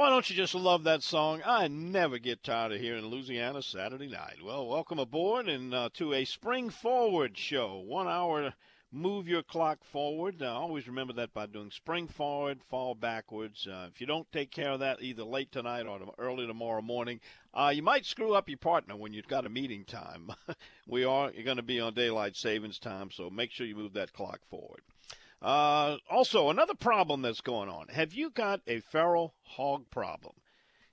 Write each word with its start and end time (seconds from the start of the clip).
Why 0.00 0.08
don't 0.08 0.30
you 0.30 0.34
just 0.34 0.54
love 0.54 0.84
that 0.84 1.02
song? 1.02 1.42
I 1.44 1.68
never 1.68 2.18
get 2.18 2.42
tired 2.42 2.72
of 2.72 2.80
hearing 2.80 3.04
Louisiana 3.04 3.62
Saturday 3.62 4.08
night. 4.08 4.38
Well, 4.42 4.66
welcome 4.66 4.98
aboard 4.98 5.46
and 5.46 5.74
uh, 5.74 5.90
to 5.92 6.14
a 6.14 6.24
Spring 6.24 6.70
Forward 6.70 7.36
show. 7.36 7.76
One 7.76 8.08
hour, 8.08 8.54
move 8.90 9.28
your 9.28 9.42
clock 9.42 9.84
forward. 9.84 10.40
Uh, 10.40 10.58
always 10.58 10.88
remember 10.88 11.12
that 11.12 11.34
by 11.34 11.44
doing 11.44 11.70
spring 11.70 12.08
forward, 12.08 12.62
fall 12.70 12.94
backwards. 12.94 13.66
Uh, 13.66 13.88
if 13.92 14.00
you 14.00 14.06
don't 14.06 14.32
take 14.32 14.50
care 14.50 14.70
of 14.70 14.80
that 14.80 15.02
either 15.02 15.22
late 15.22 15.52
tonight 15.52 15.84
or 15.84 16.00
early 16.16 16.46
tomorrow 16.46 16.80
morning, 16.80 17.20
uh, 17.52 17.70
you 17.74 17.82
might 17.82 18.06
screw 18.06 18.32
up 18.32 18.48
your 18.48 18.56
partner 18.56 18.96
when 18.96 19.12
you've 19.12 19.28
got 19.28 19.44
a 19.44 19.50
meeting 19.50 19.84
time. 19.84 20.30
we 20.86 21.04
are 21.04 21.30
going 21.44 21.58
to 21.58 21.62
be 21.62 21.78
on 21.78 21.92
daylight 21.92 22.36
savings 22.36 22.78
time, 22.78 23.10
so 23.10 23.28
make 23.28 23.50
sure 23.50 23.66
you 23.66 23.76
move 23.76 23.92
that 23.92 24.14
clock 24.14 24.40
forward. 24.48 24.80
Uh, 25.42 25.96
also, 26.10 26.50
another 26.50 26.74
problem 26.74 27.22
that's 27.22 27.40
going 27.40 27.68
on. 27.68 27.88
Have 27.88 28.12
you 28.12 28.28
got 28.30 28.60
a 28.66 28.80
feral 28.80 29.32
hog 29.42 29.88
problem? 29.90 30.34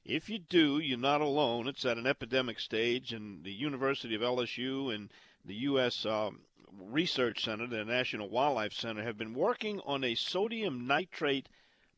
If 0.06 0.30
you 0.30 0.40
do, 0.40 0.80
you're 0.80 0.98
not 0.98 1.20
alone. 1.20 1.68
It's 1.68 1.84
at 1.84 1.98
an 1.98 2.08
epidemic 2.08 2.62
stage, 2.62 3.12
and 3.12 3.44
the 3.44 3.52
University 3.52 4.16
of 4.16 4.22
LSU 4.22 4.94
and 4.96 5.12
the 5.44 5.56
U.S. 5.56 6.06
Um, 6.06 6.44
Research 6.80 7.44
Center, 7.44 7.68
the 7.68 7.84
National 7.84 8.30
Wildlife 8.30 8.72
Center, 8.72 9.04
have 9.04 9.18
been 9.18 9.34
working 9.34 9.82
on 9.82 10.06
a 10.06 10.16
sodium 10.16 10.88
nitrate, 10.88 11.50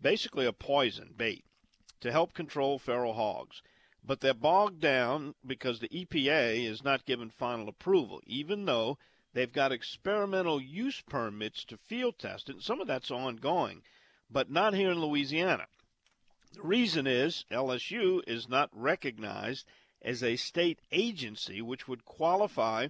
basically 0.02 0.48
a 0.48 0.54
poison 0.54 1.14
bait, 1.16 1.46
to 2.00 2.12
help 2.12 2.34
control 2.34 2.80
feral 2.80 3.14
hogs. 3.14 3.62
But 4.04 4.22
they're 4.22 4.34
bogged 4.34 4.80
down 4.80 5.36
because 5.46 5.80
the 5.80 5.90
EPA 5.90 6.66
is 6.66 6.84
not 6.84 7.06
given 7.06 7.30
final 7.30 7.70
approval, 7.70 8.22
even 8.26 8.66
though 8.66 8.98
They've 9.34 9.52
got 9.52 9.72
experimental 9.72 10.60
use 10.60 11.02
permits 11.02 11.64
to 11.66 11.78
field 11.78 12.18
test 12.18 12.50
it. 12.50 12.54
And 12.54 12.64
some 12.64 12.82
of 12.82 12.88
that's 12.88 13.12
ongoing, 13.12 13.84
but 14.30 14.50
not 14.50 14.74
here 14.74 14.92
in 14.92 15.00
Louisiana. 15.00 15.68
The 16.54 16.64
reason 16.64 17.06
is 17.06 17.46
LSU 17.52 18.24
is 18.28 18.50
not 18.50 18.70
recognized 18.74 19.68
as 20.02 20.24
a 20.24 20.36
state 20.36 20.80
agency, 20.92 21.62
which 21.62 21.88
would 21.88 22.06
qualify 22.06 22.88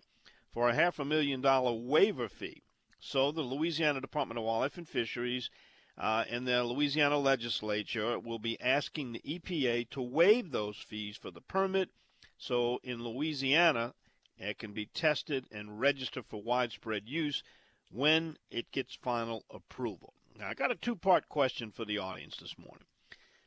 for 0.51 0.69
a 0.69 0.75
half 0.75 0.97
a 0.97 1.05
million 1.05 1.41
dollar 1.41 1.73
waiver 1.73 2.29
fee. 2.29 2.63
So 2.99 3.31
the 3.31 3.41
Louisiana 3.41 3.99
Department 3.99 4.37
of 4.37 4.45
Wildlife 4.45 4.77
and 4.77 4.87
Fisheries 4.87 5.49
uh, 5.97 6.23
and 6.29 6.47
the 6.47 6.63
Louisiana 6.63 7.17
legislature 7.17 8.17
will 8.17 8.39
be 8.39 8.59
asking 8.61 9.11
the 9.11 9.19
EPA 9.19 9.89
to 9.89 10.01
waive 10.01 10.51
those 10.51 10.77
fees 10.77 11.17
for 11.17 11.31
the 11.31 11.41
permit. 11.41 11.89
So 12.37 12.79
in 12.83 13.03
Louisiana, 13.03 13.93
it 14.39 14.57
can 14.57 14.71
be 14.71 14.85
tested 14.85 15.45
and 15.51 15.79
registered 15.79 16.25
for 16.25 16.41
widespread 16.41 17.07
use 17.07 17.43
when 17.91 18.37
it 18.49 18.71
gets 18.71 18.95
final 18.95 19.43
approval. 19.49 20.13
Now, 20.37 20.47
I 20.47 20.53
got 20.53 20.71
a 20.71 20.75
two 20.75 20.95
part 20.95 21.27
question 21.27 21.71
for 21.71 21.83
the 21.83 21.97
audience 21.97 22.37
this 22.37 22.57
morning. 22.57 22.85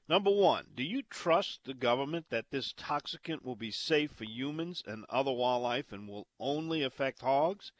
Number 0.09 0.31
one, 0.31 0.67
do 0.75 0.83
you 0.83 1.03
trust 1.03 1.65
the 1.65 1.75
government 1.75 2.27
that 2.29 2.51
this 2.51 2.75
toxicant 2.75 3.43
will 3.43 3.57
be 3.57 3.71
safe 3.71 4.11
for 4.11 4.25
humans 4.25 4.83
and 4.87 5.07
other 5.09 5.33
wildlife 5.33 5.93
and 5.93 6.09
will 6.09 6.27
only 6.39 6.83
affect 6.83 7.23
hogs? 7.23 7.73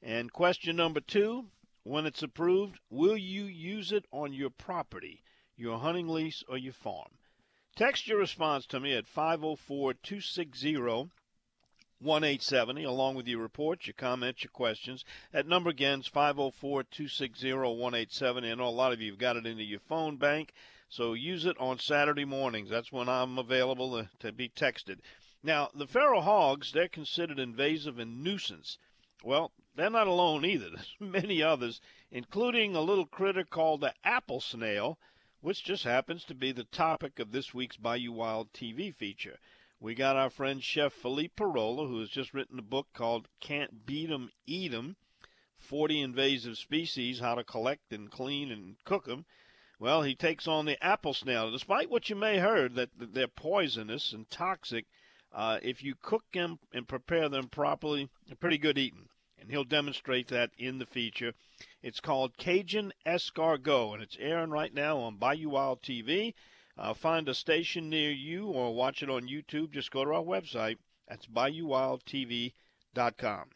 And 0.00 0.32
question 0.32 0.76
number 0.76 1.00
two, 1.00 1.50
when 1.82 2.06
it's 2.06 2.22
approved, 2.22 2.78
will 2.88 3.16
you 3.16 3.44
use 3.44 3.92
it 3.92 4.06
on 4.10 4.32
your 4.32 4.50
property, 4.50 5.22
your 5.56 5.78
hunting 5.78 6.08
lease, 6.08 6.42
or 6.48 6.56
your 6.56 6.72
farm? 6.72 7.18
Text 7.76 8.06
your 8.06 8.18
response 8.18 8.66
to 8.66 8.80
me 8.80 8.94
at 8.94 9.06
504 9.06 9.94
260 9.94 10.76
1870, 12.04 12.84
along 12.84 13.14
with 13.14 13.26
your 13.26 13.40
reports, 13.40 13.86
your 13.86 13.94
comments, 13.94 14.44
your 14.44 14.50
questions. 14.50 15.04
That 15.32 15.46
number 15.46 15.70
again 15.70 16.00
is 16.00 16.06
504 16.06 16.84
260 16.84 17.52
1870. 17.52 18.50
I 18.50 18.54
know 18.54 18.68
a 18.68 18.70
lot 18.70 18.92
of 18.92 19.00
you 19.00 19.10
have 19.12 19.18
got 19.18 19.36
it 19.36 19.46
into 19.46 19.64
your 19.64 19.80
phone 19.80 20.16
bank, 20.16 20.52
so 20.88 21.14
use 21.14 21.46
it 21.46 21.58
on 21.58 21.78
Saturday 21.78 22.24
mornings. 22.24 22.70
That's 22.70 22.92
when 22.92 23.08
I'm 23.08 23.38
available 23.38 23.92
to, 23.98 24.10
to 24.20 24.32
be 24.32 24.48
texted. 24.48 25.00
Now, 25.42 25.70
the 25.74 25.86
feral 25.86 26.22
hogs, 26.22 26.72
they're 26.72 26.88
considered 26.88 27.38
invasive 27.38 27.98
and 27.98 28.22
nuisance. 28.22 28.78
Well, 29.22 29.52
they're 29.74 29.90
not 29.90 30.06
alone 30.06 30.44
either. 30.44 30.70
There's 30.74 30.94
many 31.00 31.42
others, 31.42 31.80
including 32.10 32.76
a 32.76 32.80
little 32.80 33.06
critter 33.06 33.44
called 33.44 33.80
the 33.80 33.94
apple 34.04 34.40
snail, 34.40 34.98
which 35.40 35.64
just 35.64 35.84
happens 35.84 36.24
to 36.24 36.34
be 36.34 36.52
the 36.52 36.64
topic 36.64 37.18
of 37.18 37.32
this 37.32 37.52
week's 37.52 37.76
Bayou 37.76 38.12
Wild 38.12 38.52
TV 38.52 38.94
feature. 38.94 39.38
We 39.84 39.94
got 39.94 40.16
our 40.16 40.30
friend 40.30 40.64
Chef 40.64 40.94
Philippe 40.94 41.34
Parola, 41.36 41.86
who 41.86 42.00
has 42.00 42.08
just 42.08 42.32
written 42.32 42.58
a 42.58 42.62
book 42.62 42.86
called 42.94 43.28
Can't 43.38 43.84
Beat 43.84 44.10
'em, 44.10 44.32
Eat 44.46 44.72
'em 44.72 44.96
40 45.58 46.00
Invasive 46.00 46.56
Species 46.56 47.18
How 47.18 47.34
to 47.34 47.44
Collect 47.44 47.92
and 47.92 48.10
Clean 48.10 48.50
and 48.50 48.82
Cook 48.84 49.06
'em. 49.06 49.26
Well, 49.78 50.00
he 50.00 50.14
takes 50.14 50.48
on 50.48 50.64
the 50.64 50.82
apple 50.82 51.12
snail. 51.12 51.50
Despite 51.50 51.90
what 51.90 52.08
you 52.08 52.16
may 52.16 52.36
have 52.36 52.48
heard 52.48 52.74
that 52.76 52.92
they're 52.96 53.28
poisonous 53.28 54.14
and 54.14 54.30
toxic, 54.30 54.86
uh, 55.30 55.60
if 55.62 55.82
you 55.82 55.96
cook 56.00 56.24
them 56.32 56.60
and 56.72 56.88
prepare 56.88 57.28
them 57.28 57.50
properly, 57.50 58.08
they're 58.26 58.36
pretty 58.36 58.56
good 58.56 58.78
eating. 58.78 59.10
And 59.36 59.50
he'll 59.50 59.64
demonstrate 59.64 60.28
that 60.28 60.52
in 60.56 60.78
the 60.78 60.86
feature. 60.86 61.34
It's 61.82 62.00
called 62.00 62.38
Cajun 62.38 62.94
Escargot, 63.04 63.92
and 63.92 64.02
it's 64.02 64.16
airing 64.18 64.48
right 64.48 64.72
now 64.72 64.96
on 65.00 65.18
Bayou 65.18 65.50
Wild 65.50 65.82
TV. 65.82 66.32
Uh, 66.76 66.92
find 66.92 67.28
a 67.28 67.34
station 67.34 67.88
near 67.88 68.10
you 68.10 68.46
or 68.46 68.74
watch 68.74 69.02
it 69.02 69.08
on 69.08 69.28
YouTube. 69.28 69.70
Just 69.70 69.90
go 69.90 70.04
to 70.04 70.12
our 70.12 70.22
website. 70.22 70.76
That's 71.08 71.26
BayouWildTV.com. 71.26 73.50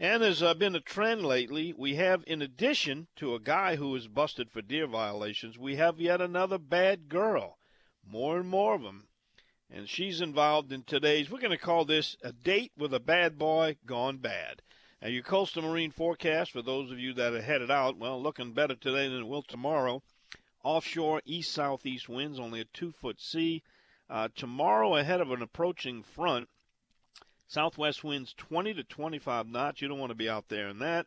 And 0.00 0.22
there's 0.22 0.42
uh, 0.42 0.54
been 0.54 0.74
a 0.74 0.80
trend 0.80 1.24
lately. 1.24 1.72
We 1.72 1.94
have, 1.94 2.24
in 2.26 2.42
addition 2.42 3.06
to 3.16 3.34
a 3.34 3.40
guy 3.40 3.76
who 3.76 3.90
was 3.90 4.08
busted 4.08 4.50
for 4.50 4.60
deer 4.60 4.86
violations, 4.86 5.56
we 5.56 5.76
have 5.76 6.00
yet 6.00 6.20
another 6.20 6.58
bad 6.58 7.08
girl. 7.08 7.58
More 8.04 8.38
and 8.38 8.48
more 8.48 8.74
of 8.74 8.82
them. 8.82 9.08
And 9.70 9.88
she's 9.88 10.20
involved 10.20 10.72
in 10.72 10.82
today's, 10.82 11.30
we're 11.30 11.40
going 11.40 11.50
to 11.50 11.58
call 11.58 11.84
this 11.84 12.16
a 12.22 12.32
date 12.32 12.72
with 12.76 12.92
a 12.92 13.00
bad 13.00 13.38
boy 13.38 13.76
gone 13.86 14.18
bad. 14.18 14.62
Now, 15.00 15.08
your 15.08 15.22
coastal 15.22 15.62
marine 15.62 15.90
forecast, 15.90 16.50
for 16.50 16.62
those 16.62 16.90
of 16.90 16.98
you 16.98 17.14
that 17.14 17.32
are 17.32 17.42
headed 17.42 17.70
out, 17.70 17.96
well, 17.96 18.22
looking 18.22 18.52
better 18.52 18.74
today 18.74 19.08
than 19.08 19.20
it 19.20 19.26
will 19.26 19.42
tomorrow. 19.42 20.02
Offshore 20.64 21.20
east 21.26 21.52
southeast 21.52 22.08
winds, 22.08 22.40
only 22.40 22.60
a 22.60 22.64
two 22.64 22.90
foot 22.90 23.20
sea. 23.20 23.62
Uh, 24.08 24.28
tomorrow, 24.34 24.96
ahead 24.96 25.20
of 25.20 25.30
an 25.30 25.42
approaching 25.42 26.02
front, 26.02 26.48
southwest 27.46 28.02
winds 28.02 28.32
20 28.34 28.74
to 28.74 28.82
25 28.82 29.46
knots. 29.46 29.82
You 29.82 29.88
don't 29.88 29.98
want 29.98 30.10
to 30.10 30.16
be 30.16 30.28
out 30.28 30.48
there 30.48 30.68
in 30.68 30.78
that. 30.78 31.06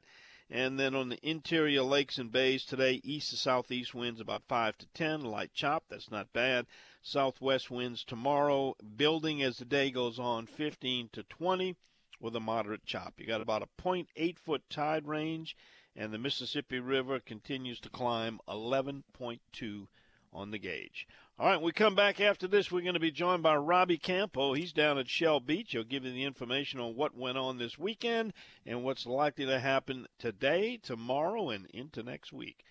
And 0.50 0.79
then 0.79 0.96
on 0.96 1.09
the 1.09 1.19
interior 1.28 1.81
lakes 1.81 2.17
and 2.17 2.31
bays 2.31 2.63
today, 2.63 3.01
east 3.03 3.31
to 3.31 3.35
southeast 3.35 3.94
winds 3.94 4.22
about 4.22 4.43
5 4.47 4.78
to 4.78 4.85
10, 4.93 5.22
light 5.22 5.53
chop. 5.53 5.85
That's 5.90 6.09
not 6.09 6.32
bad. 6.32 6.67
Southwest 7.02 7.70
winds 7.70 8.03
tomorrow, 8.03 8.76
building 8.96 9.41
as 9.41 9.58
the 9.58 9.66
day 9.66 9.91
goes 9.91 10.20
on, 10.20 10.46
15 10.46 11.09
to 11.14 11.23
20 11.23 11.76
with 12.22 12.35
a 12.35 12.40
moderate 12.40 12.85
chop. 12.85 13.16
You 13.17 13.26
got 13.26 13.41
about 13.41 13.61
a 13.61 13.82
0.8 13.82 14.37
foot 14.37 14.64
tide 14.70 15.08
range 15.08 15.55
and 15.97 16.14
the 16.14 16.20
Mississippi 16.20 16.79
River 16.79 17.20
continues 17.20 17.79
to 17.82 17.90
climb 17.90 18.40
11.2 18.47 19.88
on 20.32 20.52
the 20.52 20.59
gauge. 20.59 21.08
All 21.40 21.47
right, 21.47 21.61
we 21.61 21.72
come 21.72 21.96
back 21.96 22.22
after 22.22 22.47
this, 22.47 22.72
we're 22.72 22.82
going 22.82 22.94
to 22.94 22.99
be 22.99 23.11
joined 23.11 23.44
by 23.44 23.55
Robbie 23.55 23.97
Campo. 23.97 24.53
He's 24.53 24.73
down 24.73 24.97
at 24.97 25.09
Shell 25.09 25.41
Beach. 25.41 25.72
He'll 25.72 25.84
give 25.84 26.05
you 26.05 26.11
the 26.11 26.23
information 26.23 26.79
on 26.79 26.96
what 26.96 27.17
went 27.17 27.38
on 27.38 27.58
this 27.58 27.78
weekend 27.78 28.34
and 28.66 28.84
what's 28.84 29.05
likely 29.05 29.46
to 29.47 29.59
happen 29.59 30.08
today, 30.20 30.79
tomorrow, 30.82 31.49
and 31.49 31.66
into 31.73 32.03
next 32.03 32.32
week. 32.32 32.64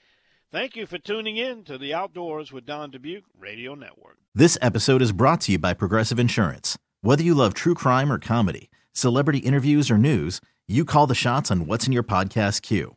Thank 0.52 0.76
you 0.76 0.86
for 0.86 0.98
tuning 0.98 1.36
in 1.36 1.64
to 1.64 1.76
the 1.76 1.92
Outdoors 1.92 2.52
with 2.52 2.66
Don 2.66 2.92
Dubuc 2.92 3.22
Radio 3.36 3.74
Network. 3.74 4.18
This 4.34 4.56
episode 4.62 5.02
is 5.02 5.12
brought 5.12 5.40
to 5.42 5.52
you 5.52 5.58
by 5.58 5.74
Progressive 5.74 6.20
Insurance. 6.20 6.78
Whether 7.02 7.24
you 7.24 7.34
love 7.34 7.54
true 7.54 7.74
crime 7.74 8.12
or 8.12 8.18
comedy, 8.18 8.70
celebrity 8.92 9.40
interviews 9.40 9.90
or 9.90 9.98
news, 9.98 10.40
you 10.68 10.84
call 10.84 11.06
the 11.06 11.14
shots 11.14 11.50
on 11.50 11.66
what's 11.66 11.86
in 11.86 11.92
your 11.92 12.04
podcast 12.04 12.62
queue. 12.62 12.96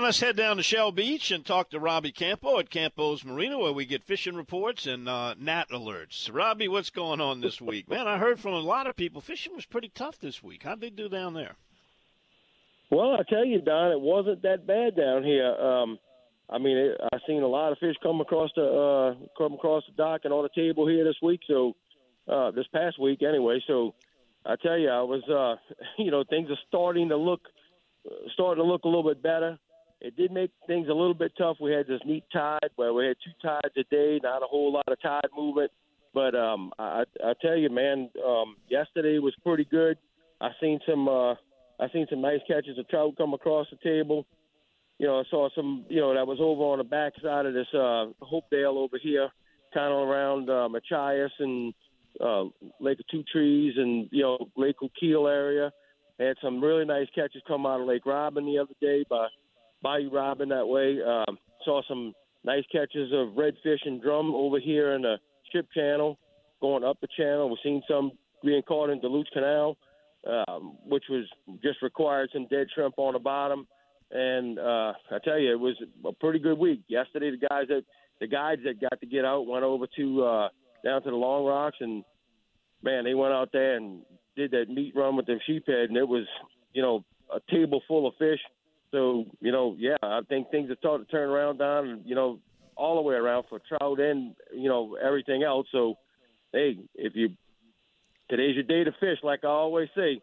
Let's 0.00 0.20
head 0.20 0.36
down 0.36 0.58
to 0.58 0.62
Shell 0.62 0.92
Beach 0.92 1.32
and 1.32 1.44
talk 1.44 1.70
to 1.70 1.80
Robbie 1.80 2.12
Campo 2.12 2.58
at 2.60 2.70
Campo's 2.70 3.24
Marina, 3.24 3.58
where 3.58 3.72
we 3.72 3.84
get 3.84 4.04
fishing 4.04 4.36
reports 4.36 4.86
and 4.86 5.08
uh, 5.08 5.34
gnat 5.38 5.68
alerts. 5.70 6.32
Robbie, 6.32 6.68
what's 6.68 6.88
going 6.88 7.20
on 7.20 7.40
this 7.40 7.60
week? 7.60 7.90
Man, 7.90 8.06
I 8.06 8.16
heard 8.16 8.38
from 8.38 8.54
a 8.54 8.60
lot 8.60 8.86
of 8.86 8.96
people 8.96 9.20
fishing 9.20 9.54
was 9.54 9.66
pretty 9.66 9.88
tough 9.88 10.18
this 10.20 10.42
week. 10.42 10.62
How'd 10.62 10.80
they 10.80 10.90
do 10.90 11.08
down 11.08 11.34
there? 11.34 11.56
Well, 12.90 13.14
I 13.14 13.22
tell 13.28 13.44
you, 13.44 13.60
Don, 13.60 13.90
it 13.90 14.00
wasn't 14.00 14.40
that 14.42 14.66
bad 14.66 14.96
down 14.96 15.24
here. 15.24 15.52
Um, 15.52 15.98
I 16.48 16.58
mean, 16.58 16.76
it, 16.76 17.00
I 17.12 17.18
seen 17.26 17.42
a 17.42 17.48
lot 17.48 17.72
of 17.72 17.78
fish 17.78 17.96
come 18.00 18.20
across 18.20 18.50
the 18.54 18.64
uh, 18.64 19.26
come 19.36 19.54
across 19.54 19.82
the 19.88 19.94
dock 20.00 20.20
and 20.24 20.32
on 20.32 20.44
the 20.44 20.60
table 20.60 20.86
here 20.86 21.04
this 21.04 21.18
week. 21.20 21.40
So 21.48 21.74
uh, 22.28 22.52
this 22.52 22.66
past 22.72 23.00
week, 23.00 23.22
anyway. 23.22 23.62
So 23.66 23.94
I 24.46 24.54
tell 24.62 24.78
you, 24.78 24.90
I 24.90 25.02
was, 25.02 25.22
uh, 25.28 25.56
you 26.02 26.10
know, 26.10 26.24
things 26.24 26.50
are 26.50 26.58
starting 26.68 27.08
to 27.08 27.16
look 27.16 27.40
starting 28.32 28.62
to 28.62 28.66
look 28.66 28.84
a 28.84 28.88
little 28.88 29.04
bit 29.04 29.22
better. 29.22 29.58
It 30.00 30.16
did 30.16 30.30
make 30.30 30.50
things 30.66 30.88
a 30.88 30.94
little 30.94 31.14
bit 31.14 31.32
tough. 31.36 31.56
We 31.60 31.72
had 31.72 31.86
this 31.86 32.00
neat 32.04 32.24
tide 32.32 32.70
where 32.76 32.94
we 32.94 33.06
had 33.06 33.16
two 33.24 33.32
tides 33.42 33.74
a 33.76 33.84
day, 33.94 34.20
not 34.22 34.42
a 34.42 34.46
whole 34.46 34.72
lot 34.72 34.86
of 34.86 35.00
tide 35.00 35.28
movement. 35.36 35.72
But 36.14 36.34
um, 36.34 36.72
I, 36.78 37.04
I 37.24 37.34
tell 37.42 37.56
you, 37.56 37.68
man, 37.68 38.10
um, 38.26 38.56
yesterday 38.68 39.18
was 39.18 39.34
pretty 39.44 39.64
good. 39.64 39.98
I 40.40 40.50
seen 40.60 40.80
some. 40.88 41.08
Uh, 41.08 41.34
I 41.80 41.88
seen 41.92 42.06
some 42.10 42.20
nice 42.20 42.40
catches 42.48 42.76
of 42.78 42.88
trout 42.88 43.14
come 43.16 43.34
across 43.34 43.68
the 43.70 43.76
table. 43.88 44.26
You 44.98 45.06
know, 45.06 45.20
I 45.20 45.22
saw 45.30 45.48
some, 45.54 45.84
you 45.88 46.00
know, 46.00 46.12
that 46.12 46.26
was 46.26 46.38
over 46.40 46.62
on 46.64 46.78
the 46.78 46.84
back 46.84 47.12
side 47.22 47.46
of 47.46 47.54
this 47.54 47.68
uh, 47.72 48.06
Hopedale 48.20 48.76
over 48.76 48.98
here, 49.00 49.28
kind 49.72 49.92
of 49.92 50.08
around 50.08 50.50
uh, 50.50 50.68
Machias 50.68 51.30
and 51.38 51.72
uh, 52.20 52.44
Lake 52.80 52.98
of 52.98 53.06
Two 53.12 53.22
Trees 53.30 53.74
and, 53.76 54.08
you 54.10 54.22
know, 54.22 54.48
Lake 54.56 54.82
O'Keel 54.82 55.28
area. 55.28 55.70
Had 56.18 56.34
some 56.42 56.60
really 56.60 56.84
nice 56.84 57.06
catches 57.14 57.42
come 57.46 57.64
out 57.64 57.80
of 57.80 57.86
Lake 57.86 58.06
Robin 58.06 58.44
the 58.44 58.58
other 58.58 58.74
day 58.80 59.04
by 59.08 59.28
Bayou 59.82 60.10
Robin 60.10 60.48
that 60.48 60.66
way. 60.66 60.98
Um, 61.02 61.38
saw 61.64 61.82
some 61.88 62.12
nice 62.44 62.64
catches 62.70 63.12
of 63.12 63.36
redfish 63.36 63.84
and 63.84 64.00
drum 64.00 64.34
over 64.34 64.58
here 64.58 64.92
in 64.92 65.02
the 65.02 65.16
ship 65.52 65.66
channel, 65.74 66.18
going 66.60 66.84
up 66.84 67.00
the 67.00 67.08
channel. 67.16 67.48
We've 67.48 67.58
seen 67.62 67.82
some 67.88 68.12
being 68.44 68.62
caught 68.62 68.90
in 68.90 69.00
Duluth 69.00 69.26
Canal 69.32 69.76
um, 70.26 70.76
which 70.86 71.04
was 71.08 71.24
just 71.62 71.82
required 71.82 72.30
some 72.32 72.46
dead 72.48 72.66
shrimp 72.74 72.94
on 72.98 73.14
the 73.14 73.18
bottom. 73.18 73.66
And 74.10 74.58
uh, 74.58 74.92
I 75.10 75.18
tell 75.22 75.38
you, 75.38 75.52
it 75.52 75.60
was 75.60 75.76
a 76.06 76.12
pretty 76.12 76.38
good 76.38 76.58
week. 76.58 76.82
Yesterday, 76.88 77.30
the 77.30 77.46
guys 77.46 77.66
that 77.68 77.82
the 78.20 78.26
guides 78.26 78.62
that 78.64 78.80
got 78.80 79.00
to 79.00 79.06
get 79.06 79.24
out 79.24 79.46
went 79.46 79.64
over 79.64 79.86
to 79.96 80.24
uh, 80.24 80.48
down 80.84 81.02
to 81.02 81.10
the 81.10 81.16
Long 81.16 81.44
Rocks, 81.44 81.76
and 81.80 82.02
man, 82.82 83.04
they 83.04 83.14
went 83.14 83.34
out 83.34 83.50
there 83.52 83.76
and 83.76 84.00
did 84.34 84.50
that 84.52 84.70
meat 84.70 84.94
run 84.96 85.14
with 85.14 85.26
their 85.26 85.42
sheephead, 85.48 85.88
and 85.88 85.96
it 85.96 86.08
was 86.08 86.24
you 86.72 86.80
know 86.80 87.04
a 87.34 87.40
table 87.52 87.82
full 87.86 88.06
of 88.06 88.14
fish. 88.18 88.40
So 88.90 89.26
you 89.40 89.52
know, 89.52 89.76
yeah, 89.78 89.96
I 90.02 90.20
think 90.28 90.50
things 90.50 90.70
are 90.70 90.76
starting 90.78 91.06
to 91.06 91.10
turn 91.10 91.28
around 91.28 91.58
down, 91.58 92.02
you 92.04 92.14
know, 92.14 92.40
all 92.76 92.96
the 92.96 93.02
way 93.02 93.14
around 93.14 93.44
for 93.48 93.60
trout 93.60 94.00
and 94.00 94.34
you 94.54 94.68
know 94.68 94.96
everything 94.96 95.42
else. 95.42 95.66
So 95.72 95.94
hey, 96.52 96.78
if 96.94 97.14
you 97.14 97.30
Today's 98.28 98.56
your 98.56 98.64
day 98.64 98.84
to 98.84 98.92
fish, 99.00 99.18
like 99.22 99.44
I 99.44 99.48
always 99.48 99.88
say. 99.96 100.20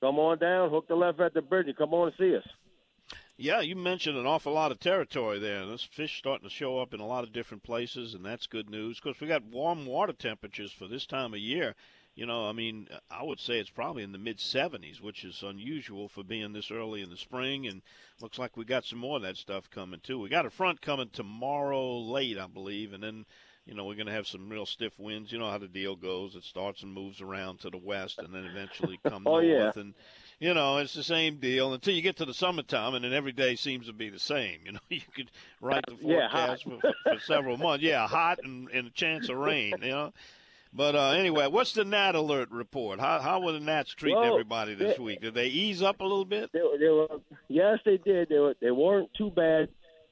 Come 0.00 0.20
on 0.20 0.38
down, 0.38 0.70
hook 0.70 0.86
the 0.86 0.94
left 0.94 1.18
at 1.18 1.34
the 1.34 1.42
bridge, 1.42 1.66
and 1.66 1.76
come 1.76 1.92
on 1.92 2.06
and 2.06 2.16
see 2.16 2.36
us. 2.36 3.18
Yeah, 3.36 3.60
you 3.60 3.74
mentioned 3.74 4.16
an 4.16 4.26
awful 4.26 4.52
lot 4.52 4.70
of 4.70 4.78
territory 4.78 5.40
there. 5.40 5.66
This 5.66 5.82
fish 5.82 6.18
starting 6.18 6.48
to 6.48 6.54
show 6.54 6.78
up 6.78 6.94
in 6.94 7.00
a 7.00 7.06
lot 7.06 7.24
of 7.24 7.32
different 7.32 7.64
places, 7.64 8.14
and 8.14 8.24
that's 8.24 8.46
good 8.46 8.70
news. 8.70 8.98
Of 8.98 9.02
course, 9.02 9.20
we 9.20 9.26
got 9.26 9.42
warm 9.42 9.86
water 9.86 10.12
temperatures 10.12 10.70
for 10.70 10.86
this 10.86 11.04
time 11.04 11.34
of 11.34 11.40
year. 11.40 11.74
You 12.18 12.26
know, 12.26 12.48
I 12.48 12.52
mean, 12.52 12.88
I 13.08 13.22
would 13.22 13.38
say 13.38 13.60
it's 13.60 13.70
probably 13.70 14.02
in 14.02 14.10
the 14.10 14.18
mid 14.18 14.38
70s, 14.38 15.00
which 15.00 15.22
is 15.22 15.44
unusual 15.44 16.08
for 16.08 16.24
being 16.24 16.52
this 16.52 16.72
early 16.72 17.00
in 17.00 17.10
the 17.10 17.16
spring. 17.16 17.68
And 17.68 17.80
looks 18.20 18.40
like 18.40 18.56
we 18.56 18.64
got 18.64 18.84
some 18.84 18.98
more 18.98 19.18
of 19.18 19.22
that 19.22 19.36
stuff 19.36 19.70
coming 19.70 20.00
too. 20.00 20.18
We 20.18 20.28
got 20.28 20.44
a 20.44 20.50
front 20.50 20.82
coming 20.82 21.10
tomorrow 21.12 21.96
late, 22.00 22.36
I 22.36 22.48
believe, 22.48 22.92
and 22.92 23.04
then 23.04 23.24
you 23.66 23.74
know, 23.74 23.84
we're 23.84 23.94
going 23.94 24.06
to 24.06 24.12
have 24.12 24.26
some 24.26 24.48
real 24.48 24.66
stiff 24.66 24.98
winds. 24.98 25.30
You 25.30 25.38
know 25.38 25.48
how 25.48 25.58
the 25.58 25.68
deal 25.68 25.94
goes. 25.94 26.34
It 26.34 26.42
starts 26.42 26.82
and 26.82 26.92
moves 26.92 27.20
around 27.20 27.60
to 27.60 27.70
the 27.70 27.78
west 27.78 28.18
and 28.18 28.34
then 28.34 28.46
eventually 28.46 28.98
come 29.08 29.24
oh, 29.26 29.40
north. 29.40 29.76
Yeah. 29.76 29.80
And, 29.80 29.94
you 30.40 30.54
know, 30.54 30.78
it's 30.78 30.94
the 30.94 31.04
same 31.04 31.36
deal 31.36 31.72
until 31.72 31.94
you 31.94 32.02
get 32.02 32.16
to 32.16 32.24
the 32.24 32.34
summertime 32.34 32.94
and 32.94 33.04
then 33.04 33.12
every 33.12 33.32
day 33.32 33.54
seems 33.54 33.86
to 33.86 33.92
be 33.92 34.08
the 34.08 34.18
same. 34.18 34.58
You 34.64 34.72
know, 34.72 34.80
you 34.88 35.02
could 35.14 35.30
write 35.60 35.84
the 35.86 35.96
forecast 35.96 36.64
yeah, 36.66 36.78
for, 36.80 36.94
for, 37.04 37.20
several 37.20 37.58
months. 37.58 37.84
Yeah, 37.84 38.08
hot 38.08 38.40
and, 38.42 38.68
and 38.70 38.88
a 38.88 38.90
chance 38.90 39.28
of 39.28 39.36
rain, 39.36 39.74
you 39.82 39.90
know. 39.90 40.12
But 40.72 40.94
uh, 40.94 41.10
anyway, 41.10 41.46
what's 41.46 41.72
the 41.72 41.84
gnat 41.84 42.14
alert 42.14 42.50
report? 42.50 43.00
How 43.00 43.20
how 43.20 43.40
were 43.40 43.52
the 43.52 43.60
Nats 43.60 43.94
treating 43.94 44.20
well, 44.20 44.32
everybody 44.32 44.74
this 44.74 44.96
they, 44.96 45.02
week? 45.02 45.20
Did 45.22 45.34
they 45.34 45.46
ease 45.46 45.82
up 45.82 46.00
a 46.00 46.04
little 46.04 46.24
bit? 46.24 46.50
They, 46.52 46.60
they 46.78 46.88
were, 46.88 47.08
yes, 47.48 47.78
they 47.84 47.96
did. 47.96 48.28
They 48.28 48.38
were, 48.38 48.54
they 48.60 48.70
weren't 48.70 49.10
too 49.16 49.30
bad 49.30 49.68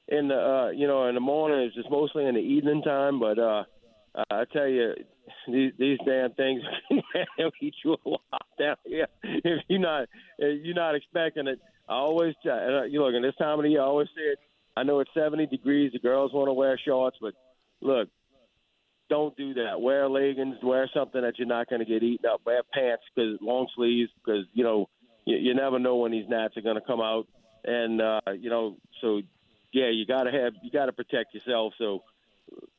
in 0.07 0.29
the 0.29 0.35
uh, 0.35 0.69
you 0.71 0.87
know 0.87 1.07
in 1.07 1.15
the 1.15 1.21
morning. 1.21 1.59
It's 1.59 1.75
just 1.75 1.91
mostly 1.91 2.25
in 2.25 2.35
the 2.35 2.41
evening 2.41 2.81
time. 2.81 3.19
But 3.19 3.37
uh, 3.37 3.63
I 4.31 4.45
tell 4.51 4.67
you, 4.67 4.93
these, 5.47 5.73
these 5.77 5.99
damn 6.05 6.33
things 6.33 6.61
will 7.37 7.51
eat 7.61 7.75
you 7.83 7.93
a 8.05 8.09
lot 8.09 8.45
down 8.59 8.77
here 8.85 9.07
if 9.23 9.63
you're 9.67 9.79
not 9.79 10.07
if 10.37 10.65
you're 10.65 10.75
not 10.75 10.95
expecting 10.95 11.47
it. 11.47 11.59
I 11.87 11.93
always 11.93 12.33
uh, 12.45 12.83
you 12.83 13.03
look, 13.03 13.13
in 13.13 13.21
this 13.21 13.35
time 13.35 13.59
of 13.59 13.63
the 13.63 13.69
year, 13.69 13.81
I 13.81 13.85
always 13.85 14.07
say 14.15 14.23
it. 14.23 14.39
I 14.75 14.83
know 14.83 14.99
it's 14.99 15.09
70 15.15 15.47
degrees. 15.47 15.91
The 15.91 15.99
girls 15.99 16.33
want 16.33 16.49
to 16.49 16.53
wear 16.53 16.79
shorts, 16.83 17.17
but 17.19 17.33
look, 17.81 18.09
don't 19.09 19.35
do 19.37 19.53
that. 19.55 19.79
Wear 19.79 20.09
leggings. 20.09 20.57
Wear 20.63 20.89
something 20.93 21.21
that 21.21 21.37
you're 21.37 21.47
not 21.47 21.69
going 21.69 21.79
to 21.79 21.85
get 21.85 22.03
eaten 22.03 22.29
up. 22.29 22.41
Wear 22.45 22.61
pants 22.73 23.03
because 23.13 23.37
long 23.41 23.67
sleeves 23.75 24.11
because 24.23 24.45
you 24.53 24.63
know 24.63 24.89
you, 25.25 25.37
you 25.37 25.53
never 25.53 25.79
know 25.79 25.97
when 25.97 26.11
these 26.11 26.25
gnats 26.27 26.57
are 26.57 26.61
going 26.61 26.75
to 26.75 26.81
come 26.81 27.01
out. 27.01 27.27
And 27.63 28.01
uh, 28.01 28.21
you 28.37 28.49
know, 28.49 28.77
so 29.01 29.21
yeah, 29.73 29.89
you 29.89 30.05
got 30.05 30.23
to 30.23 30.31
have 30.31 30.53
you 30.61 30.71
got 30.71 30.85
to 30.85 30.93
protect 30.93 31.33
yourself. 31.33 31.73
So 31.77 32.03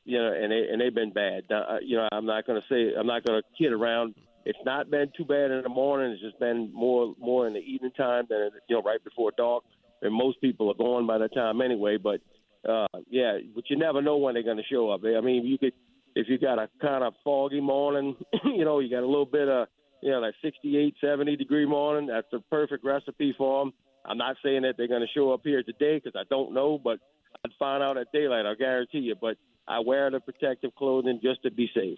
you 0.05 0.17
know, 0.17 0.33
and 0.33 0.51
they 0.51 0.67
and 0.71 0.81
they've 0.81 0.93
been 0.93 1.13
bad. 1.13 1.43
Uh, 1.51 1.77
you 1.81 1.97
know, 1.97 2.07
I'm 2.11 2.25
not 2.25 2.45
going 2.45 2.61
to 2.61 2.67
say 2.73 2.95
I'm 2.97 3.07
not 3.07 3.23
going 3.23 3.41
to 3.41 3.63
kid 3.63 3.71
around. 3.71 4.15
It's 4.45 4.59
not 4.65 4.89
been 4.89 5.11
too 5.15 5.25
bad 5.25 5.51
in 5.51 5.61
the 5.63 5.69
morning. 5.69 6.11
It's 6.11 6.21
just 6.21 6.39
been 6.39 6.71
more 6.73 7.13
more 7.19 7.47
in 7.47 7.53
the 7.53 7.59
evening 7.59 7.91
time 7.91 8.25
than 8.29 8.49
you 8.67 8.75
know 8.75 8.81
right 8.81 9.03
before 9.03 9.31
dark. 9.37 9.63
And 10.01 10.13
most 10.13 10.39
people 10.39 10.71
are 10.71 10.75
gone 10.75 11.05
by 11.05 11.17
that 11.17 11.33
time 11.33 11.61
anyway. 11.61 11.97
But 11.97 12.21
uh, 12.67 12.87
yeah, 13.09 13.37
but 13.53 13.69
you 13.69 13.77
never 13.77 14.01
know 14.01 14.17
when 14.17 14.33
they're 14.33 14.43
going 14.43 14.57
to 14.57 14.63
show 14.63 14.89
up. 14.89 15.01
I 15.05 15.21
mean, 15.21 15.45
you 15.45 15.57
could 15.57 15.73
if 16.15 16.27
you 16.29 16.37
got 16.37 16.59
a 16.59 16.69
kind 16.81 17.03
of 17.03 17.13
foggy 17.23 17.61
morning, 17.61 18.15
you 18.45 18.65
know, 18.65 18.79
you 18.79 18.89
got 18.89 19.03
a 19.03 19.07
little 19.07 19.25
bit 19.25 19.47
of 19.47 19.67
you 20.01 20.11
know 20.11 20.19
like 20.19 20.35
68, 20.41 20.95
70 21.01 21.35
degree 21.35 21.65
morning. 21.65 22.07
That's 22.07 22.27
the 22.31 22.39
perfect 22.49 22.83
recipe 22.83 23.33
for 23.37 23.63
them. 23.65 23.73
I'm 24.05 24.17
not 24.17 24.37
saying 24.43 24.61
that 24.63 24.75
they're 24.77 24.87
going 24.87 25.01
to 25.01 25.07
show 25.13 25.31
up 25.33 25.41
here 25.43 25.61
today 25.63 25.99
because 26.03 26.13
I 26.19 26.23
don't 26.29 26.53
know, 26.53 26.77
but 26.77 26.99
I'd 27.45 27.51
find 27.59 27.83
out 27.83 27.97
at 27.97 28.11
daylight. 28.13 28.45
I'll 28.45 28.55
guarantee 28.55 28.99
you. 28.99 29.15
But 29.19 29.37
I 29.67 29.79
wear 29.79 30.09
the 30.09 30.19
protective 30.19 30.73
clothing 30.75 31.19
just 31.21 31.43
to 31.43 31.51
be 31.51 31.69
safe. 31.75 31.97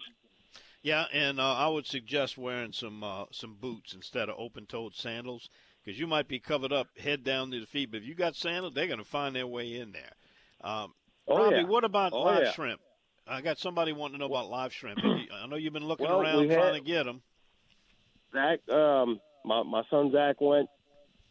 Yeah, 0.82 1.04
and 1.12 1.38
uh, 1.38 1.54
I 1.54 1.68
would 1.68 1.86
suggest 1.86 2.36
wearing 2.36 2.72
some 2.72 3.04
uh, 3.04 3.24
some 3.30 3.56
boots 3.60 3.94
instead 3.94 4.28
of 4.28 4.34
open-toed 4.36 4.94
sandals 4.96 5.48
because 5.84 5.98
you 5.98 6.08
might 6.08 6.26
be 6.26 6.40
covered 6.40 6.72
up 6.72 6.88
head 6.98 7.22
down 7.22 7.50
to 7.52 7.60
the 7.60 7.66
feet. 7.66 7.90
But 7.92 7.98
if 7.98 8.04
you 8.04 8.14
got 8.16 8.34
sandals, 8.34 8.74
they're 8.74 8.88
going 8.88 8.98
to 8.98 9.04
find 9.04 9.34
their 9.34 9.46
way 9.46 9.76
in 9.78 9.92
there. 9.92 10.12
Um, 10.62 10.92
Oh, 11.28 11.44
Robbie, 11.44 11.56
yeah. 11.58 11.62
what 11.66 11.84
about 11.84 12.12
Oh, 12.12 12.22
live 12.22 12.42
yeah. 12.42 12.50
shrimp? 12.52 12.80
I 13.26 13.40
got 13.40 13.58
somebody 13.58 13.92
wanting 13.92 14.14
to 14.14 14.18
know 14.18 14.26
about 14.26 14.50
live 14.50 14.72
shrimp. 14.72 14.98
I 15.04 15.46
know 15.46 15.56
you've 15.56 15.72
been 15.72 15.86
looking 15.86 16.06
Well, 16.06 16.20
around 16.20 16.40
we 16.40 16.48
had- 16.48 16.58
trying 16.58 16.74
to 16.74 16.86
get 16.86 17.04
them. 17.04 17.22
Zach, 18.32 18.66
um, 18.70 19.20
my 19.44 19.62
my 19.62 19.82
son 19.90 20.10
Zach 20.10 20.40
went 20.40 20.68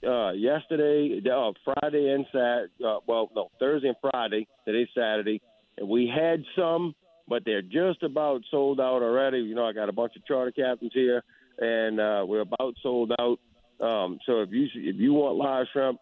uh, 0.07 0.31
yesterday, 0.31 1.19
uh, 1.29 1.51
Friday 1.63 2.09
and 2.11 2.25
Sat. 2.31 2.85
Uh, 2.85 2.99
well, 3.07 3.29
no, 3.35 3.49
Thursday 3.59 3.87
and 3.89 3.97
Friday. 4.11 4.47
Today's 4.65 4.87
Saturday, 4.95 5.41
and 5.77 5.87
we 5.89 6.07
had 6.07 6.43
some, 6.55 6.93
but 7.27 7.43
they're 7.43 7.61
just 7.63 8.03
about 8.03 8.41
sold 8.51 8.79
out 8.79 9.01
already. 9.01 9.39
You 9.39 9.55
know, 9.55 9.65
I 9.65 9.73
got 9.73 9.89
a 9.89 9.93
bunch 9.93 10.15
of 10.15 10.25
charter 10.25 10.51
captains 10.51 10.91
here, 10.93 11.23
and 11.57 11.99
uh, 11.99 12.23
we're 12.27 12.41
about 12.41 12.75
sold 12.83 13.11
out. 13.19 13.39
Um, 13.79 14.19
so 14.27 14.41
if 14.41 14.51
you 14.51 14.67
if 14.75 14.95
you 14.97 15.13
want 15.13 15.37
live 15.37 15.65
shrimp, 15.73 15.99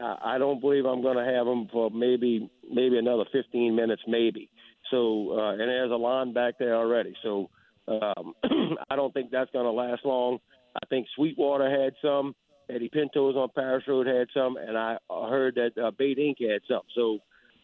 I, 0.00 0.34
I 0.36 0.38
don't 0.38 0.60
believe 0.62 0.86
I'm 0.86 1.02
going 1.02 1.18
to 1.18 1.30
have 1.30 1.44
them 1.44 1.68
for 1.70 1.90
maybe 1.90 2.50
maybe 2.70 2.96
another 2.98 3.24
15 3.32 3.76
minutes, 3.76 4.02
maybe. 4.06 4.48
So 4.90 5.38
uh, 5.38 5.50
and 5.52 5.60
there's 5.60 5.90
a 5.90 5.96
line 5.96 6.32
back 6.32 6.54
there 6.58 6.76
already. 6.76 7.14
So 7.22 7.50
um, 7.86 8.34
I 8.90 8.96
don't 8.96 9.12
think 9.12 9.30
that's 9.30 9.50
going 9.50 9.64
to 9.64 9.70
last 9.70 10.04
long. 10.04 10.38
I 10.74 10.86
think 10.86 11.06
Sweetwater 11.14 11.70
had 11.70 11.94
some. 12.02 12.34
Eddie 12.70 12.90
Pinto's 12.92 13.34
on 13.34 13.48
Paris 13.54 13.84
Road 13.88 14.06
had 14.06 14.28
some, 14.34 14.56
and 14.56 14.76
I 14.76 14.98
heard 15.08 15.54
that 15.54 15.82
uh, 15.82 15.90
Bait 15.90 16.18
Inc. 16.18 16.36
had 16.40 16.60
some. 16.68 16.82
So 16.94 17.18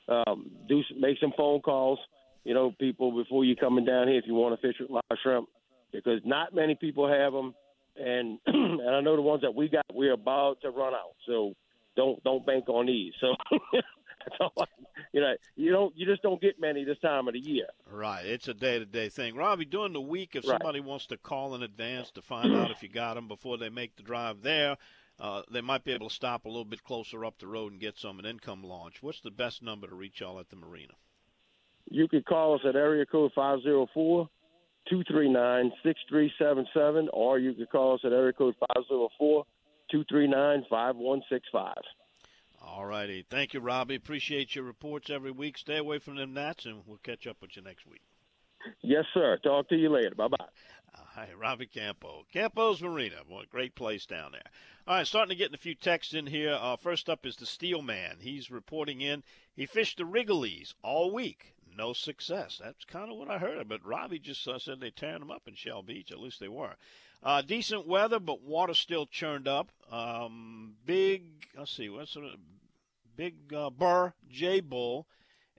um, 0.09 0.51
do 0.67 0.83
make 0.99 1.19
some 1.21 1.33
phone 1.37 1.61
calls, 1.61 1.99
you 2.45 2.55
know, 2.55 2.73
people 2.79 3.13
before 3.13 3.45
you 3.45 3.55
coming 3.55 3.85
down 3.85 4.09
here 4.09 4.19
if 4.19 4.25
you 4.27 4.35
want 4.35 4.59
to 4.59 4.67
fish 4.67 4.77
with 4.81 4.91
live 4.91 5.19
shrimp, 5.23 5.49
because 5.93 6.21
not 6.25 6.55
many 6.55 6.75
people 6.75 7.07
have 7.07 7.33
them, 7.33 7.55
and 7.97 8.39
and 8.47 8.81
I 8.89 9.01
know 9.01 9.17
the 9.17 9.23
ones 9.23 9.43
that 9.43 9.55
we 9.55 9.69
got 9.69 9.85
we're 9.93 10.15
about 10.15 10.63
to 10.63 10.71
run 10.71 10.95
out. 10.95 11.15
So 11.27 11.55
don't 11.97 12.23
don't 12.25 12.45
bank 12.45 12.69
on 12.69 12.87
these. 12.87 13.13
So 13.21 13.35
you 15.13 15.21
know, 15.21 15.35
you 15.57 15.71
don't 15.71 15.97
you 15.97 16.07
just 16.07 16.23
don't 16.23 16.41
get 16.41 16.61
many 16.61 16.85
this 16.85 16.99
time 17.01 17.29
of 17.29 17.35
the 17.35 17.41
year. 17.41 17.67
Right, 17.91 18.25
it's 18.25 18.49
a 18.49 18.55
day-to-day 18.55 19.09
thing. 19.11 19.37
Robbie, 19.37 19.65
during 19.67 19.93
the 19.93 20.01
week, 20.01 20.35
if 20.35 20.45
Right. 20.45 20.55
somebody 20.55 20.81
wants 20.81 21.07
to 21.07 21.17
call 21.17 21.55
in 21.55 21.63
advance 21.63 22.11
to 22.13 22.23
find 22.23 22.55
out 22.55 22.71
if 22.71 22.83
you 22.83 22.89
got 22.89 23.15
them 23.15 23.29
before 23.29 23.59
they 23.59 23.69
make 23.69 23.97
the 23.97 24.03
drive 24.03 24.43
there, 24.43 24.77
uh, 25.21 25.43
they 25.51 25.61
might 25.61 25.85
be 25.85 25.93
able 25.93 26.09
to 26.09 26.15
stop 26.15 26.45
a 26.45 26.49
little 26.49 26.65
bit 26.65 26.83
closer 26.83 27.25
up 27.25 27.39
the 27.39 27.47
road 27.47 27.73
and 27.73 27.81
get 27.81 27.99
some 27.99 28.19
and 28.19 28.27
then 28.27 28.39
come 28.39 28.65
launch. 28.65 29.03
What's 29.03 29.21
the 29.21 29.31
best 29.31 29.63
number 29.63 29.87
to 29.87 29.95
reach 29.95 30.21
y'all 30.21 30.41
at 30.41 30.49
the 30.49 30.57
marina? 30.57 30.95
You 31.91 32.09
could 32.09 32.25
call 32.25 32.55
us 32.55 32.63
at 32.67 32.77
area 32.77 33.07
code 33.07 33.33
504 33.35 34.29
239 34.89 35.73
6377, 35.83 37.09
or 37.13 37.39
you 37.39 37.55
could 37.55 37.71
call 37.71 37.95
us 37.95 38.01
at 38.05 38.13
area 38.13 38.33
code 38.33 38.55
504 38.59 39.45
239 39.91 40.65
5165. 40.69 41.75
All 42.67 42.87
righty. 42.87 43.25
Thank 43.29 43.55
you, 43.55 43.61
Robbie. 43.61 43.95
Appreciate 43.95 44.55
your 44.55 44.65
reports 44.65 45.11
every 45.11 45.31
week. 45.31 45.59
Stay 45.59 45.77
away 45.77 45.99
from 45.99 46.17
them 46.17 46.33
gnats, 46.33 46.65
and 46.65 46.83
we'll 46.87 46.99
catch 46.99 47.27
up 47.27 47.37
with 47.41 47.57
you 47.57 47.63
next 47.63 47.87
week. 47.87 48.03
Yes, 48.83 49.05
sir. 49.13 49.39
Talk 49.43 49.69
to 49.69 49.77
you 49.77 49.91
later. 49.91 50.15
Bye 50.15 50.29
bye. 50.29 50.49
Hi, 51.15 51.29
Robbie 51.39 51.67
Campo. 51.67 52.25
Campo's 52.33 52.81
Marina. 52.83 53.17
What 53.29 53.45
a 53.45 53.49
great 53.49 53.75
place 53.75 54.07
down 54.07 54.33
there. 54.33 54.51
All 54.87 54.97
right, 54.97 55.07
starting 55.07 55.31
to 55.31 55.37
get 55.37 55.55
a 55.55 55.59
few 55.59 55.75
texts 55.75 56.15
in 56.15 56.27
here. 56.27 56.59
Uh, 56.61 56.77
first 56.77 57.09
up 57.09 57.25
is 57.27 57.37
the 57.37 57.47
Steel 57.47 57.83
Man. 57.83 58.17
He's 58.21 58.51
reporting 58.51 59.01
in. 59.01 59.23
He 59.55 59.67
fished 59.67 59.99
the 59.99 60.05
Rigolets 60.05 60.75
all 60.83 61.13
week. 61.13 61.55
No 61.77 61.93
success. 61.93 62.59
That's 62.63 62.85
kind 62.85 63.11
of 63.11 63.19
what 63.19 63.31
I 63.31 63.39
heard. 63.39 63.69
But 63.69 63.85
Robbie 63.85 64.19
just 64.19 64.47
uh, 64.49 64.59
said 64.59 64.81
they're 64.81 64.91
tearing 64.91 65.21
them 65.21 65.31
up 65.31 65.47
in 65.47 65.55
Shell 65.55 65.83
Beach. 65.83 66.11
At 66.11 66.21
least 66.21 66.41
they 66.41 66.49
were. 66.49 66.75
Uh, 67.25 67.41
decent 67.41 67.87
weather, 67.87 68.21
but 68.21 68.43
water 68.43 68.75
still 68.75 69.07
churned 69.07 69.49
up. 69.49 69.71
Um, 69.91 70.75
big, 70.85 71.23
let's 71.57 71.75
see, 71.75 71.89
what's 71.89 72.13
the 72.13 72.35
big 73.17 73.55
uh, 73.55 73.71
Burr, 73.71 74.13
J 74.31 74.61
Bull, 74.61 75.07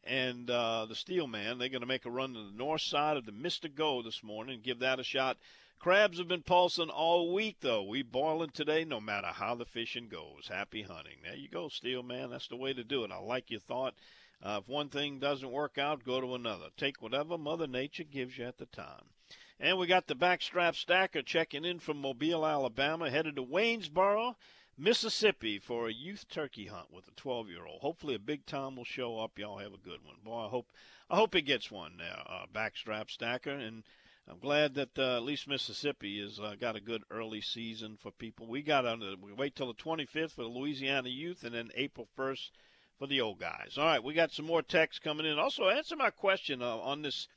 and 0.03 0.48
uh, 0.50 0.86
the 0.86 0.93
Steel 0.93 1.25
Man. 1.25 1.57
They're 1.57 1.69
going 1.69 1.81
to 1.81 1.88
make 1.88 2.05
a 2.05 2.12
run 2.12 2.34
to 2.34 2.43
the 2.43 2.57
north 2.57 2.81
side 2.81 3.17
of 3.17 3.25
the 3.25 3.31
Mr. 3.31 3.74
Go 3.74 4.03
this 4.03 4.24
morning 4.24 4.55
and 4.55 4.63
give 4.63 4.79
that 4.79 5.00
a 5.00 5.03
shot. 5.03 5.38
Crabs 5.79 6.19
have 6.19 6.27
been 6.27 6.43
pulsing 6.43 6.89
all 6.89 7.34
week, 7.34 7.57
though. 7.62 7.84
We 7.84 8.03
boiling 8.03 8.51
today, 8.51 8.86
no 8.86 9.01
matter 9.01 9.27
how 9.27 9.55
the 9.55 9.65
fishing 9.65 10.07
goes. 10.07 10.48
Happy 10.48 10.84
hunting. 10.84 11.17
There 11.24 11.36
you 11.36 11.50
go, 11.50 11.69
Steel 11.69 12.03
Man. 12.03 12.29
That's 12.29 12.48
the 12.48 12.55
way 12.55 12.74
to 12.74 12.84
do 12.84 13.03
it. 13.03 13.12
I 13.12 13.17
like 13.17 13.50
your 13.50 13.60
thought. 13.60 13.95
Uh, 14.41 14.60
if 14.62 14.69
one 14.69 14.89
thing 14.89 15.19
doesn't 15.19 15.51
work 15.51 15.79
out, 15.79 16.05
go 16.05 16.22
to 16.22 16.36
another. 16.36 16.67
Take 16.77 17.01
whatever 17.01 17.38
Mother 17.38 17.67
Nature 17.67 18.03
gives 18.03 18.38
you 18.38 18.45
at 18.45 18.57
the 18.57 18.67
time. 18.67 19.14
And 19.59 19.77
we 19.77 19.88
got 19.88 20.07
the 20.07 20.15
backstrap 20.15 20.75
stacker 20.75 21.21
checking 21.21 21.63
in 21.63 21.79
from 21.79 22.01
Mobile, 22.01 22.45
Alabama, 22.45 23.09
headed 23.09 23.38
to 23.38 23.43
Waynesboro, 23.43 24.35
Mississippi 24.77 25.59
for 25.59 25.88
a 25.88 25.93
youth 25.93 26.27
turkey 26.27 26.65
hunt 26.65 26.91
with 26.91 27.07
a 27.07 27.12
12-year-old. 27.12 27.79
Hopefully, 27.81 28.15
a 28.15 28.19
big 28.19 28.45
Tom 28.45 28.75
will 28.75 28.83
show 28.83 29.17
up. 29.17 29.39
Y'all 29.39 29.59
have 29.59 29.74
a 29.74 29.77
good 29.77 30.03
one, 30.03 30.17
boy. 30.24 30.45
I 30.45 30.50
hope 30.50 30.67
I 31.09 31.15
hope 31.15 31.33
he 31.33 31.41
gets 31.41 31.71
one 31.71 31.97
there, 31.97 32.21
uh, 32.27 32.45
backstrap 32.53 33.09
stacker, 33.09 33.51
and 33.51 33.83
I'm 34.27 34.39
glad 34.39 34.74
that 34.74 34.97
uh, 34.97 35.17
at 35.17 35.24
least 35.24 35.47
Mississippi 35.47 36.19
has 36.19 36.39
uh, 36.39 36.55
got 36.59 36.75
a 36.75 36.81
good 36.81 37.03
early 37.12 37.41
season 37.41 37.95
for 37.95 38.12
people. 38.12 38.47
We 38.47 38.63
got 38.63 38.85
on 38.85 39.00
the, 39.00 39.15
we 39.21 39.31
wait 39.31 39.55
till 39.55 39.67
the 39.67 39.75
25th 39.75 40.31
for 40.31 40.41
the 40.41 40.50
Louisiana 40.50 41.09
youth, 41.09 41.43
and 41.43 41.53
then 41.53 41.69
April 41.75 42.07
1st 42.17 42.50
for 42.97 43.07
the 43.07 43.21
old 43.21 43.39
guys. 43.39 43.77
All 43.77 43.85
right, 43.85 44.03
we 44.03 44.13
got 44.13 44.31
some 44.31 44.45
more 44.45 44.63
texts 44.63 45.00
coming 45.00 45.27
in. 45.27 45.38
Also, 45.38 45.69
answer 45.69 45.95
my 45.95 46.09
question 46.09 46.62
uh, 46.62 46.77
on 46.77 47.03
this 47.03 47.27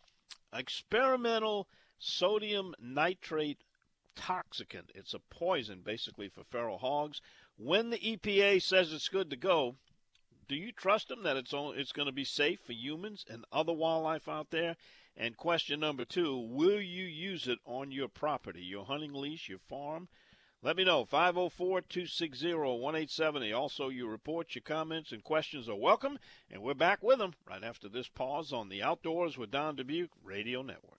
experimental 0.53 1.69
sodium 1.99 2.75
nitrate 2.81 3.59
toxicant. 4.17 4.91
It's 4.95 5.15
a 5.15 5.19
poison, 5.19 5.81
basically, 5.85 6.29
for 6.29 6.45
feral 6.45 6.79
hogs. 6.79 7.21
When 7.57 7.91
the 7.91 7.99
EPA 7.99 8.63
says 8.63 8.93
it's 8.93 9.09
good 9.09 9.31
to 9.31 9.37
go, 9.37 9.77
do 10.49 10.57
you 10.57 10.73
trust 10.73 11.09
them 11.09 11.25
that 11.25 11.37
it's 11.37 11.53
only, 11.53 11.79
it's 11.79 11.93
going 11.93 12.07
to 12.07 12.13
be 12.13 12.25
safe 12.25 12.61
for 12.61 12.73
humans 12.73 13.25
and 13.29 13.45
other 13.53 13.73
wildlife 13.73 14.29
out 14.29 14.51
there? 14.51 14.77
And 15.17 15.37
question 15.37 15.81
number 15.81 16.05
two: 16.05 16.39
Will 16.39 16.81
you 16.81 17.05
use 17.05 17.49
it 17.49 17.59
on 17.65 17.91
your 17.91 18.07
property, 18.09 18.63
your 18.63 18.85
hunting 18.85 19.13
lease, 19.13 19.49
your 19.49 19.59
farm? 19.59 20.09
Let 20.63 20.77
me 20.77 20.85
know. 20.85 21.05
504-260-1870. 21.05 23.57
Also, 23.57 23.89
your 23.91 24.09
reports, 24.09 24.57
your 24.57 24.63
comments, 24.63 25.13
and 25.13 25.23
questions 25.23 25.69
are 25.69 25.77
welcome. 25.77 26.19
And 26.51 26.63
we're 26.63 26.75
back 26.75 27.01
with 27.03 27.19
them 27.19 27.35
right 27.49 27.63
after 27.63 27.89
this 27.89 28.09
pause 28.09 28.53
on 28.53 28.69
the 28.69 28.83
Outdoors 28.83 29.39
with 29.39 29.53
Don 29.53 29.77
Dubuc 29.77 30.09
Radio 30.25 30.63
Network. 30.63 30.99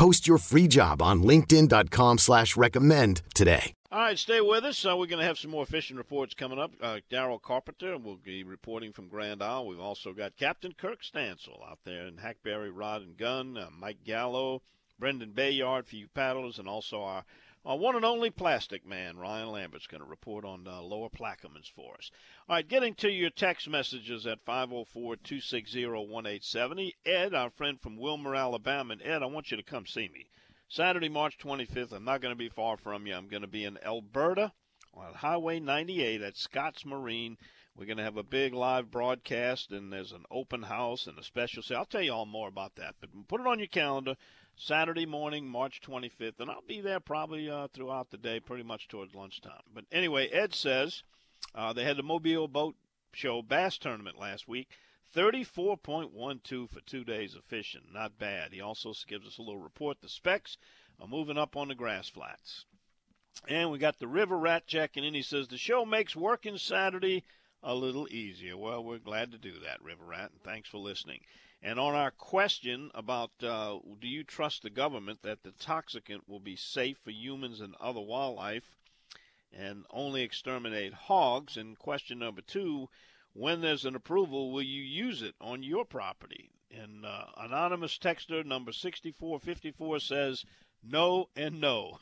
Post 0.00 0.26
your 0.26 0.38
free 0.38 0.66
job 0.66 1.02
on 1.02 1.22
linkedin.com 1.24 2.16
slash 2.16 2.56
recommend 2.56 3.20
today. 3.34 3.74
All 3.92 3.98
right, 3.98 4.18
stay 4.18 4.40
with 4.40 4.64
us. 4.64 4.86
Uh, 4.86 4.96
we're 4.96 5.04
going 5.04 5.20
to 5.20 5.26
have 5.26 5.38
some 5.38 5.50
more 5.50 5.66
fishing 5.66 5.98
reports 5.98 6.32
coming 6.32 6.58
up. 6.58 6.72
Uh, 6.80 7.00
Daryl 7.12 7.42
Carpenter 7.42 7.98
will 7.98 8.16
be 8.16 8.42
reporting 8.42 8.94
from 8.94 9.08
Grand 9.08 9.42
Isle. 9.42 9.66
We've 9.66 9.78
also 9.78 10.14
got 10.14 10.38
Captain 10.38 10.72
Kirk 10.72 11.00
Stansel 11.02 11.68
out 11.70 11.80
there 11.84 12.06
in 12.06 12.16
Hackberry 12.16 12.70
Rod 12.70 13.02
and 13.02 13.14
Gun, 13.18 13.58
uh, 13.58 13.66
Mike 13.78 14.02
Gallo, 14.02 14.62
Brendan 14.98 15.32
Bayard 15.32 15.86
for 15.86 15.96
you 15.96 16.08
paddlers, 16.14 16.58
and 16.58 16.66
also 16.66 17.02
our, 17.02 17.26
our 17.64 17.76
one 17.76 17.94
and 17.94 18.04
only 18.06 18.30
plastic 18.30 18.86
man, 18.86 19.18
Ryan 19.18 19.50
Lambert's 19.50 19.86
going 19.86 20.02
to 20.02 20.08
report 20.08 20.46
on 20.46 20.66
uh, 20.66 20.80
Lower 20.80 21.10
Plaquemines 21.10 21.70
for 21.70 21.94
us. 21.94 22.10
All 22.48 22.56
right, 22.56 22.66
getting 22.66 22.94
to 22.94 23.10
your 23.10 23.28
text 23.28 23.68
messages 23.68 24.26
at 24.26 24.42
504-260-1870. 24.46 26.94
Ed, 27.04 27.34
our 27.34 27.50
friend 27.50 27.78
from 27.78 27.98
Wilmer, 27.98 28.34
Alabama, 28.34 28.94
and 28.94 29.02
Ed, 29.02 29.22
I 29.22 29.26
want 29.26 29.50
you 29.50 29.58
to 29.58 29.62
come 29.62 29.84
see 29.84 30.08
me. 30.08 30.30
Saturday, 30.68 31.10
March 31.10 31.36
25th. 31.36 31.92
I'm 31.92 32.04
not 32.04 32.22
going 32.22 32.32
to 32.32 32.38
be 32.38 32.48
far 32.48 32.78
from 32.78 33.06
you. 33.06 33.14
I'm 33.14 33.28
going 33.28 33.42
to 33.42 33.48
be 33.48 33.64
in 33.64 33.76
Elberta 33.84 34.52
on 34.94 35.14
Highway 35.14 35.60
98 35.60 36.22
at 36.22 36.36
Scotts 36.36 36.86
Marine. 36.86 37.36
We're 37.76 37.86
going 37.86 37.98
to 37.98 38.04
have 38.04 38.16
a 38.16 38.22
big 38.22 38.54
live 38.54 38.90
broadcast, 38.90 39.70
and 39.70 39.92
there's 39.92 40.12
an 40.12 40.24
open 40.30 40.62
house 40.62 41.06
and 41.06 41.18
a 41.18 41.22
special 41.22 41.62
sale. 41.62 41.78
I'll 41.78 41.84
tell 41.84 42.02
you 42.02 42.12
all 42.12 42.26
more 42.26 42.48
about 42.48 42.76
that, 42.76 42.94
but 43.00 43.10
put 43.28 43.40
it 43.40 43.46
on 43.46 43.58
your 43.58 43.68
calendar. 43.68 44.16
Saturday 44.56 45.06
morning, 45.06 45.48
March 45.48 45.80
25th, 45.80 46.40
and 46.40 46.50
I'll 46.50 46.62
be 46.66 46.80
there 46.80 47.00
probably 47.00 47.48
uh, 47.50 47.68
throughout 47.72 48.10
the 48.10 48.18
day, 48.18 48.40
pretty 48.40 48.62
much 48.62 48.88
towards 48.88 49.14
lunchtime. 49.14 49.62
But 49.72 49.84
anyway, 49.90 50.28
Ed 50.28 50.54
says 50.54 51.02
uh, 51.54 51.72
they 51.72 51.84
had 51.84 51.96
the 51.96 52.02
Mobile 52.02 52.48
Boat 52.48 52.76
Show 53.12 53.42
Bass 53.42 53.78
Tournament 53.78 54.18
last 54.18 54.46
week. 54.46 54.68
34.12 55.14 56.70
for 56.70 56.80
two 56.82 57.02
days 57.04 57.34
of 57.34 57.44
fishing. 57.44 57.82
Not 57.92 58.18
bad. 58.18 58.52
He 58.52 58.60
also 58.60 58.92
gives 59.08 59.26
us 59.26 59.38
a 59.38 59.42
little 59.42 59.60
report. 59.60 60.00
The 60.00 60.08
specs 60.08 60.56
are 61.00 61.08
moving 61.08 61.38
up 61.38 61.56
on 61.56 61.68
the 61.68 61.74
grass 61.74 62.08
flats. 62.08 62.64
And 63.48 63.70
we 63.70 63.78
got 63.78 63.98
the 63.98 64.06
River 64.06 64.38
Rat 64.38 64.66
checking 64.66 65.04
in. 65.04 65.14
He 65.14 65.22
says 65.22 65.48
the 65.48 65.58
show 65.58 65.84
makes 65.84 66.14
working 66.14 66.58
Saturday 66.58 67.24
a 67.62 67.74
little 67.74 68.06
easier. 68.10 68.56
Well, 68.56 68.84
we're 68.84 68.98
glad 68.98 69.32
to 69.32 69.38
do 69.38 69.58
that, 69.60 69.82
River 69.82 70.04
Rat, 70.04 70.30
and 70.32 70.42
thanks 70.42 70.68
for 70.68 70.78
listening. 70.78 71.20
And 71.62 71.78
on 71.78 71.94
our 71.94 72.10
question 72.10 72.90
about 72.94 73.30
uh, 73.42 73.78
do 74.00 74.08
you 74.08 74.24
trust 74.24 74.62
the 74.62 74.70
government 74.70 75.20
that 75.22 75.42
the 75.42 75.52
toxicant 75.52 76.26
will 76.26 76.40
be 76.40 76.56
safe 76.56 76.98
for 76.98 77.10
humans 77.10 77.60
and 77.60 77.74
other 77.78 78.00
wildlife 78.00 78.78
and 79.52 79.84
only 79.90 80.22
exterminate 80.22 80.94
hogs? 80.94 81.58
And 81.58 81.78
question 81.78 82.18
number 82.18 82.40
two, 82.40 82.88
when 83.34 83.60
there's 83.60 83.84
an 83.84 83.94
approval, 83.94 84.52
will 84.52 84.62
you 84.62 84.82
use 84.82 85.20
it 85.20 85.34
on 85.40 85.62
your 85.62 85.84
property? 85.84 86.50
And 86.70 87.04
uh, 87.04 87.26
anonymous 87.36 87.98
texter 87.98 88.44
number 88.44 88.72
6454 88.72 90.00
says 90.00 90.44
no 90.82 91.28
and 91.36 91.60
no. 91.60 91.98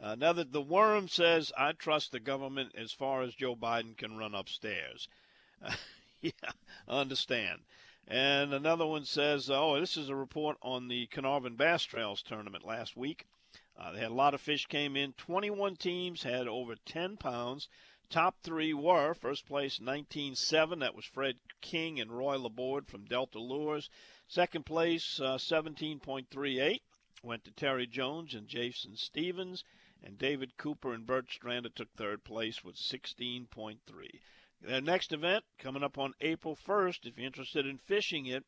Another, 0.00 0.42
the 0.42 0.60
worm 0.60 1.06
says, 1.06 1.52
I 1.56 1.72
trust 1.72 2.10
the 2.10 2.18
government 2.18 2.74
as 2.74 2.90
far 2.90 3.22
as 3.22 3.36
Joe 3.36 3.54
Biden 3.54 3.96
can 3.96 4.16
run 4.16 4.34
upstairs. 4.34 5.08
Yeah, 6.24 6.52
understand. 6.88 7.60
And 8.06 8.52
another 8.52 8.86
one 8.86 9.06
says, 9.06 9.48
oh, 9.48 9.80
this 9.80 9.96
is 9.96 10.10
a 10.10 10.14
report 10.14 10.58
on 10.60 10.88
the 10.88 11.06
Caernarvon 11.06 11.56
Bass 11.56 11.84
Trails 11.84 12.22
tournament 12.22 12.62
last 12.62 12.96
week. 12.96 13.26
Uh, 13.76 13.92
they 13.92 14.00
had 14.00 14.10
a 14.10 14.14
lot 14.14 14.34
of 14.34 14.42
fish 14.42 14.66
came 14.66 14.94
in. 14.94 15.14
21 15.14 15.76
teams 15.76 16.22
had 16.22 16.46
over 16.46 16.76
10 16.76 17.16
pounds. 17.16 17.68
Top 18.10 18.36
three 18.42 18.74
were 18.74 19.14
first 19.14 19.46
place 19.46 19.78
19.7. 19.78 20.80
That 20.80 20.94
was 20.94 21.06
Fred 21.06 21.38
King 21.62 21.98
and 21.98 22.12
Roy 22.12 22.36
Laborde 22.36 22.88
from 22.88 23.06
Delta 23.06 23.38
Lures. 23.38 23.88
Second 24.28 24.66
place 24.66 25.18
uh, 25.18 25.38
17.38 25.38 26.82
went 27.22 27.44
to 27.44 27.50
Terry 27.52 27.86
Jones 27.86 28.34
and 28.34 28.46
Jason 28.46 28.96
Stevens. 28.96 29.64
And 30.02 30.18
David 30.18 30.58
Cooper 30.58 30.92
and 30.92 31.06
Bert 31.06 31.28
Strander 31.28 31.74
took 31.74 31.90
third 31.94 32.22
place 32.22 32.62
with 32.62 32.76
16.3. 32.76 33.78
Their 34.66 34.80
next 34.80 35.12
event 35.12 35.44
coming 35.58 35.82
up 35.82 35.98
on 35.98 36.14
April 36.20 36.56
1st. 36.56 37.06
If 37.06 37.18
you're 37.18 37.26
interested 37.26 37.66
in 37.66 37.78
fishing 37.78 38.26
it, 38.26 38.44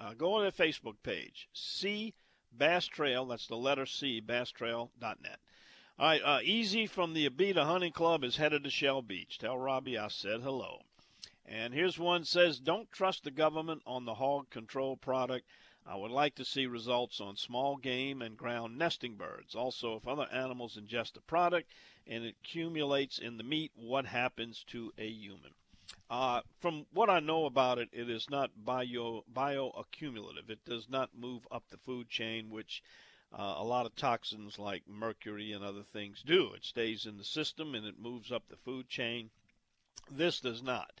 uh, 0.00 0.14
go 0.14 0.34
on 0.34 0.42
their 0.42 0.50
Facebook 0.50 0.96
page. 1.02 1.48
C 1.52 2.14
Bass 2.56 2.86
Trail. 2.86 3.26
That's 3.26 3.46
the 3.46 3.56
letter 3.56 3.84
C, 3.84 4.22
basstrail.net. 4.24 5.40
All 5.98 6.06
right, 6.06 6.22
uh, 6.24 6.38
Easy 6.42 6.86
from 6.86 7.12
the 7.12 7.28
Abita 7.28 7.64
Hunting 7.64 7.92
Club 7.92 8.24
is 8.24 8.36
headed 8.36 8.64
to 8.64 8.70
Shell 8.70 9.02
Beach. 9.02 9.38
Tell 9.38 9.58
Robbie 9.58 9.98
I 9.98 10.08
said 10.08 10.40
hello. 10.40 10.80
And 11.44 11.74
here's 11.74 11.98
one 11.98 12.24
says, 12.24 12.60
don't 12.60 12.90
trust 12.92 13.24
the 13.24 13.30
government 13.30 13.82
on 13.86 14.04
the 14.04 14.14
hog 14.14 14.48
control 14.50 14.96
product. 14.96 15.46
I 15.86 15.96
would 15.96 16.10
like 16.10 16.34
to 16.34 16.44
see 16.44 16.66
results 16.66 17.20
on 17.20 17.36
small 17.36 17.76
game 17.76 18.20
and 18.20 18.36
ground 18.36 18.76
nesting 18.76 19.16
birds. 19.16 19.54
Also, 19.54 19.96
if 19.96 20.06
other 20.06 20.28
animals 20.32 20.76
ingest 20.76 21.14
the 21.14 21.20
product 21.20 21.72
and 22.06 22.24
it 22.24 22.36
accumulates 22.42 23.18
in 23.18 23.36
the 23.36 23.44
meat, 23.44 23.72
what 23.74 24.06
happens 24.06 24.64
to 24.64 24.92
a 24.98 25.08
human? 25.08 25.54
Uh, 26.10 26.42
from 26.60 26.86
what 26.92 27.08
I 27.08 27.20
know 27.20 27.46
about 27.46 27.78
it, 27.78 27.88
it 27.92 28.10
is 28.10 28.28
not 28.28 28.64
bio 28.64 29.24
bioaccumulative. 29.32 30.50
It 30.50 30.64
does 30.64 30.88
not 30.88 31.14
move 31.14 31.46
up 31.50 31.68
the 31.68 31.78
food 31.78 32.08
chain, 32.08 32.50
which 32.50 32.82
uh, 33.32 33.54
a 33.56 33.64
lot 33.64 33.86
of 33.86 33.94
toxins 33.94 34.58
like 34.58 34.88
mercury 34.88 35.52
and 35.52 35.64
other 35.64 35.82
things 35.82 36.22
do. 36.22 36.52
It 36.54 36.64
stays 36.64 37.06
in 37.06 37.16
the 37.16 37.24
system 37.24 37.74
and 37.74 37.86
it 37.86 37.98
moves 37.98 38.32
up 38.32 38.48
the 38.48 38.56
food 38.56 38.88
chain. 38.88 39.30
This 40.10 40.40
does 40.40 40.62
not. 40.62 41.00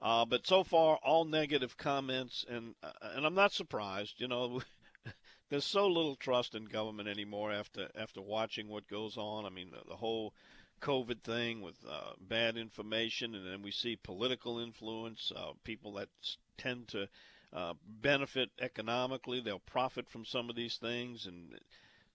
Uh, 0.00 0.26
but 0.26 0.46
so 0.46 0.62
far, 0.62 0.98
all 1.02 1.24
negative 1.24 1.76
comments, 1.76 2.44
and 2.48 2.74
uh, 2.82 2.92
and 3.14 3.24
I'm 3.24 3.34
not 3.34 3.52
surprised. 3.52 4.20
You 4.20 4.28
know, 4.28 4.60
there's 5.48 5.64
so 5.64 5.86
little 5.88 6.16
trust 6.16 6.54
in 6.54 6.66
government 6.66 7.08
anymore 7.08 7.50
after 7.50 7.88
after 7.94 8.20
watching 8.20 8.68
what 8.68 8.88
goes 8.88 9.16
on. 9.16 9.46
I 9.46 9.48
mean, 9.48 9.70
the, 9.70 9.88
the 9.88 9.96
whole 9.96 10.34
COVID 10.82 11.22
thing 11.22 11.62
with 11.62 11.76
uh, 11.88 12.12
bad 12.20 12.58
information, 12.58 13.34
and 13.34 13.46
then 13.46 13.62
we 13.62 13.70
see 13.70 13.96
political 13.96 14.58
influence, 14.58 15.32
uh, 15.34 15.52
people 15.64 15.94
that 15.94 16.10
tend 16.58 16.88
to 16.88 17.08
uh, 17.54 17.72
benefit 17.86 18.50
economically, 18.60 19.40
they'll 19.40 19.60
profit 19.60 20.10
from 20.10 20.26
some 20.26 20.50
of 20.50 20.56
these 20.56 20.76
things, 20.76 21.24
and 21.24 21.58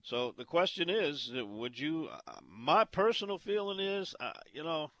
so 0.04 0.32
the 0.36 0.44
question 0.44 0.88
is, 0.88 1.32
would 1.34 1.78
you? 1.78 2.08
Uh, 2.28 2.38
my 2.48 2.84
personal 2.84 3.38
feeling 3.38 3.80
is, 3.80 4.14
you 4.52 4.62
know, 4.62 4.92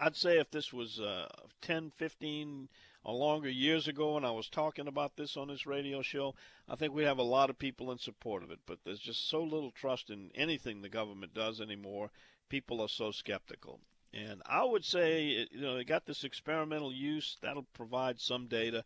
I'd 0.00 0.16
say 0.16 0.38
if 0.38 0.50
this 0.50 0.72
was 0.72 0.98
uh, 0.98 1.28
10, 1.60 1.92
15 1.96 2.68
or 3.04 3.14
longer 3.14 3.48
years 3.48 3.86
ago 3.86 4.16
and 4.16 4.26
I 4.26 4.30
was 4.30 4.48
talking 4.48 4.88
about 4.88 5.16
this 5.16 5.36
on 5.36 5.48
this 5.48 5.66
radio 5.66 6.02
show, 6.02 6.34
I 6.68 6.74
think 6.74 6.92
we'd 6.92 7.04
have 7.04 7.18
a 7.18 7.22
lot 7.22 7.50
of 7.50 7.58
people 7.58 7.92
in 7.92 7.98
support 7.98 8.42
of 8.42 8.50
it. 8.50 8.60
But 8.66 8.78
there's 8.84 8.98
just 8.98 9.28
so 9.28 9.42
little 9.42 9.70
trust 9.70 10.10
in 10.10 10.30
anything 10.34 10.80
the 10.80 10.88
government 10.88 11.34
does 11.34 11.60
anymore 11.60 12.10
people 12.50 12.82
are 12.82 12.88
so 12.88 13.10
skeptical. 13.12 13.80
And 14.12 14.42
I 14.44 14.64
would 14.64 14.84
say, 14.84 15.46
you 15.50 15.60
know, 15.60 15.76
they 15.76 15.84
got 15.84 16.04
this 16.04 16.24
experimental 16.24 16.92
use 16.92 17.38
that'll 17.40 17.66
provide 17.72 18.20
some 18.20 18.48
data, 18.48 18.84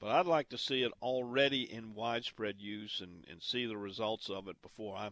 but 0.00 0.10
I'd 0.10 0.26
like 0.26 0.48
to 0.50 0.58
see 0.58 0.82
it 0.82 0.92
already 1.00 1.72
in 1.72 1.94
widespread 1.94 2.56
use 2.60 3.00
and, 3.00 3.24
and 3.30 3.40
see 3.40 3.64
the 3.64 3.76
results 3.76 4.28
of 4.28 4.48
it 4.48 4.60
before 4.60 4.96
I 4.96 5.10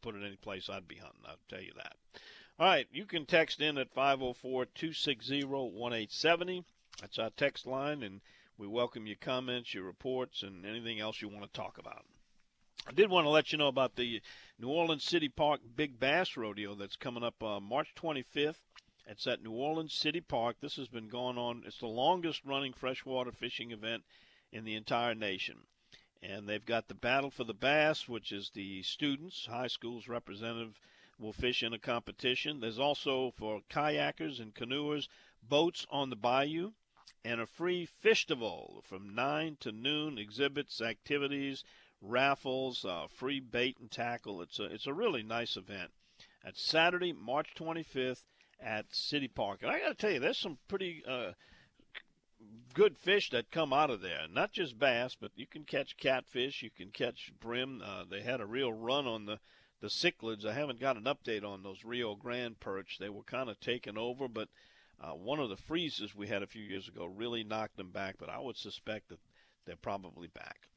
put 0.00 0.14
it 0.14 0.24
any 0.24 0.36
place 0.36 0.70
I'd 0.70 0.88
be 0.88 0.96
hunting. 0.96 1.22
I'll 1.26 1.36
tell 1.48 1.60
you 1.60 1.72
that. 1.76 1.96
All 2.60 2.66
right, 2.66 2.86
you 2.92 3.06
can 3.06 3.24
text 3.24 3.62
in 3.62 3.78
at 3.78 3.90
504 3.94 4.66
260 4.66 5.44
1870. 5.44 6.62
That's 7.00 7.18
our 7.18 7.30
text 7.30 7.66
line, 7.66 8.02
and 8.02 8.20
we 8.58 8.66
welcome 8.66 9.06
your 9.06 9.16
comments, 9.18 9.72
your 9.72 9.84
reports, 9.84 10.42
and 10.42 10.66
anything 10.66 11.00
else 11.00 11.22
you 11.22 11.30
want 11.30 11.44
to 11.44 11.58
talk 11.58 11.78
about. 11.78 12.04
I 12.86 12.92
did 12.92 13.08
want 13.08 13.24
to 13.24 13.30
let 13.30 13.50
you 13.50 13.56
know 13.56 13.68
about 13.68 13.96
the 13.96 14.20
New 14.58 14.68
Orleans 14.68 15.04
City 15.04 15.30
Park 15.30 15.60
Big 15.74 15.98
Bass 15.98 16.36
Rodeo 16.36 16.74
that's 16.74 16.96
coming 16.96 17.22
up 17.22 17.42
uh, 17.42 17.60
March 17.60 17.94
25th. 17.96 18.62
It's 19.06 19.26
at 19.26 19.42
New 19.42 19.52
Orleans 19.52 19.94
City 19.94 20.20
Park. 20.20 20.56
This 20.60 20.76
has 20.76 20.88
been 20.88 21.08
going 21.08 21.38
on. 21.38 21.62
It's 21.64 21.80
the 21.80 21.86
longest 21.86 22.42
running 22.44 22.74
freshwater 22.74 23.32
fishing 23.32 23.70
event 23.70 24.02
in 24.52 24.64
the 24.64 24.74
entire 24.74 25.14
nation. 25.14 25.60
And 26.22 26.46
they've 26.46 26.66
got 26.66 26.88
the 26.88 26.94
Battle 26.94 27.30
for 27.30 27.44
the 27.44 27.54
Bass, 27.54 28.06
which 28.06 28.32
is 28.32 28.50
the 28.52 28.82
students, 28.82 29.46
high 29.46 29.68
schools 29.68 30.08
representative 30.08 30.78
will 31.20 31.32
fish 31.32 31.62
in 31.62 31.72
a 31.72 31.78
competition. 31.78 32.60
There's 32.60 32.78
also 32.78 33.32
for 33.36 33.60
kayakers 33.70 34.40
and 34.40 34.54
canoers, 34.54 35.08
boats 35.42 35.86
on 35.90 36.10
the 36.10 36.16
bayou, 36.16 36.72
and 37.24 37.40
a 37.40 37.46
free 37.46 37.84
festival 37.84 38.82
from 38.86 39.14
9 39.14 39.58
to 39.60 39.72
noon, 39.72 40.18
exhibits, 40.18 40.80
activities, 40.80 41.64
raffles, 42.00 42.84
uh, 42.84 43.06
free 43.08 43.40
bait 43.40 43.76
and 43.78 43.90
tackle. 43.90 44.40
It's 44.40 44.58
a 44.58 44.64
it's 44.64 44.86
a 44.86 44.94
really 44.94 45.22
nice 45.22 45.56
event. 45.56 45.90
It's 46.44 46.62
Saturday, 46.62 47.12
March 47.12 47.54
25th 47.54 48.24
at 48.58 48.94
City 48.94 49.28
Park. 49.28 49.62
And 49.62 49.70
I 49.70 49.78
got 49.78 49.88
to 49.88 49.94
tell 49.94 50.10
you, 50.10 50.20
there's 50.20 50.38
some 50.38 50.58
pretty 50.68 51.02
uh, 51.06 51.32
good 52.72 52.96
fish 52.96 53.30
that 53.30 53.50
come 53.50 53.72
out 53.72 53.90
of 53.90 54.00
there. 54.00 54.26
Not 54.30 54.52
just 54.52 54.78
bass, 54.78 55.16
but 55.20 55.32
you 55.36 55.46
can 55.46 55.64
catch 55.64 55.96
catfish, 55.98 56.62
you 56.62 56.70
can 56.70 56.90
catch 56.90 57.32
brim. 57.40 57.82
Uh, 57.84 58.04
they 58.10 58.22
had 58.22 58.40
a 58.40 58.46
real 58.46 58.72
run 58.72 59.06
on 59.06 59.26
the 59.26 59.38
the 59.80 59.88
cichlids. 59.88 60.44
I 60.44 60.52
haven't 60.52 60.80
got 60.80 60.96
an 60.96 61.04
update 61.04 61.44
on 61.44 61.62
those 61.62 61.84
Rio 61.84 62.14
Grande 62.14 62.58
perch. 62.60 62.98
They 62.98 63.08
were 63.08 63.22
kind 63.22 63.48
of 63.48 63.58
taken 63.60 63.96
over, 63.96 64.28
but 64.28 64.48
uh, 65.00 65.12
one 65.12 65.38
of 65.38 65.48
the 65.48 65.56
freezes 65.56 66.14
we 66.14 66.28
had 66.28 66.42
a 66.42 66.46
few 66.46 66.62
years 66.62 66.88
ago 66.88 67.06
really 67.06 67.44
knocked 67.44 67.76
them 67.76 67.90
back. 67.90 68.16
But 68.18 68.28
I 68.28 68.38
would 68.38 68.56
suspect 68.56 69.08
that 69.08 69.18
they're 69.64 69.76
probably 69.76 70.28
back. 70.28 70.68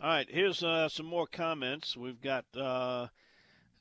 All 0.00 0.08
right, 0.08 0.28
here's 0.28 0.62
uh, 0.62 0.88
some 0.88 1.06
more 1.06 1.26
comments. 1.26 1.96
We've 1.96 2.20
got 2.20 2.44
uh, 2.56 3.08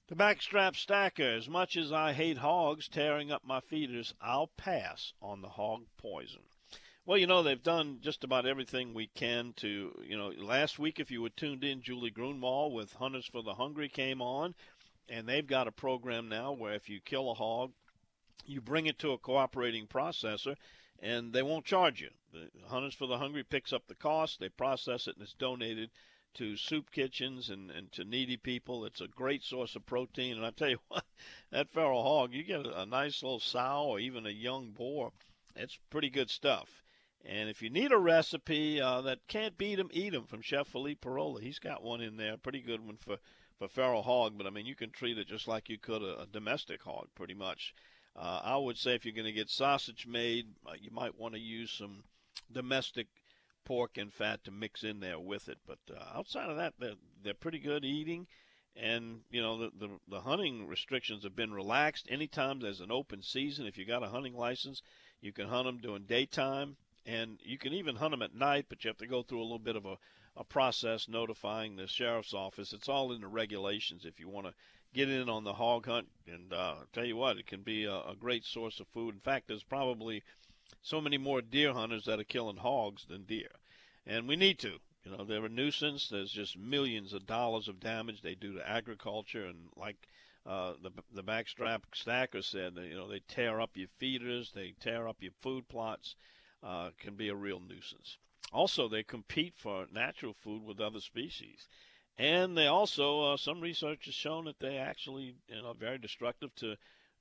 the 0.07 0.15
backstrap 0.15 0.75
stacker. 0.75 1.23
As 1.23 1.49
much 1.49 1.75
as 1.75 1.91
I 1.91 2.13
hate 2.13 2.37
hogs 2.37 2.87
tearing 2.87 3.31
up 3.31 3.43
my 3.43 3.59
feeders, 3.59 4.13
I'll 4.21 4.51
pass 4.55 5.13
on 5.21 5.41
the 5.41 5.49
hog 5.49 5.85
poison. 5.97 6.43
Well, 7.05 7.17
you 7.17 7.27
know, 7.27 7.43
they've 7.43 7.61
done 7.61 7.99
just 7.99 8.23
about 8.23 8.45
everything 8.45 8.93
we 8.93 9.07
can 9.07 9.51
to, 9.57 10.01
you 10.07 10.17
know, 10.17 10.29
last 10.37 10.79
week, 10.79 11.01
if 11.01 11.11
you 11.11 11.21
were 11.21 11.31
tuned 11.31 11.65
in, 11.65 11.81
Julie 11.81 12.09
Grunwald 12.09 12.73
with 12.73 12.93
Hunters 12.93 13.25
for 13.25 13.43
the 13.43 13.55
Hungry 13.55 13.89
came 13.89 14.21
on, 14.21 14.55
and 15.09 15.27
they've 15.27 15.45
got 15.45 15.67
a 15.67 15.71
program 15.73 16.29
now 16.29 16.53
where 16.53 16.73
if 16.75 16.87
you 16.87 17.01
kill 17.01 17.29
a 17.29 17.33
hog, 17.33 17.73
you 18.45 18.61
bring 18.61 18.85
it 18.85 18.99
to 18.99 19.11
a 19.11 19.17
cooperating 19.17 19.85
processor, 19.85 20.55
and 20.99 21.33
they 21.33 21.43
won't 21.43 21.65
charge 21.65 21.99
you. 21.99 22.09
The 22.31 22.49
Hunters 22.69 22.95
for 22.95 23.05
the 23.05 23.17
Hungry 23.17 23.43
picks 23.43 23.73
up 23.73 23.85
the 23.87 23.95
cost, 23.95 24.39
they 24.39 24.47
process 24.47 25.05
it, 25.07 25.17
and 25.17 25.23
it's 25.23 25.33
donated 25.33 25.91
to 26.35 26.55
soup 26.55 26.89
kitchens 26.89 27.49
and, 27.49 27.69
and 27.69 27.91
to 27.91 28.05
needy 28.05 28.37
people. 28.37 28.85
It's 28.85 29.01
a 29.01 29.09
great 29.09 29.43
source 29.43 29.75
of 29.75 29.85
protein. 29.85 30.37
And 30.37 30.45
I 30.45 30.51
tell 30.51 30.69
you 30.69 30.79
what, 30.87 31.03
that 31.51 31.69
feral 31.69 32.01
hog, 32.01 32.33
you 32.33 32.43
get 32.43 32.65
a, 32.65 32.85
nice 32.85 33.21
little 33.21 33.41
sow 33.41 33.87
or 33.87 33.99
even 33.99 34.25
a 34.25 34.31
young 34.31 34.71
boar, 34.71 35.11
it's 35.53 35.77
pretty 35.89 36.09
good 36.09 36.29
stuff. 36.29 36.82
And 37.25 37.49
if 37.49 37.61
you 37.61 37.69
need 37.69 37.91
a 37.91 37.97
recipe 37.97 38.81
uh, 38.81 39.01
that 39.01 39.27
can't 39.27 39.57
beat 39.57 39.79
'em, 39.79 39.89
eat 39.93 40.13
'em 40.13 40.25
from 40.25 40.41
Chef 40.41 40.67
Philippe 40.67 40.99
Parola. 41.01 41.41
He's 41.41 41.59
got 41.59 41.83
one 41.83 42.01
in 42.01 42.17
there, 42.17 42.37
pretty 42.37 42.61
good 42.61 42.85
one 42.85 42.97
for, 42.97 43.17
for 43.57 43.67
feral 43.67 44.03
hog. 44.03 44.37
But 44.37 44.47
I 44.47 44.49
mean, 44.49 44.65
you 44.65 44.75
can 44.75 44.91
treat 44.91 45.17
it 45.17 45.27
just 45.27 45.47
like 45.47 45.69
you 45.69 45.77
could 45.77 46.01
a, 46.01 46.21
a 46.21 46.25
domestic 46.27 46.83
hog, 46.83 47.07
pretty 47.15 47.33
much. 47.33 47.73
Uh, 48.15 48.41
I 48.43 48.57
would 48.57 48.77
say 48.77 48.93
if 48.95 49.05
you're 49.05 49.13
going 49.13 49.25
to 49.25 49.31
get 49.31 49.49
sausage 49.49 50.05
made, 50.05 50.47
uh, 50.67 50.73
you 50.79 50.91
might 50.91 51.17
want 51.17 51.33
to 51.33 51.39
use 51.39 51.71
some 51.71 52.03
domestic 52.51 53.07
pork 53.65 53.97
and 53.97 54.13
fat 54.13 54.43
to 54.43 54.51
mix 54.51 54.83
in 54.83 54.99
there 54.99 55.19
with 55.19 55.47
it. 55.49 55.57
But 55.65 55.79
uh, 55.89 56.17
outside 56.17 56.49
of 56.49 56.57
that, 56.57 56.73
they're, 56.79 56.95
they're 57.23 57.33
pretty 57.33 57.59
good 57.59 57.85
eating. 57.85 58.27
and 58.75 59.21
you 59.29 59.41
know 59.41 59.57
the, 59.57 59.71
the 59.77 59.89
the 60.07 60.21
hunting 60.21 60.67
restrictions 60.67 61.23
have 61.23 61.35
been 61.35 61.53
relaxed. 61.53 62.07
Anytime 62.09 62.59
there's 62.59 62.81
an 62.81 62.91
open 62.91 63.21
season, 63.21 63.65
if 63.67 63.77
you 63.77 63.85
got 63.85 64.03
a 64.03 64.09
hunting 64.09 64.35
license, 64.35 64.81
you 65.21 65.31
can 65.31 65.47
hunt 65.47 65.65
them 65.65 65.77
during 65.79 66.03
daytime, 66.05 66.75
and 67.05 67.39
you 67.43 67.57
can 67.57 67.73
even 67.73 67.95
hunt 67.95 68.11
them 68.11 68.21
at 68.21 68.35
night. 68.35 68.65
But 68.69 68.83
you 68.83 68.89
have 68.89 68.97
to 68.97 69.07
go 69.07 69.23
through 69.23 69.41
a 69.41 69.43
little 69.43 69.59
bit 69.59 69.75
of 69.75 69.85
a 69.85 69.97
a 70.35 70.43
process 70.43 71.07
notifying 71.07 71.75
the 71.75 71.87
sheriff's 71.87 72.33
office. 72.33 72.73
It's 72.73 72.89
all 72.89 73.11
in 73.11 73.21
the 73.21 73.27
regulations 73.27 74.03
if 74.03 74.19
you 74.19 74.27
want 74.27 74.47
to 74.47 74.53
get 74.93 75.09
in 75.09 75.29
on 75.29 75.43
the 75.43 75.53
hog 75.53 75.85
hunt. 75.85 76.07
And 76.27 76.51
uh, 76.51 76.75
tell 76.91 77.05
you 77.05 77.15
what, 77.15 77.37
it 77.37 77.45
can 77.45 77.61
be 77.61 77.85
a, 77.85 77.93
a 77.93 78.15
great 78.19 78.43
source 78.43 78.79
of 78.79 78.87
food. 78.87 79.13
In 79.13 79.21
fact, 79.21 79.47
there's 79.47 79.63
probably 79.63 80.23
so 80.81 80.99
many 80.99 81.17
more 81.17 81.41
deer 81.41 81.73
hunters 81.73 82.05
that 82.05 82.19
are 82.19 82.23
killing 82.23 82.57
hogs 82.57 83.05
than 83.05 83.25
deer, 83.25 83.51
and 84.05 84.27
we 84.27 84.35
need 84.35 84.59
to. 84.59 84.79
You 85.05 85.11
know, 85.11 85.25
they're 85.25 85.45
a 85.45 85.49
nuisance. 85.49 86.07
There's 86.07 86.31
just 86.31 86.57
millions 86.57 87.13
of 87.13 87.27
dollars 87.27 87.67
of 87.67 87.79
damage 87.79 88.21
they 88.21 88.35
do 88.35 88.53
to 88.53 88.69
agriculture, 88.69 89.45
and 89.45 89.67
like 89.75 90.07
uh, 90.45 90.73
the 90.81 90.91
the 91.13 91.23
backstrap 91.23 91.81
stacker 91.93 92.41
said, 92.41 92.73
you 92.77 92.95
know, 92.95 93.07
they 93.07 93.19
tear 93.27 93.61
up 93.61 93.77
your 93.77 93.89
feeders, 93.99 94.51
they 94.53 94.73
tear 94.79 95.07
up 95.07 95.17
your 95.21 95.33
food 95.41 95.67
plots. 95.67 96.15
Uh, 96.63 96.91
can 96.97 97.15
be 97.15 97.27
a 97.27 97.35
real 97.35 97.59
nuisance. 97.59 98.17
Also, 98.53 98.87
they 98.87 99.03
compete 99.03 99.53
for 99.57 99.85
natural 99.91 100.33
food 100.33 100.63
with 100.63 100.79
other 100.79 101.01
species, 101.01 101.67
and 102.17 102.57
they 102.57 102.67
also 102.67 103.33
uh, 103.33 103.37
some 103.37 103.59
research 103.59 104.05
has 104.05 104.13
shown 104.13 104.45
that 104.45 104.59
they 104.59 104.77
actually 104.77 105.35
you 105.47 105.61
know 105.61 105.73
very 105.73 105.97
destructive 105.97 106.55
to 106.55 106.77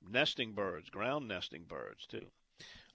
nesting 0.07 0.53
birds, 0.53 0.89
ground 0.89 1.27
nesting 1.27 1.63
birds 1.63 2.05
too. 2.05 2.27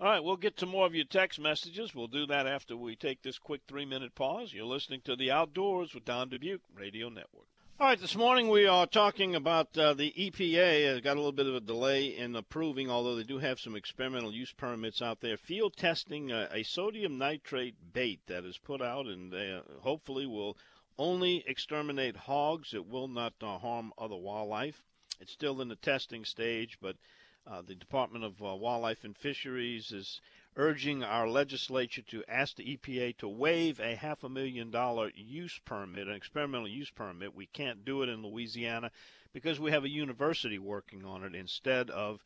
All 0.00 0.06
right, 0.06 0.22
we'll 0.22 0.36
get 0.36 0.56
to 0.58 0.66
more 0.66 0.86
of 0.86 0.94
your 0.94 1.04
text 1.04 1.40
messages. 1.40 1.94
We'll 1.94 2.06
do 2.06 2.24
that 2.26 2.46
after 2.46 2.76
we 2.76 2.94
take 2.94 3.20
this 3.20 3.38
quick 3.38 3.62
three 3.66 3.84
minute 3.84 4.14
pause. 4.14 4.52
You're 4.52 4.64
listening 4.64 5.00
to 5.02 5.16
The 5.16 5.32
Outdoors 5.32 5.92
with 5.92 6.04
Don 6.04 6.30
Dubuc 6.30 6.60
Radio 6.72 7.08
Network. 7.08 7.48
All 7.80 7.86
right, 7.86 8.00
this 8.00 8.16
morning 8.16 8.48
we 8.48 8.66
are 8.66 8.88
talking 8.88 9.36
about 9.36 9.78
uh, 9.78 9.94
the 9.94 10.12
EPA. 10.18 10.96
Uh, 10.96 11.00
got 11.00 11.12
a 11.12 11.20
little 11.20 11.30
bit 11.30 11.46
of 11.46 11.54
a 11.54 11.60
delay 11.60 12.06
in 12.06 12.34
approving, 12.34 12.90
although 12.90 13.14
they 13.14 13.22
do 13.22 13.38
have 13.38 13.60
some 13.60 13.76
experimental 13.76 14.34
use 14.34 14.50
permits 14.50 15.00
out 15.00 15.20
there. 15.20 15.36
Field 15.36 15.76
testing 15.76 16.32
uh, 16.32 16.48
a 16.52 16.64
sodium 16.64 17.18
nitrate 17.18 17.76
bait 17.92 18.18
that 18.26 18.44
is 18.44 18.58
put 18.58 18.82
out, 18.82 19.06
and 19.06 19.32
they 19.32 19.52
uh, 19.52 19.60
hopefully 19.82 20.26
will 20.26 20.56
only 20.98 21.44
exterminate 21.46 22.16
hogs. 22.16 22.74
It 22.74 22.88
will 22.88 23.06
not 23.06 23.34
uh, 23.40 23.58
harm 23.58 23.92
other 23.96 24.16
wildlife. 24.16 24.82
It's 25.20 25.32
still 25.32 25.60
in 25.60 25.68
the 25.68 25.76
testing 25.76 26.24
stage, 26.24 26.78
but 26.82 26.96
uh, 27.46 27.62
the 27.62 27.76
Department 27.76 28.24
of 28.24 28.40
Wildlife 28.40 29.04
and 29.04 29.16
Fisheries 29.16 29.92
is 29.92 30.20
urging 30.58 31.04
our 31.04 31.28
legislature 31.28 32.02
to 32.02 32.24
ask 32.28 32.56
the 32.56 32.76
EPA 32.76 33.16
to 33.16 33.28
waive 33.28 33.78
a 33.78 33.94
half 33.94 34.24
a 34.24 34.28
million 34.28 34.72
dollar 34.72 35.12
use 35.14 35.60
permit, 35.64 36.08
an 36.08 36.14
experimental 36.14 36.66
use 36.66 36.90
permit. 36.90 37.34
We 37.34 37.46
can't 37.46 37.84
do 37.84 38.02
it 38.02 38.08
in 38.08 38.24
Louisiana 38.24 38.90
because 39.32 39.60
we 39.60 39.70
have 39.70 39.84
a 39.84 39.88
university 39.88 40.58
working 40.58 41.04
on 41.04 41.22
it 41.22 41.36
instead 41.36 41.90
of 41.90 42.20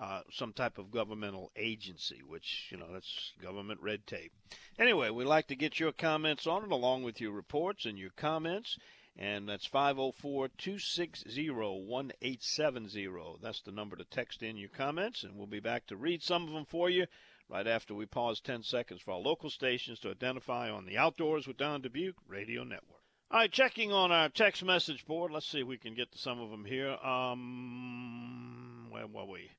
uh, 0.00 0.22
some 0.32 0.52
type 0.52 0.78
of 0.78 0.90
governmental 0.90 1.52
agency, 1.56 2.20
which, 2.26 2.66
you 2.70 2.76
know, 2.76 2.88
that's 2.92 3.32
government 3.40 3.80
red 3.80 4.04
tape. 4.04 4.32
Anyway, 4.80 5.08
we'd 5.10 5.24
like 5.24 5.46
to 5.46 5.56
get 5.56 5.78
your 5.78 5.92
comments 5.92 6.46
on 6.46 6.64
it 6.64 6.72
along 6.72 7.04
with 7.04 7.20
your 7.20 7.32
reports 7.32 7.86
and 7.86 7.96
your 7.96 8.10
comments 8.16 8.76
and 9.18 9.48
that's 9.48 9.64
504 9.64 10.48
260 10.58 11.48
1870. 11.48 13.08
That's 13.40 13.62
the 13.62 13.72
number 13.72 13.96
to 13.96 14.04
text 14.04 14.42
in 14.42 14.58
your 14.58 14.68
comments, 14.68 15.22
and 15.22 15.38
we'll 15.38 15.46
be 15.46 15.60
back 15.60 15.86
to 15.86 15.96
read 15.96 16.22
some 16.22 16.46
of 16.46 16.52
them 16.52 16.66
for 16.66 16.90
you 16.90 17.06
right 17.48 17.66
after 17.66 17.94
we 17.94 18.06
pause 18.06 18.40
10 18.40 18.62
seconds 18.62 19.00
for 19.00 19.12
our 19.12 19.20
local 19.20 19.50
stations 19.50 20.00
to 20.00 20.10
identify 20.10 20.70
on 20.70 20.84
the 20.84 20.98
Outdoors 20.98 21.46
with 21.46 21.56
Don 21.56 21.82
Dubuc 21.82 22.14
Radio 22.26 22.64
Network. 22.64 23.02
All 23.30 23.40
right, 23.40 23.50
checking 23.50 23.92
on 23.92 24.12
our 24.12 24.28
text 24.28 24.64
message 24.64 25.04
board. 25.04 25.32
Let's 25.32 25.46
see 25.46 25.60
if 25.60 25.66
we 25.66 25.78
can 25.78 25.94
get 25.94 26.12
to 26.12 26.18
some 26.18 26.40
of 26.40 26.50
them 26.50 26.64
here. 26.64 26.92
Um, 27.02 28.86
where 28.90 29.06
were 29.06 29.24
we? 29.24 29.50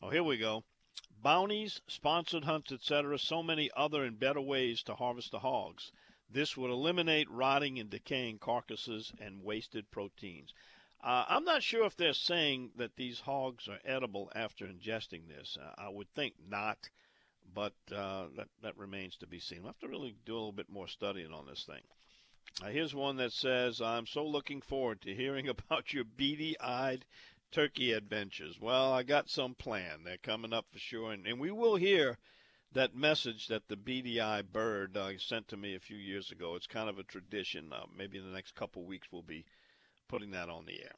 Oh, 0.00 0.10
here 0.10 0.22
we 0.22 0.36
go. 0.36 0.64
Bounties, 1.22 1.80
sponsored 1.88 2.44
hunts, 2.44 2.70
etc. 2.70 3.18
So 3.18 3.42
many 3.42 3.70
other 3.76 4.04
and 4.04 4.18
better 4.18 4.40
ways 4.40 4.82
to 4.84 4.94
harvest 4.94 5.32
the 5.32 5.40
hogs. 5.40 5.90
This 6.28 6.56
would 6.56 6.70
eliminate 6.70 7.30
rotting 7.30 7.78
and 7.78 7.88
decaying 7.88 8.38
carcasses 8.38 9.12
and 9.20 9.42
wasted 9.42 9.90
proteins. 9.90 10.52
Uh, 11.02 11.24
I'm 11.28 11.44
not 11.44 11.62
sure 11.62 11.84
if 11.84 11.96
they're 11.96 12.12
saying 12.12 12.72
that 12.76 12.96
these 12.96 13.20
hogs 13.20 13.68
are 13.68 13.80
edible 13.84 14.30
after 14.34 14.66
ingesting 14.66 15.28
this. 15.28 15.56
Uh, 15.56 15.72
I 15.78 15.88
would 15.88 16.12
think 16.14 16.34
not, 16.40 16.90
but 17.54 17.74
uh, 17.94 18.26
that, 18.36 18.48
that 18.62 18.76
remains 18.76 19.16
to 19.16 19.26
be 19.26 19.40
seen. 19.40 19.62
We'll 19.62 19.72
have 19.72 19.78
to 19.80 19.88
really 19.88 20.14
do 20.24 20.32
a 20.32 20.36
little 20.36 20.52
bit 20.52 20.70
more 20.70 20.88
studying 20.88 21.32
on 21.32 21.46
this 21.46 21.64
thing. 21.64 21.82
Uh, 22.62 22.68
here's 22.68 22.94
one 22.94 23.16
that 23.16 23.32
says, 23.32 23.80
I'm 23.80 24.06
so 24.06 24.24
looking 24.24 24.60
forward 24.60 25.00
to 25.02 25.14
hearing 25.14 25.48
about 25.48 25.92
your 25.92 26.04
beady 26.04 26.58
eyed 26.60 27.04
turkey 27.52 27.92
adventures. 27.92 28.60
Well, 28.60 28.92
I 28.92 29.02
got 29.02 29.30
some 29.30 29.54
planned. 29.54 30.06
They're 30.06 30.18
coming 30.18 30.52
up 30.52 30.66
for 30.70 30.78
sure, 30.78 31.12
and, 31.12 31.26
and 31.26 31.38
we 31.38 31.50
will 31.50 31.76
hear 31.76 32.18
that 32.72 32.94
message 32.94 33.48
that 33.48 33.68
the 33.68 33.76
BDI 33.76 34.44
bird 34.52 34.96
uh, 34.96 35.16
sent 35.18 35.48
to 35.48 35.56
me 35.56 35.74
a 35.74 35.80
few 35.80 35.96
years 35.96 36.30
ago. 36.30 36.54
It's 36.54 36.66
kind 36.66 36.88
of 36.88 36.98
a 36.98 37.04
tradition. 37.04 37.72
Uh, 37.72 37.86
maybe 37.96 38.18
in 38.18 38.26
the 38.26 38.34
next 38.34 38.54
couple 38.54 38.84
weeks 38.84 39.08
we'll 39.10 39.22
be 39.22 39.46
putting 40.08 40.32
that 40.32 40.48
on 40.48 40.66
the 40.66 40.82
air. 40.82 40.92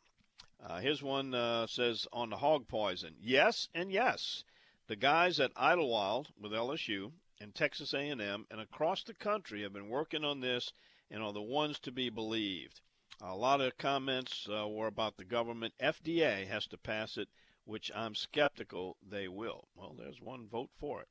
Uh, 0.65 0.81
here's 0.81 1.03
one 1.03 1.35
uh, 1.35 1.67
says 1.67 2.07
on 2.13 2.31
the 2.31 2.37
hog 2.37 2.67
poison. 2.67 3.15
Yes 3.21 3.69
and 3.75 3.93
yes. 3.93 4.45
The 4.88 4.96
guys 4.96 5.38
at 5.38 5.53
Idlewild 5.55 6.33
with 6.40 6.51
LSU 6.51 7.12
and 7.38 7.55
Texas 7.55 7.92
A&M 7.92 8.46
and 8.51 8.59
across 8.59 9.03
the 9.03 9.12
country 9.12 9.61
have 9.61 9.74
been 9.74 9.90
working 9.90 10.24
on 10.24 10.40
this 10.40 10.72
and 11.11 11.22
are 11.22 11.35
the 11.35 11.42
ones 11.42 11.79
to 11.81 11.92
be 11.92 12.09
believed. 12.09 12.81
A 13.20 13.37
lot 13.37 13.61
of 13.61 13.77
comments 13.77 14.48
uh, 14.48 14.66
were 14.66 14.87
about 14.87 15.18
the 15.18 15.27
government. 15.27 15.74
FDA 15.79 16.46
has 16.46 16.66
to 16.68 16.79
pass 16.79 17.18
it, 17.18 17.29
which 17.66 17.90
I'm 17.94 18.14
skeptical 18.14 18.96
they 19.03 19.29
will. 19.29 19.68
Well, 19.74 19.92
there's 19.92 20.22
one 20.22 20.48
vote 20.48 20.70
for 20.81 21.03
it. 21.03 21.09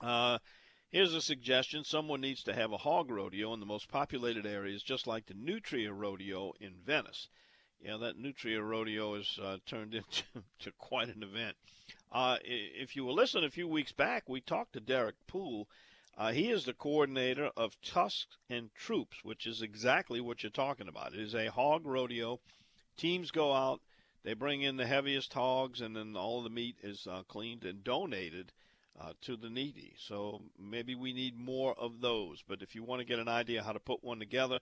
Uh, 0.00 0.38
here's 0.88 1.14
a 1.14 1.20
suggestion 1.20 1.82
someone 1.82 2.20
needs 2.20 2.44
to 2.44 2.54
have 2.54 2.70
a 2.70 2.78
hog 2.78 3.10
rodeo 3.10 3.52
in 3.54 3.58
the 3.58 3.66
most 3.66 3.88
populated 3.88 4.46
areas, 4.46 4.84
just 4.84 5.08
like 5.08 5.26
the 5.26 5.34
Nutria 5.34 5.92
Rodeo 5.92 6.52
in 6.60 6.76
Venice. 6.84 7.28
Yeah, 7.80 7.96
that 7.98 8.18
Nutria 8.18 8.60
Rodeo 8.60 9.16
has 9.16 9.38
uh, 9.40 9.58
turned 9.64 9.94
into 9.96 10.24
to 10.60 10.72
quite 10.72 11.14
an 11.14 11.22
event. 11.22 11.56
Uh, 12.10 12.38
if 12.42 12.96
you 12.96 13.04
were 13.04 13.12
listening 13.12 13.44
a 13.44 13.50
few 13.50 13.68
weeks 13.68 13.92
back, 13.92 14.28
we 14.28 14.40
talked 14.40 14.72
to 14.72 14.80
Derek 14.80 15.14
Poole. 15.26 15.68
Uh, 16.16 16.32
he 16.32 16.50
is 16.50 16.64
the 16.64 16.74
coordinator 16.74 17.50
of 17.56 17.80
Tusks 17.80 18.36
and 18.50 18.74
Troops, 18.74 19.22
which 19.22 19.46
is 19.46 19.62
exactly 19.62 20.20
what 20.20 20.42
you're 20.42 20.50
talking 20.50 20.88
about. 20.88 21.14
It 21.14 21.20
is 21.20 21.34
a 21.34 21.50
hog 21.50 21.86
rodeo. 21.86 22.40
Teams 22.96 23.30
go 23.30 23.52
out, 23.52 23.80
they 24.24 24.34
bring 24.34 24.62
in 24.62 24.76
the 24.76 24.86
heaviest 24.86 25.32
hogs, 25.32 25.80
and 25.80 25.94
then 25.94 26.16
all 26.16 26.42
the 26.42 26.50
meat 26.50 26.76
is 26.82 27.06
uh, 27.06 27.22
cleaned 27.28 27.64
and 27.64 27.84
donated 27.84 28.52
uh, 29.00 29.12
to 29.22 29.36
the 29.36 29.50
needy. 29.50 29.94
So 29.98 30.42
maybe 30.58 30.96
we 30.96 31.12
need 31.12 31.38
more 31.38 31.78
of 31.78 32.00
those. 32.00 32.42
But 32.48 32.62
if 32.62 32.74
you 32.74 32.82
want 32.82 33.00
to 33.00 33.06
get 33.06 33.20
an 33.20 33.28
idea 33.28 33.62
how 33.62 33.72
to 33.72 33.78
put 33.78 34.02
one 34.02 34.18
together, 34.18 34.58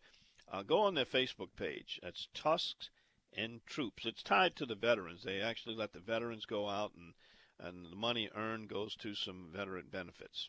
uh, 0.53 0.63
go 0.63 0.81
on 0.81 0.95
their 0.95 1.07
Facebook 1.07 1.49
page. 1.57 1.99
That's 2.03 2.29
Tusks 2.35 2.91
and 3.37 3.61
Troops. 3.67 4.07
It's 4.07 4.23
tied 4.23 4.57
to 4.57 4.67
the 4.67 4.75
veterans. 4.75 5.23
They 5.23 5.43
actually 5.43 5.75
let 5.75 5.93
the 5.93 6.01
veterans 6.01 6.47
go 6.47 6.69
out, 6.69 6.95
and, 6.95 7.13
and 7.59 7.85
the 7.93 7.97
money 7.97 8.31
earned 8.35 8.69
goes 8.69 8.97
to 8.97 9.15
some 9.15 9.51
veteran 9.53 9.89
benefits. 9.91 10.49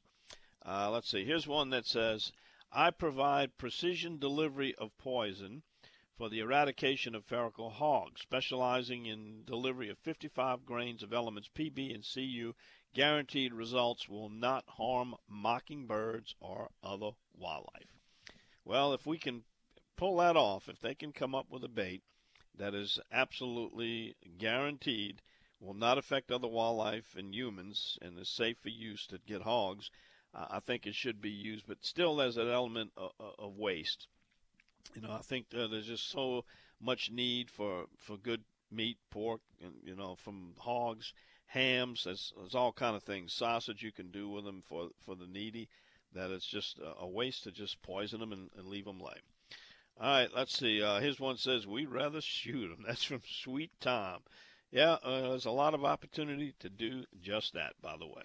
Uh, 0.66 0.90
let's 0.90 1.10
see. 1.10 1.26
Here's 1.26 1.46
one 1.46 1.70
that 1.72 1.86
says, 1.86 2.32
I 2.72 2.92
provide 2.92 3.58
precision 3.58 4.20
delivery 4.20 4.74
of 4.76 4.98
poison 4.98 5.64
for 6.18 6.30
the 6.30 6.40
eradication 6.40 7.14
of 7.14 7.26
feral 7.26 7.70
hogs, 7.70 8.22
specializing 8.22 9.06
in 9.06 9.44
delivery 9.46 9.90
of 9.90 10.00
55 10.00 10.66
grains 10.66 11.04
of 11.04 11.14
elements 11.14 11.50
PB 11.54 11.94
and 11.94 12.04
CU 12.04 12.56
guaranteed 12.94 13.54
results 13.54 14.10
will 14.10 14.30
not 14.30 14.64
harm 14.68 15.16
mockingbirds 15.28 16.36
or 16.40 16.72
other 16.82 17.12
wildlife. 17.34 17.94
Well, 18.66 18.94
if 18.94 19.06
we 19.06 19.20
can 19.20 19.44
pull 19.96 20.18
that 20.18 20.36
off, 20.36 20.68
if 20.68 20.80
they 20.80 20.96
can 20.96 21.12
come 21.12 21.36
up 21.36 21.50
with 21.50 21.64
a 21.64 21.70
bait 21.70 22.02
that 22.58 22.74
is 22.74 23.00
absolutely 23.12 24.16
guaranteed 24.38 25.22
will 25.60 25.74
not 25.74 25.98
affect 25.98 26.32
other 26.32 26.48
wildlife 26.48 27.16
and 27.16 27.34
humans 27.34 27.98
and 28.02 28.18
is 28.20 28.30
safe 28.30 28.58
for 28.60 28.70
use 28.70 29.08
to 29.08 29.20
get 29.26 29.42
hogs, 29.42 29.90
uh, 30.36 30.46
I 30.52 30.60
think 30.60 30.86
it 30.86 30.94
should 30.96 31.20
be 31.20 31.32
used. 31.32 31.66
But 31.68 31.84
still, 31.84 32.16
there's 32.16 32.38
an 32.38 32.50
element 32.50 32.92
of, 32.96 33.12
of 33.40 33.58
waste. 33.58 34.08
You 34.94 35.02
know, 35.02 35.12
I 35.12 35.22
think 35.22 35.48
uh, 35.56 35.68
there's 35.68 35.88
just 35.88 36.10
so 36.10 36.46
much 36.80 37.10
need 37.12 37.50
for, 37.50 37.86
for 37.98 38.18
good 38.18 38.44
meat, 38.72 38.98
pork, 39.10 39.42
and 39.62 39.74
you 39.84 39.96
know, 39.96 40.16
from 40.16 40.54
hogs 40.60 41.14
hams. 41.48 42.04
There's, 42.04 42.34
there's 42.38 42.56
all 42.56 42.74
kind 42.74 42.96
of 42.96 43.04
things. 43.04 43.34
Sausage 43.34 43.84
you 43.84 43.92
can 43.92 44.12
do 44.12 44.30
with 44.30 44.46
them 44.46 44.64
for 44.68 44.90
for 45.04 45.16
the 45.16 45.28
needy. 45.28 45.70
That 46.14 46.32
it's 46.32 46.48
just 46.48 46.80
a, 46.80 47.06
waste 47.06 47.44
to 47.44 47.52
just 47.52 47.82
poison 47.82 48.22
them 48.22 48.32
and, 48.32 48.50
and 48.58 48.68
leave 48.68 48.86
them 48.86 49.00
lay. 49.00 49.18
All 50.00 50.08
right, 50.08 50.30
let's 50.36 50.56
see. 50.56 50.84
Uh, 50.84 51.00
here's 51.00 51.20
one 51.20 51.38
says 51.38 51.66
we'd 51.66 51.90
rather 51.90 52.22
shoot. 52.22 52.78
That's 52.86 53.04
from 53.04 53.22
Sweet 53.26 53.72
Tom. 53.80 54.20
Yeah, 54.70 54.98
uh, 55.04 55.30
there's 55.30 55.46
a 55.46 55.52
lot 55.52 55.74
of 55.74 55.84
opportunity 55.84 56.54
to 56.60 56.70
do 56.70 57.06
just 57.20 57.54
that. 57.54 57.74
By 57.82 57.98
the 57.98 58.06
way. 58.06 58.24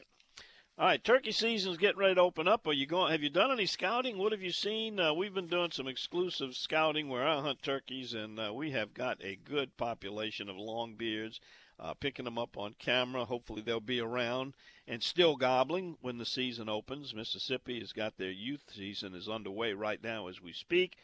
All 0.79 0.87
right, 0.87 1.03
turkey 1.03 1.33
season's 1.33 1.79
getting 1.79 1.99
ready 1.99 2.17
to 2.17 2.21
open 2.21 2.47
up. 2.47 2.67
Are 2.67 2.75
you 2.75 2.87
going? 2.87 3.13
Have 3.13 3.23
you 3.23 3.31
done 3.31 3.51
any 3.51 3.65
scouting? 3.65 4.19
What 4.19 4.33
have 4.33 4.43
you 4.43 4.53
seen? 4.53 5.01
Uh, 5.01 5.15
we've 5.15 5.33
been 5.33 5.47
doing 5.47 5.71
some 5.71 5.89
exclusive 5.89 6.57
scouting 6.57 7.09
where 7.09 7.27
I 7.27 7.41
hunt 7.41 7.63
turkeys, 7.63 8.13
and 8.13 8.39
uh, 8.39 8.53
we 8.53 8.73
have 8.73 8.93
got 8.93 9.25
a 9.25 9.37
good 9.37 9.77
population 9.79 10.51
of 10.51 10.57
longbeards. 10.57 11.41
Uh, 11.81 11.95
picking 11.95 12.25
them 12.25 12.39
up 12.39 12.57
on 12.57 12.75
camera. 12.79 13.25
Hopefully, 13.25 13.61
they'll 13.61 13.81
be 13.81 13.99
around 13.99 14.55
and 14.87 15.03
still 15.03 15.37
gobbling 15.37 15.97
when 16.01 16.19
the 16.19 16.27
season 16.27 16.69
opens. 16.69 17.15
Mississippi 17.15 17.81
has 17.81 17.93
got 17.93 18.19
their 18.19 18.31
youth 18.31 18.65
season 18.73 19.15
is 19.15 19.29
underway 19.29 19.73
right 19.73 20.03
now 20.03 20.29
as 20.29 20.41
we 20.41 20.53
speak. 20.53 20.97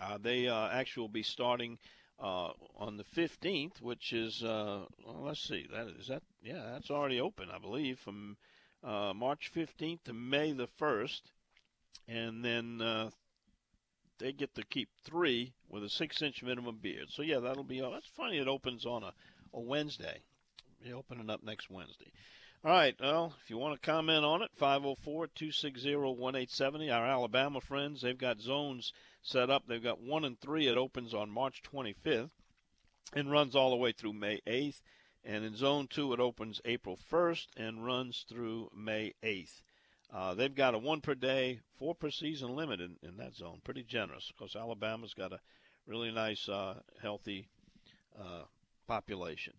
Uh, 0.00 0.18
they 0.18 0.48
uh, 0.48 0.68
actually 0.68 1.02
will 1.02 1.08
be 1.08 1.22
starting 1.22 1.78
uh, 2.20 2.50
on 2.76 2.96
the 2.96 3.04
15th, 3.04 3.80
which 3.80 4.12
is 4.12 4.42
uh, 4.42 4.84
well, 5.04 5.22
let's 5.22 5.40
see, 5.40 5.66
that 5.72 5.88
is 5.98 6.08
that 6.08 6.22
yeah, 6.42 6.70
that's 6.72 6.90
already 6.90 7.20
open, 7.20 7.48
I 7.50 7.58
believe, 7.58 7.98
from 7.98 8.36
uh, 8.82 9.12
March 9.14 9.52
15th 9.54 10.04
to 10.04 10.12
May 10.12 10.52
the 10.52 10.68
1st, 10.80 11.20
and 12.06 12.44
then 12.44 12.80
uh, 12.80 13.10
they 14.18 14.32
get 14.32 14.54
to 14.56 14.64
keep 14.64 14.88
three 15.04 15.54
with 15.68 15.84
a 15.84 15.88
six-inch 15.88 16.42
minimum 16.42 16.78
beard. 16.80 17.10
So 17.10 17.22
yeah, 17.22 17.40
that'll 17.40 17.64
be. 17.64 17.80
That's 17.80 18.06
funny. 18.16 18.38
It 18.38 18.48
opens 18.48 18.86
on 18.86 19.04
a, 19.04 19.12
a 19.54 19.60
Wednesday. 19.60 20.22
They 20.84 20.92
open 20.92 21.20
it 21.20 21.30
up 21.30 21.42
next 21.42 21.70
Wednesday. 21.70 22.12
All 22.64 22.72
right. 22.72 22.96
Well, 23.00 23.34
if 23.42 23.50
you 23.50 23.58
want 23.58 23.80
to 23.80 23.86
comment 23.86 24.24
on 24.24 24.42
it, 24.42 24.50
504-260-1870. 24.60 26.92
Our 26.92 27.06
Alabama 27.06 27.60
friends, 27.60 28.02
they've 28.02 28.18
got 28.18 28.40
zones 28.40 28.92
set 29.22 29.50
up. 29.50 29.64
They've 29.66 29.82
got 29.82 30.00
one 30.00 30.24
and 30.24 30.40
three. 30.40 30.66
It 30.66 30.76
opens 30.76 31.14
on 31.14 31.30
March 31.30 31.62
25th 31.62 32.30
and 33.12 33.30
runs 33.30 33.56
all 33.56 33.70
the 33.70 33.76
way 33.76 33.92
through 33.92 34.12
May 34.14 34.40
8th. 34.46 34.80
And 35.24 35.44
in 35.44 35.56
Zone 35.56 35.88
2, 35.88 36.12
it 36.14 36.20
opens 36.20 36.60
April 36.64 36.98
1st 37.10 37.46
and 37.56 37.84
runs 37.84 38.24
through 38.28 38.70
May 38.74 39.14
8th. 39.22 39.62
Uh, 40.10 40.34
they've 40.34 40.54
got 40.54 40.74
a 40.74 40.78
one 40.78 41.00
per 41.00 41.14
day, 41.14 41.60
four 41.76 41.94
per 41.94 42.10
season 42.10 42.56
limit 42.56 42.80
in, 42.80 42.96
in 43.02 43.18
that 43.18 43.34
zone. 43.34 43.60
Pretty 43.62 43.82
generous. 43.82 44.30
Of 44.30 44.36
course, 44.36 44.56
Alabama's 44.56 45.12
got 45.12 45.32
a 45.32 45.40
really 45.86 46.10
nice, 46.10 46.48
uh, 46.48 46.80
healthy 47.02 47.48
uh, 48.18 48.44
population. 48.86 49.52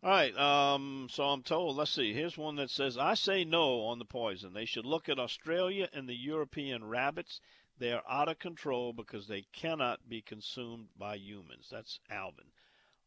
All 0.00 0.10
right, 0.10 0.36
um, 0.38 1.08
so 1.10 1.24
I'm 1.24 1.42
told, 1.42 1.76
let's 1.76 1.90
see, 1.90 2.12
here's 2.12 2.38
one 2.38 2.54
that 2.56 2.70
says, 2.70 2.96
I 2.96 3.14
say 3.14 3.44
no 3.44 3.80
on 3.86 3.98
the 3.98 4.04
poison. 4.04 4.52
They 4.52 4.64
should 4.64 4.86
look 4.86 5.08
at 5.08 5.18
Australia 5.18 5.88
and 5.92 6.08
the 6.08 6.14
European 6.14 6.84
rabbits. 6.84 7.40
They 7.78 7.92
are 7.92 8.02
out 8.08 8.28
of 8.28 8.38
control 8.38 8.92
because 8.92 9.26
they 9.26 9.42
cannot 9.52 10.08
be 10.08 10.20
consumed 10.20 10.88
by 10.98 11.16
humans. 11.16 11.68
That's 11.70 12.00
Alvin. 12.10 12.46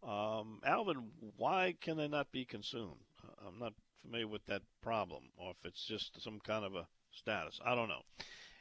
Um, 0.04 0.60
Alvin, 0.64 1.12
why 1.38 1.76
can 1.80 1.98
they 1.98 2.08
not 2.08 2.32
be 2.32 2.46
consumed? 2.46 3.04
Uh, 3.24 3.48
I'm 3.48 3.60
not 3.60 3.74
familiar 4.02 4.28
with 4.28 4.46
that 4.48 4.64
problem, 4.82 5.24
or 5.38 5.52
if 5.52 5.58
it's 5.66 5.86
just 5.86 6.22
some 6.22 6.40
kind 6.40 6.66
of 6.66 6.76
a 6.76 6.88
status. 7.12 7.60
I 7.64 7.76
don't 7.76 7.90
know. 7.90 8.04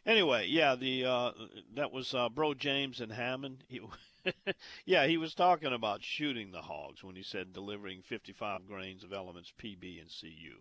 Anyway, 0.06 0.46
yeah, 0.48 0.74
the 0.74 1.04
uh, 1.04 1.32
that 1.74 1.92
was 1.92 2.14
uh, 2.14 2.28
Bro 2.28 2.54
James 2.54 3.00
and 3.00 3.12
Hammond. 3.12 3.64
He, 3.68 3.80
yeah, 4.84 5.06
he 5.06 5.16
was 5.16 5.34
talking 5.34 5.72
about 5.72 6.02
shooting 6.02 6.50
the 6.50 6.62
hogs 6.62 7.04
when 7.04 7.16
he 7.16 7.22
said 7.22 7.52
delivering 7.52 8.02
55 8.02 8.66
grains 8.66 9.04
of 9.04 9.12
elements 9.12 9.52
PB 9.62 10.00
and 10.00 10.10
CU. 10.10 10.58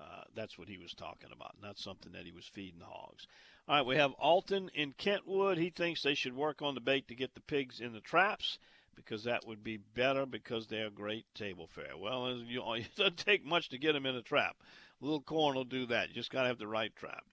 Uh, 0.00 0.24
that's 0.34 0.58
what 0.58 0.68
he 0.68 0.76
was 0.76 0.92
talking 0.92 1.30
about, 1.32 1.54
not 1.62 1.78
something 1.78 2.12
that 2.12 2.24
he 2.24 2.32
was 2.32 2.46
feeding 2.46 2.80
the 2.80 2.84
hogs. 2.84 3.26
All 3.66 3.76
right, 3.76 3.86
we 3.86 3.96
have 3.96 4.12
Alton 4.18 4.68
in 4.74 4.92
Kentwood. 4.92 5.56
He 5.56 5.70
thinks 5.70 6.02
they 6.02 6.14
should 6.14 6.36
work 6.36 6.60
on 6.60 6.74
the 6.74 6.82
bait 6.82 7.08
to 7.08 7.14
get 7.14 7.32
the 7.32 7.40
pigs 7.40 7.80
in 7.80 7.94
the 7.94 8.00
traps 8.00 8.58
because 8.94 9.24
that 9.24 9.46
would 9.46 9.64
be 9.64 9.78
better 9.78 10.26
because 10.26 10.66
they're 10.66 10.90
great 10.90 11.24
table 11.34 11.66
fare. 11.66 11.96
Well, 11.96 12.30
you 12.36 12.62
it 12.74 12.94
doesn't 12.94 13.16
take 13.16 13.42
much 13.42 13.70
to 13.70 13.78
get 13.78 13.94
them 13.94 14.04
in 14.04 14.16
a 14.16 14.22
trap. 14.22 14.56
A 15.00 15.04
little 15.04 15.22
corn 15.22 15.54
will 15.56 15.64
do 15.64 15.86
that. 15.86 16.08
You 16.08 16.14
just 16.14 16.30
got 16.30 16.42
to 16.42 16.48
have 16.48 16.58
the 16.58 16.66
right 16.66 16.94
trap. 16.94 17.24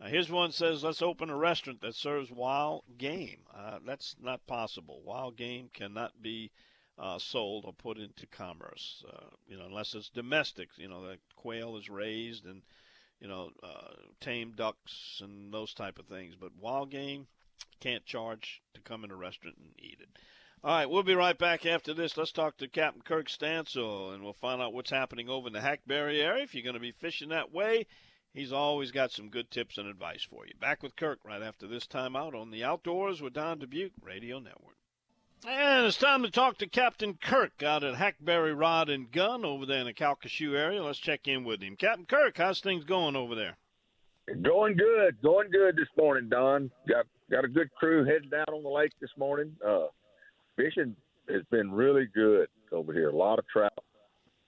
Uh, 0.00 0.06
here's 0.06 0.30
one 0.30 0.52
says, 0.52 0.84
let's 0.84 1.02
open 1.02 1.28
a 1.28 1.36
restaurant 1.36 1.80
that 1.80 1.96
serves 1.96 2.30
wild 2.30 2.84
game. 2.96 3.40
Uh, 3.52 3.80
that's 3.84 4.14
not 4.22 4.46
possible. 4.46 5.02
Wild 5.04 5.36
game 5.36 5.70
cannot 5.74 6.22
be 6.22 6.52
uh, 6.98 7.18
sold 7.18 7.64
or 7.64 7.72
put 7.72 7.98
into 7.98 8.28
commerce, 8.28 9.04
uh, 9.12 9.26
you 9.48 9.56
know, 9.56 9.66
unless 9.66 9.96
it's 9.96 10.08
domestic. 10.08 10.68
You 10.76 10.86
know, 10.86 11.04
the 11.04 11.18
quail 11.34 11.76
is 11.76 11.90
raised 11.90 12.46
and, 12.46 12.62
you 13.20 13.28
know, 13.28 13.50
uh, 13.62 13.94
tame 14.20 14.52
ducks 14.56 15.20
and 15.22 15.52
those 15.52 15.74
type 15.74 15.98
of 15.98 16.06
things. 16.06 16.34
But 16.34 16.56
wild 16.58 16.90
game 16.90 17.26
can't 17.80 18.04
charge 18.04 18.62
to 18.74 18.80
come 18.80 19.04
in 19.04 19.10
a 19.10 19.16
restaurant 19.16 19.56
and 19.58 19.72
eat 19.78 19.98
it. 20.00 20.08
All 20.62 20.70
right, 20.70 20.90
we'll 20.90 21.02
be 21.02 21.14
right 21.14 21.38
back 21.38 21.64
after 21.64 21.94
this. 21.94 22.18
Let's 22.18 22.32
talk 22.32 22.58
to 22.58 22.68
Captain 22.68 23.00
Kirk 23.00 23.28
Stansel, 23.28 24.12
and 24.12 24.22
we'll 24.22 24.34
find 24.34 24.60
out 24.60 24.74
what's 24.74 24.90
happening 24.90 25.30
over 25.30 25.46
in 25.46 25.54
the 25.54 25.60
Hackberry 25.60 26.20
area. 26.20 26.42
If 26.42 26.54
you're 26.54 26.64
going 26.64 26.74
to 26.74 26.80
be 26.80 26.92
fishing 26.92 27.30
that 27.30 27.50
way, 27.50 27.86
he's 28.34 28.52
always 28.52 28.90
got 28.90 29.10
some 29.10 29.30
good 29.30 29.50
tips 29.50 29.78
and 29.78 29.88
advice 29.88 30.22
for 30.22 30.46
you. 30.46 30.52
Back 30.60 30.82
with 30.82 30.96
Kirk 30.96 31.20
right 31.24 31.42
after 31.42 31.66
this 31.66 31.86
time 31.86 32.14
out 32.14 32.34
on 32.34 32.50
the 32.50 32.64
Outdoors 32.64 33.22
with 33.22 33.32
Don 33.32 33.58
Dubuc 33.58 33.92
Radio 34.02 34.38
Network. 34.38 34.76
And 35.46 35.86
it's 35.86 35.96
time 35.96 36.22
to 36.22 36.30
talk 36.30 36.58
to 36.58 36.66
Captain 36.66 37.14
Kirk 37.14 37.62
out 37.62 37.82
at 37.82 37.94
Hackberry 37.94 38.52
Rod 38.52 38.90
and 38.90 39.10
Gun 39.10 39.42
over 39.44 39.64
there 39.64 39.78
in 39.80 39.86
the 39.86 39.94
Calcasieu 39.94 40.54
area. 40.54 40.82
Let's 40.82 40.98
check 40.98 41.26
in 41.28 41.44
with 41.44 41.62
him. 41.62 41.76
Captain 41.76 42.04
Kirk, 42.04 42.36
how's 42.36 42.60
things 42.60 42.84
going 42.84 43.16
over 43.16 43.34
there? 43.34 43.56
Going 44.42 44.76
good, 44.76 45.16
going 45.22 45.50
good 45.50 45.76
this 45.76 45.88
morning, 45.96 46.28
Don. 46.28 46.70
Got 46.86 47.06
got 47.30 47.44
a 47.44 47.48
good 47.48 47.72
crew 47.74 48.04
heading 48.04 48.30
out 48.38 48.52
on 48.52 48.62
the 48.62 48.68
lake 48.68 48.92
this 49.00 49.10
morning. 49.16 49.56
Uh, 49.66 49.86
fishing 50.56 50.94
has 51.30 51.42
been 51.50 51.72
really 51.72 52.06
good 52.14 52.48
over 52.70 52.92
here. 52.92 53.08
A 53.08 53.16
lot 53.16 53.38
of 53.38 53.48
trout. 53.48 53.72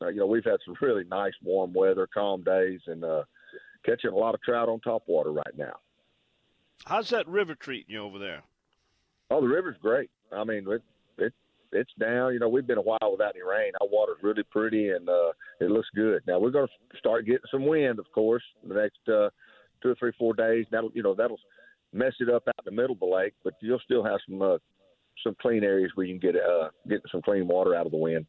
Uh, 0.02 0.09
you 0.09 0.20
know, 0.20 0.26
we've 0.26 0.44
had 0.44 0.59
some 0.64 0.76
really 0.81 1.05
nice 1.05 1.33
warm 1.42 1.72
weather, 1.72 2.07
calm 2.12 2.42
days, 2.42 2.81
and 2.87 3.02
uh, 3.02 3.22
catching 3.85 4.11
a 4.11 4.16
lot 4.16 4.35
of 4.35 4.42
trout 4.42 4.68
on 4.68 4.78
top 4.81 5.05
water 5.07 5.33
right 5.33 5.57
now. 5.57 5.74
How's 6.85 7.09
that 7.11 7.26
river 7.26 7.55
treating 7.55 7.94
you 7.94 8.02
over 8.02 8.18
there? 8.18 8.42
Oh, 9.31 9.40
the 9.40 9.48
river's 9.48 9.76
great. 9.81 10.11
I 10.34 10.44
mean, 10.44 10.66
it, 10.68 10.82
it 11.18 11.32
it's 11.72 11.90
down. 11.98 12.32
You 12.32 12.38
know, 12.38 12.48
we've 12.48 12.66
been 12.66 12.78
a 12.78 12.82
while 12.82 13.10
without 13.10 13.34
any 13.34 13.42
rain. 13.42 13.72
Our 13.80 13.88
water's 13.88 14.22
really 14.22 14.42
pretty, 14.44 14.90
and 14.90 15.08
uh, 15.08 15.32
it 15.60 15.70
looks 15.70 15.88
good. 15.94 16.22
Now 16.26 16.38
we're 16.38 16.50
going 16.50 16.68
to 16.68 16.98
start 16.98 17.26
getting 17.26 17.40
some 17.50 17.66
wind, 17.66 17.98
of 17.98 18.10
course, 18.12 18.42
the 18.66 18.74
next 18.74 19.00
uh, 19.08 19.30
two 19.82 19.90
or 19.90 19.94
three, 19.96 20.12
four 20.18 20.34
days. 20.34 20.66
That'll 20.70 20.92
you 20.94 21.02
know 21.02 21.14
that'll 21.14 21.40
mess 21.92 22.14
it 22.20 22.28
up 22.28 22.44
out 22.48 22.54
in 22.66 22.74
the 22.74 22.80
middle 22.80 22.94
of 22.94 23.00
the 23.00 23.06
lake, 23.06 23.34
but 23.44 23.54
you'll 23.60 23.80
still 23.80 24.04
have 24.04 24.20
some 24.28 24.42
uh, 24.42 24.58
some 25.22 25.36
clean 25.40 25.64
areas 25.64 25.90
where 25.94 26.06
you 26.06 26.18
can 26.18 26.32
get 26.32 26.40
uh, 26.40 26.68
get 26.88 27.02
some 27.10 27.22
clean 27.22 27.46
water 27.48 27.74
out 27.74 27.86
of 27.86 27.92
the 27.92 27.98
wind. 27.98 28.26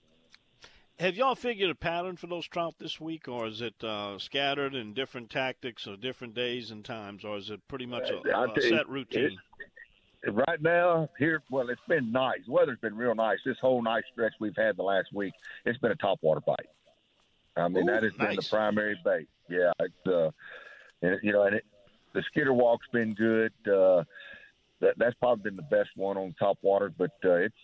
Have 1.00 1.16
y'all 1.16 1.36
figured 1.36 1.72
a 1.72 1.76
pattern 1.76 2.18
for 2.18 2.28
those 2.28 2.48
trout 2.48 2.76
this 2.78 3.02
week, 3.02 3.28
or 3.28 3.48
is 3.48 3.62
it 3.62 3.84
uh, 3.84 4.20
scattered 4.20 4.76
in 4.76 4.94
different 4.94 5.32
tactics 5.32 5.88
or 5.88 5.98
different 5.98 6.36
days 6.36 6.70
and 6.70 6.86
times, 6.86 7.26
or 7.26 7.36
is 7.38 7.50
it 7.50 7.68
pretty 7.68 7.88
much 7.88 8.12
a, 8.12 8.20
a 8.20 8.62
set 8.62 8.88
routine? 8.88 9.26
It, 9.26 9.34
right 10.32 10.62
now, 10.62 11.10
here, 11.18 11.42
well, 11.52 11.70
it's 11.70 11.82
been 11.88 12.12
nice. 12.12 12.40
The 12.46 12.52
weather's 12.52 12.80
been 12.80 12.96
real 12.96 13.16
nice. 13.16 13.40
This 13.46 13.58
whole 13.62 13.82
nice 13.82 14.04
stretch 14.12 14.34
we've 14.40 14.56
had 14.56 14.78
the 14.78 14.84
last 14.84 15.14
week, 15.14 15.34
it's 15.66 15.78
been 15.80 15.92
a 15.92 15.96
topwater 15.96 16.44
bite. 16.46 16.70
I 17.56 17.68
mean, 17.68 17.90
Ooh, 17.90 17.92
that 17.92 18.04
has 18.04 18.14
nice. 18.18 18.28
been 18.28 18.36
the 18.38 18.48
primary 18.50 18.98
bait. 19.04 19.28
Yeah, 19.50 19.72
it's 19.80 20.08
uh, 20.08 20.32
and, 21.02 21.20
you 21.22 21.34
know, 21.34 21.44
and 21.44 21.56
it, 21.56 21.66
the 22.14 22.24
skitter 22.32 22.54
walk's 22.54 22.88
been 22.92 23.14
good. 23.14 23.52
Uh, 23.68 24.04
that 24.80 24.98
that's 24.98 25.16
probably 25.16 25.44
been 25.44 25.56
the 25.56 25.64
best 25.64 25.90
one 25.96 26.18
on 26.18 26.34
top 26.40 26.58
water. 26.62 26.92
But 26.98 27.12
uh, 27.26 27.36
it's, 27.36 27.56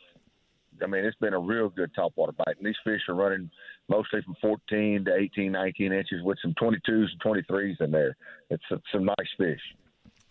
I 0.84 0.88
mean, 0.88 1.06
it's 1.06 1.18
been 1.18 1.34
a 1.34 1.40
real 1.40 1.70
good 1.70 1.92
top 1.96 2.14
water 2.16 2.34
bite. 2.34 2.58
And 2.58 2.66
these 2.66 2.76
fish 2.84 3.02
are 3.08 3.16
running 3.16 3.50
mostly 3.88 4.22
from 4.22 4.36
14 4.42 5.06
to 5.06 5.16
18, 5.16 5.52
19 5.52 5.94
inches 5.94 6.22
with 6.24 6.38
some 6.42 6.54
22s 6.54 6.78
and 6.88 7.22
23s 7.24 7.82
in 7.82 7.92
there. 7.92 8.16
It's 8.50 8.64
some 8.92 9.06
nice 9.06 9.30
fish. 9.38 9.62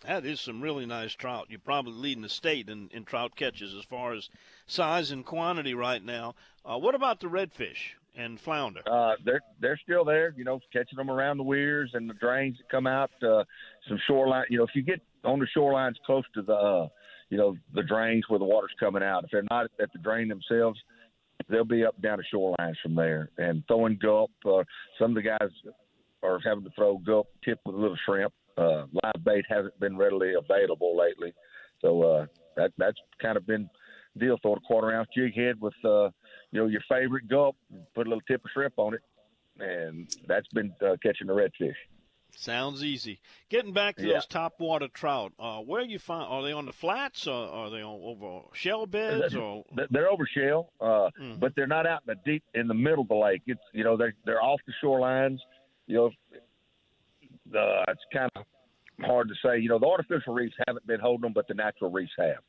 That 0.05 0.25
is 0.25 0.39
some 0.39 0.61
really 0.61 0.85
nice 0.85 1.13
trout. 1.13 1.47
You're 1.49 1.59
probably 1.59 1.93
leading 1.93 2.23
the 2.23 2.29
state 2.29 2.69
in, 2.69 2.89
in 2.93 3.03
trout 3.03 3.35
catches 3.35 3.75
as 3.75 3.83
far 3.83 4.13
as 4.13 4.29
size 4.65 5.11
and 5.11 5.25
quantity 5.25 5.73
right 5.73 6.03
now. 6.03 6.35
Uh, 6.65 6.77
what 6.77 6.95
about 6.95 7.19
the 7.19 7.27
redfish 7.27 7.95
and 8.15 8.39
flounder? 8.39 8.81
Uh, 8.89 9.15
they're 9.25 9.41
they're 9.59 9.79
still 9.83 10.05
there. 10.05 10.33
You 10.37 10.45
know, 10.45 10.59
catching 10.71 10.97
them 10.97 11.09
around 11.09 11.37
the 11.37 11.43
weirs 11.43 11.91
and 11.93 12.09
the 12.09 12.13
drains 12.13 12.57
that 12.57 12.69
come 12.69 12.87
out. 12.87 13.11
Uh, 13.21 13.43
some 13.87 13.99
shoreline. 14.07 14.45
You 14.49 14.59
know, 14.59 14.63
if 14.63 14.71
you 14.73 14.83
get 14.83 15.01
on 15.23 15.39
the 15.39 15.47
shorelines 15.55 15.95
close 16.05 16.23
to 16.33 16.41
the, 16.41 16.53
uh, 16.53 16.87
you 17.29 17.37
know, 17.37 17.57
the 17.73 17.83
drains 17.83 18.23
where 18.29 18.39
the 18.39 18.45
water's 18.45 18.73
coming 18.79 19.03
out. 19.03 19.25
If 19.25 19.31
they're 19.31 19.43
not 19.49 19.67
at 19.81 19.91
the 19.91 19.99
drain 19.99 20.27
themselves, 20.29 20.79
they'll 21.49 21.65
be 21.65 21.85
up 21.85 22.01
down 22.01 22.19
the 22.19 22.37
shorelines 22.37 22.75
from 22.81 22.95
there. 22.95 23.29
And 23.37 23.63
throwing 23.67 23.97
gulp. 24.01 24.31
Uh, 24.45 24.63
some 24.97 25.11
of 25.11 25.15
the 25.15 25.21
guys 25.21 25.49
are 26.23 26.39
having 26.39 26.63
to 26.63 26.69
throw 26.71 26.97
gulp 26.97 27.27
tipped 27.43 27.65
with 27.65 27.75
a 27.75 27.79
little 27.79 27.97
shrimp. 28.05 28.33
Uh, 28.57 28.85
live 29.03 29.23
bait 29.23 29.45
hasn't 29.47 29.79
been 29.79 29.95
readily 29.97 30.33
available 30.33 30.97
lately, 30.97 31.33
so 31.81 32.01
uh, 32.03 32.25
that 32.57 32.71
that's 32.77 32.97
kind 33.21 33.37
of 33.37 33.45
been 33.47 33.69
deal. 34.17 34.37
Throw 34.41 34.53
a 34.53 34.59
quarter 34.59 34.91
ounce 34.93 35.07
jig 35.15 35.33
head 35.33 35.61
with 35.61 35.73
uh, 35.85 36.05
you 36.51 36.59
know 36.59 36.65
your 36.67 36.81
favorite 36.89 37.27
gulp, 37.29 37.55
put 37.95 38.05
a 38.05 38.09
little 38.09 38.21
tip 38.27 38.43
of 38.43 38.51
shrimp 38.53 38.73
on 38.77 38.95
it, 38.95 39.01
and 39.63 40.07
that's 40.27 40.47
been 40.49 40.73
uh, 40.85 40.97
catching 41.01 41.27
the 41.27 41.33
redfish. 41.33 41.75
Sounds 42.35 42.83
easy. 42.83 43.19
Getting 43.49 43.73
back 43.73 43.95
to 43.97 44.05
Yeah. 44.05 44.13
those 44.13 44.27
top 44.27 44.59
water 44.59 44.87
trout, 44.87 45.33
uh, 45.39 45.59
where 45.61 45.81
you 45.81 45.97
find? 45.99 46.23
Are 46.29 46.43
they 46.43 46.51
on 46.51 46.65
the 46.65 46.73
flats 46.73 47.27
or 47.27 47.33
are 47.47 47.69
they 47.69 47.81
on 47.81 47.99
over 48.03 48.41
shell 48.53 48.85
beds 48.85 49.35
or? 49.35 49.63
They're- 49.89 50.07
over 50.07 50.25
shell, 50.27 50.71
uh, 50.79 51.09
Mhm. 51.19 51.39
but 51.39 51.55
they're 51.55 51.65
not 51.67 51.85
out 51.87 52.01
in 52.07 52.13
the 52.15 52.31
deep 52.31 52.43
in 52.53 52.67
the 52.67 52.73
middle 52.75 53.01
of 53.03 53.07
the 53.07 53.15
lake. 53.15 53.41
It's 53.47 53.61
you 53.73 53.83
know 53.83 53.95
they're 53.97 54.13
they're 54.25 54.41
off 54.43 54.59
the 54.67 54.73
shorelines. 54.83 55.39
You 55.87 55.95
know, 55.95 56.11
uh, 57.55 57.83
it's 57.87 58.01
kind 58.13 58.29
of 58.35 58.43
hard 59.05 59.29
to 59.29 59.35
say. 59.43 59.59
You 59.59 59.69
know, 59.69 59.79
the 59.79 59.87
artificial 59.87 60.33
reefs 60.33 60.55
haven't 60.67 60.85
been 60.87 60.99
holding 60.99 61.21
them, 61.21 61.33
but 61.33 61.47
the 61.47 61.53
natural 61.53 61.91
reefs 61.91 62.13
have. 62.17 62.43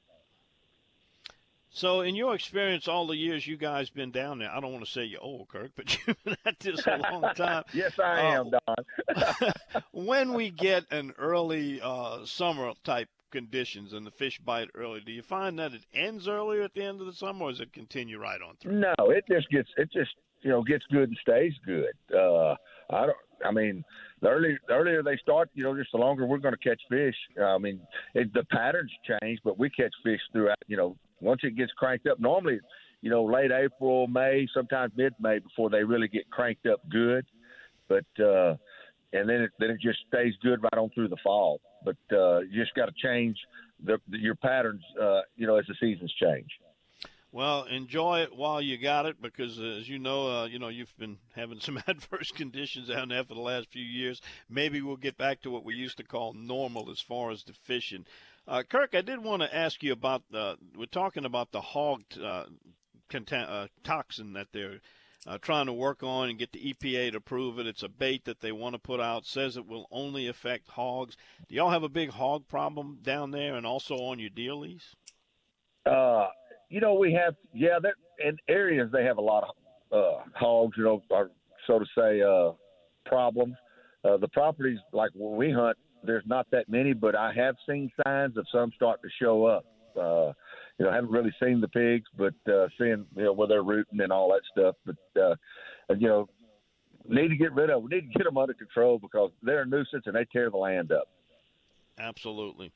So, 1.72 2.00
in 2.00 2.16
your 2.16 2.34
experience, 2.34 2.88
all 2.88 3.06
the 3.06 3.16
years 3.16 3.46
you 3.46 3.56
guys 3.56 3.90
been 3.90 4.10
down 4.10 4.40
there, 4.40 4.50
I 4.50 4.60
don't 4.60 4.72
want 4.72 4.84
to 4.84 4.90
say 4.90 5.04
you're 5.04 5.22
old, 5.22 5.48
Kirk, 5.48 5.70
but 5.76 5.96
you've 6.06 6.22
been 6.24 6.36
at 6.44 6.58
this 6.58 6.84
a 6.86 6.96
long 6.96 7.22
time. 7.36 7.62
yes, 7.72 7.92
I 7.98 8.36
uh, 8.36 8.40
am, 8.40 8.50
Don. 8.50 9.52
when 9.92 10.34
we 10.34 10.50
get 10.50 10.90
an 10.90 11.14
early 11.16 11.80
uh, 11.80 12.24
summer 12.24 12.72
type 12.82 13.08
conditions 13.30 13.92
and 13.92 14.04
the 14.04 14.10
fish 14.10 14.40
bite 14.40 14.68
early, 14.74 15.00
do 15.00 15.12
you 15.12 15.22
find 15.22 15.60
that 15.60 15.72
it 15.72 15.82
ends 15.94 16.26
earlier 16.26 16.62
at 16.62 16.74
the 16.74 16.82
end 16.82 17.00
of 17.00 17.06
the 17.06 17.12
summer, 17.12 17.44
or 17.44 17.50
does 17.52 17.60
it 17.60 17.72
continue 17.72 18.18
right 18.18 18.40
on 18.42 18.56
through? 18.56 18.72
No, 18.72 18.94
it 18.98 19.24
just 19.28 19.48
gets 19.50 19.68
it 19.76 19.92
just 19.92 20.10
you 20.42 20.50
know 20.50 20.62
gets 20.62 20.84
good 20.90 21.08
and 21.08 21.18
stays 21.22 21.52
good. 21.64 21.94
Uh, 22.12 22.56
I 22.90 23.06
don't. 23.06 23.16
I 23.44 23.50
mean, 23.50 23.84
the 24.20 24.28
earlier 24.28 24.58
the 24.68 24.74
earlier 24.74 25.02
they 25.02 25.16
start, 25.16 25.50
you 25.54 25.64
know, 25.64 25.76
just 25.76 25.92
the 25.92 25.98
longer 25.98 26.26
we're 26.26 26.38
going 26.38 26.54
to 26.54 26.68
catch 26.68 26.80
fish. 26.88 27.14
I 27.42 27.58
mean, 27.58 27.80
it, 28.14 28.32
the 28.34 28.44
patterns 28.44 28.90
change, 29.20 29.40
but 29.44 29.58
we 29.58 29.70
catch 29.70 29.92
fish 30.04 30.20
throughout. 30.32 30.58
You 30.66 30.76
know, 30.76 30.96
once 31.20 31.40
it 31.42 31.56
gets 31.56 31.72
cranked 31.72 32.06
up, 32.06 32.20
normally, 32.20 32.60
you 33.00 33.10
know, 33.10 33.24
late 33.24 33.50
April, 33.52 34.06
May, 34.06 34.46
sometimes 34.52 34.92
mid 34.96 35.14
May 35.20 35.38
before 35.38 35.70
they 35.70 35.84
really 35.84 36.08
get 36.08 36.30
cranked 36.30 36.66
up 36.66 36.80
good. 36.90 37.26
But 37.88 38.04
uh, 38.22 38.56
and 39.12 39.28
then 39.28 39.42
it 39.42 39.50
then 39.58 39.70
it 39.70 39.80
just 39.80 39.98
stays 40.08 40.34
good 40.42 40.62
right 40.62 40.78
on 40.78 40.90
through 40.90 41.08
the 41.08 41.16
fall. 41.22 41.60
But 41.84 41.96
uh, 42.12 42.40
you 42.40 42.62
just 42.62 42.74
got 42.74 42.86
to 42.86 42.92
change 43.02 43.36
the, 43.84 43.98
the, 44.08 44.18
your 44.18 44.34
patterns, 44.34 44.82
uh, 45.00 45.22
you 45.36 45.46
know, 45.46 45.56
as 45.56 45.64
the 45.66 45.74
seasons 45.80 46.12
change. 46.20 46.48
Well, 47.32 47.62
enjoy 47.64 48.22
it 48.22 48.34
while 48.34 48.60
you 48.60 48.76
got 48.76 49.06
it, 49.06 49.22
because 49.22 49.60
uh, 49.60 49.78
as 49.78 49.88
you 49.88 50.00
know, 50.00 50.26
uh, 50.26 50.46
you 50.46 50.58
know 50.58 50.68
you've 50.68 50.96
been 50.98 51.18
having 51.36 51.60
some 51.60 51.80
adverse 51.86 52.32
conditions 52.32 52.88
down 52.88 53.08
there 53.08 53.24
for 53.24 53.34
the 53.34 53.40
last 53.40 53.70
few 53.70 53.84
years. 53.84 54.20
Maybe 54.48 54.82
we'll 54.82 54.96
get 54.96 55.16
back 55.16 55.42
to 55.42 55.50
what 55.50 55.64
we 55.64 55.74
used 55.74 55.98
to 55.98 56.04
call 56.04 56.32
normal 56.32 56.90
as 56.90 57.00
far 57.00 57.30
as 57.30 57.44
the 57.44 57.52
fishing. 57.52 58.04
Uh, 58.48 58.64
Kirk, 58.68 58.94
I 58.94 59.02
did 59.02 59.22
want 59.22 59.42
to 59.42 59.56
ask 59.56 59.82
you 59.82 59.92
about 59.92 60.22
the. 60.30 60.56
We're 60.76 60.86
talking 60.86 61.24
about 61.24 61.52
the 61.52 61.60
hog 61.60 62.02
uh, 62.20 62.46
uh, 63.32 63.66
toxin 63.84 64.32
that 64.32 64.48
they're 64.52 64.80
uh, 65.26 65.38
trying 65.38 65.66
to 65.66 65.72
work 65.72 66.02
on 66.02 66.30
and 66.30 66.38
get 66.38 66.50
the 66.50 66.74
EPA 66.74 67.12
to 67.12 67.18
approve 67.18 67.60
it. 67.60 67.66
It's 67.66 67.84
a 67.84 67.88
bait 67.88 68.24
that 68.24 68.40
they 68.40 68.50
want 68.50 68.74
to 68.74 68.80
put 68.80 68.98
out. 68.98 69.24
Says 69.24 69.56
it 69.56 69.68
will 69.68 69.86
only 69.92 70.26
affect 70.26 70.68
hogs. 70.68 71.16
Do 71.48 71.54
y'all 71.54 71.70
have 71.70 71.84
a 71.84 71.88
big 71.88 72.10
hog 72.10 72.48
problem 72.48 72.98
down 73.02 73.30
there, 73.30 73.54
and 73.54 73.64
also 73.64 73.94
on 73.94 74.18
your 74.18 74.30
dealies? 74.30 74.82
Uh, 75.86 76.28
you 76.70 76.80
know, 76.80 76.94
we 76.94 77.12
have 77.12 77.34
yeah, 77.52 77.78
that 77.82 77.94
in 78.24 78.38
areas 78.48 78.88
they 78.92 79.04
have 79.04 79.18
a 79.18 79.22
lot 79.22 79.44
of 79.44 79.54
uh, 79.92 80.22
hogs. 80.34 80.76
You 80.78 80.84
know, 80.84 81.02
or 81.10 81.30
so 81.66 81.78
to 81.78 81.84
say, 81.96 82.22
uh, 82.22 82.52
problems. 83.04 83.56
Uh, 84.02 84.16
the 84.16 84.28
properties 84.28 84.78
like 84.92 85.10
when 85.14 85.36
we 85.36 85.52
hunt, 85.52 85.76
there's 86.02 86.24
not 86.26 86.46
that 86.52 86.68
many, 86.68 86.94
but 86.94 87.14
I 87.14 87.32
have 87.34 87.56
seen 87.68 87.90
signs 88.06 88.36
of 88.38 88.46
some 88.50 88.72
starting 88.74 89.02
to 89.02 89.24
show 89.24 89.44
up. 89.44 89.66
Uh, 89.94 90.32
you 90.78 90.86
know, 90.86 90.90
I 90.90 90.94
haven't 90.94 91.10
really 91.10 91.34
seen 91.42 91.60
the 91.60 91.68
pigs, 91.68 92.08
but 92.16 92.34
uh, 92.50 92.68
seeing 92.78 93.04
you 93.16 93.24
know 93.24 93.32
where 93.32 93.48
they're 93.48 93.62
rooting 93.62 94.00
and 94.00 94.12
all 94.12 94.32
that 94.32 94.42
stuff. 94.50 94.76
But 94.86 95.20
uh, 95.20 95.34
you 95.98 96.08
know, 96.08 96.28
need 97.08 97.28
to 97.28 97.36
get 97.36 97.52
rid 97.52 97.68
of. 97.68 97.82
We 97.82 97.88
need 97.88 98.12
to 98.12 98.18
get 98.18 98.24
them 98.24 98.38
under 98.38 98.54
control 98.54 98.98
because 98.98 99.32
they're 99.42 99.62
a 99.62 99.66
nuisance 99.66 100.04
and 100.06 100.14
they 100.14 100.24
tear 100.32 100.50
the 100.50 100.56
land 100.56 100.92
up. 100.92 101.08
Absolutely. 101.98 102.72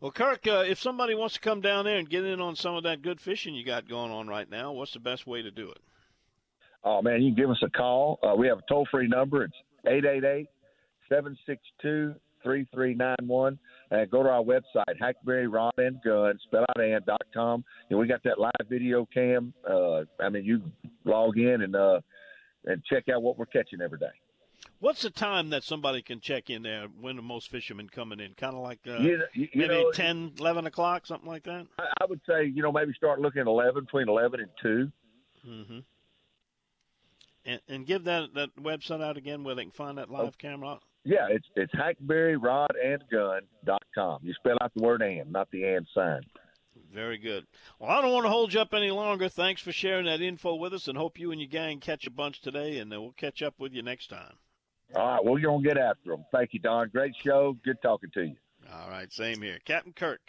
Well, 0.00 0.12
Kirk, 0.12 0.46
uh, 0.46 0.64
if 0.66 0.80
somebody 0.80 1.14
wants 1.14 1.34
to 1.34 1.40
come 1.40 1.60
down 1.60 1.84
there 1.84 1.98
and 1.98 2.08
get 2.08 2.24
in 2.24 2.40
on 2.40 2.56
some 2.56 2.74
of 2.74 2.84
that 2.84 3.02
good 3.02 3.20
fishing 3.20 3.54
you 3.54 3.64
got 3.64 3.86
going 3.86 4.10
on 4.10 4.28
right 4.28 4.48
now, 4.48 4.72
what's 4.72 4.94
the 4.94 5.00
best 5.00 5.26
way 5.26 5.42
to 5.42 5.50
do 5.50 5.70
it? 5.70 5.78
Oh 6.82 7.02
man, 7.02 7.20
you 7.20 7.34
can 7.34 7.42
give 7.42 7.50
us 7.50 7.62
a 7.62 7.68
call. 7.68 8.18
Uh, 8.22 8.34
we 8.34 8.46
have 8.46 8.58
a 8.58 8.62
toll 8.66 8.86
free 8.90 9.06
number. 9.06 9.44
It's 9.44 9.54
888 9.86 10.46
762 11.10 12.14
3391. 12.42 13.58
And 13.90 14.10
go 14.10 14.22
to 14.22 14.30
our 14.30 14.42
website, 14.42 14.98
Hackberry 14.98 15.46
Rod 15.46 15.74
and 15.76 16.00
Gun, 16.02 16.38
spell 16.44 16.64
out 16.70 16.82
and 16.82 17.04
dot 17.04 17.20
com. 17.34 17.62
And 17.90 17.98
we 17.98 18.06
got 18.06 18.22
that 18.22 18.38
live 18.38 18.52
video 18.70 19.06
cam. 19.12 19.52
Uh, 19.68 20.04
I 20.18 20.30
mean, 20.30 20.44
you 20.44 20.62
log 21.04 21.36
in 21.36 21.60
and 21.60 21.76
uh, 21.76 22.00
and 22.64 22.82
check 22.84 23.04
out 23.14 23.22
what 23.22 23.36
we're 23.36 23.46
catching 23.46 23.82
every 23.82 23.98
day. 23.98 24.06
What's 24.80 25.02
the 25.02 25.10
time 25.10 25.50
that 25.50 25.62
somebody 25.62 26.00
can 26.00 26.20
check 26.20 26.48
in 26.48 26.62
there 26.62 26.86
when 27.00 27.16
the 27.16 27.22
most 27.22 27.50
fishermen 27.50 27.90
coming 27.90 28.18
in? 28.18 28.32
Kind 28.32 28.54
of 28.54 28.62
like 28.62 28.78
uh, 28.88 28.96
you 28.96 29.18
know, 29.18 29.26
you 29.34 29.48
maybe 29.54 29.74
know, 29.74 29.90
10, 29.92 30.32
11 30.38 30.66
o'clock, 30.66 31.06
something 31.06 31.28
like 31.28 31.44
that? 31.44 31.66
I, 31.78 31.84
I, 32.00 32.06
would 32.06 32.22
say, 32.26 32.46
you 32.46 32.62
know, 32.62 32.72
maybe 32.72 32.94
start 32.94 33.20
looking 33.20 33.42
at 33.42 33.46
11, 33.46 33.84
between 33.84 34.08
11 34.08 34.40
and 34.40 34.48
2. 34.62 34.90
Mm-hmm. 35.46 35.78
And, 37.44 37.60
and 37.68 37.86
give 37.86 38.04
that, 38.04 38.32
that 38.34 38.56
website 38.56 39.02
out 39.02 39.18
again 39.18 39.44
where 39.44 39.54
they 39.54 39.64
can 39.64 39.70
find 39.70 39.98
that 39.98 40.10
live 40.10 40.28
oh, 40.28 40.32
camera. 40.38 40.78
Yeah, 41.04 41.28
it's 41.30 41.46
it's 41.56 41.72
hackberryrodandgun.com. 41.74 44.20
You 44.22 44.34
spell 44.34 44.58
out 44.60 44.70
the 44.74 44.82
word 44.82 45.00
and, 45.00 45.32
not 45.32 45.50
the 45.50 45.64
and 45.64 45.86
sign. 45.94 46.20
Very 46.92 47.16
good. 47.16 47.46
Well, 47.78 47.90
I 47.90 48.02
don't 48.02 48.12
want 48.12 48.26
to 48.26 48.30
hold 48.30 48.52
you 48.52 48.60
up 48.60 48.74
any 48.74 48.90
longer. 48.90 49.30
Thanks 49.30 49.62
for 49.62 49.72
sharing 49.72 50.04
that 50.06 50.20
info 50.20 50.56
with 50.56 50.74
us, 50.74 50.88
and 50.88 50.98
hope 50.98 51.18
you 51.18 51.32
and 51.32 51.40
your 51.40 51.48
gang 51.48 51.80
catch 51.80 52.06
a 52.06 52.10
bunch 52.10 52.42
today, 52.42 52.76
and 52.78 52.90
we'll 52.90 53.12
catch 53.12 53.40
up 53.42 53.54
with 53.58 53.72
you 53.72 53.82
next 53.82 54.08
time. 54.08 54.34
All 54.94 55.06
right, 55.06 55.24
we're 55.24 55.40
going 55.40 55.62
to 55.62 55.68
get 55.68 55.78
after 55.78 56.10
them. 56.10 56.24
Thank 56.32 56.52
you, 56.52 56.60
Don. 56.60 56.88
Great 56.88 57.14
show. 57.22 57.56
Good 57.64 57.80
talking 57.80 58.10
to 58.14 58.22
you. 58.22 58.36
All 58.72 58.90
right, 58.90 59.12
same 59.12 59.40
here. 59.40 59.58
Captain 59.64 59.92
Kirk 59.92 60.20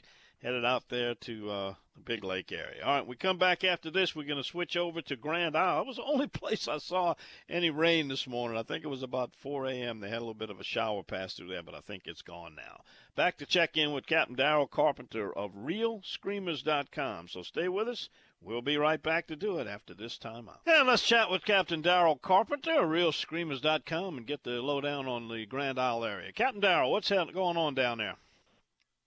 headed 0.42 0.66
out 0.66 0.84
there 0.90 1.16
to 1.16 1.50
uh, 1.50 1.74
the 1.96 2.02
Big 2.02 2.24
Lake 2.24 2.52
area. 2.52 2.84
All 2.84 2.98
right, 2.98 3.08
we 3.08 3.16
come 3.16 3.38
back 3.38 3.64
after 3.64 3.90
this. 3.90 4.16
We're 4.16 4.28
going 4.28 4.38
to 4.38 4.44
switch 4.44 4.78
over 4.78 5.02
to 5.02 5.16
Grand 5.16 5.56
Isle. 5.56 5.82
It 5.82 5.88
was 5.88 5.96
the 5.98 6.04
only 6.04 6.28
place 6.40 6.68
I 6.68 6.78
saw 6.78 7.16
any 7.50 7.70
rain 7.70 8.08
this 8.08 8.28
morning. 8.28 8.58
I 8.58 8.64
think 8.64 8.84
it 8.84 8.90
was 8.90 9.04
about 9.04 9.36
4 9.42 9.66
a.m. 9.68 10.00
They 10.00 10.10
had 10.10 10.18
a 10.18 10.20
little 10.20 10.34
bit 10.34 10.52
of 10.52 10.60
a 10.60 10.64
shower 10.64 11.04
pass 11.04 11.34
through 11.34 11.50
there, 11.50 11.64
but 11.64 11.76
I 11.76 11.82
think 11.82 12.04
it's 12.06 12.22
gone 12.22 12.56
now. 12.56 12.82
Back 13.16 13.38
to 13.38 13.46
check 13.46 13.78
in 13.78 13.94
with 13.94 14.06
Captain 14.06 14.36
Daryl 14.36 14.70
Carpenter 14.70 15.36
of 15.36 15.54
ReelScreamers.com. 15.54 17.28
So 17.30 17.42
stay 17.42 17.68
with 17.68 17.88
us. 17.88 18.10
We'll 18.44 18.64
be 18.64 18.78
right 18.78 19.02
back 19.02 19.28
to 19.28 19.36
do 19.36 19.60
it 19.60 19.68
after 19.68 19.94
this 19.94 20.18
time 20.18 20.50
out. 20.50 20.62
And 20.66 20.88
let's 20.88 21.04
chat 21.04 21.30
with 21.30 21.46
Captain 21.46 21.84
Daryl 21.84 22.20
Carpenter 22.20 22.82
of 22.82 22.90
ReelScreamers.com 22.90 24.18
and 24.18 24.26
get 24.26 24.44
the 24.44 24.62
lowdown 24.62 25.08
on 25.08 25.28
the 25.28 25.46
Grand 25.46 25.80
Isle 25.80 26.04
area. 26.06 26.32
Captain 26.32 26.62
Daryl, 26.62 26.90
what's 26.90 27.10
going 27.10 27.58
on 27.58 27.76
down 27.76 28.00
there? 28.00 28.16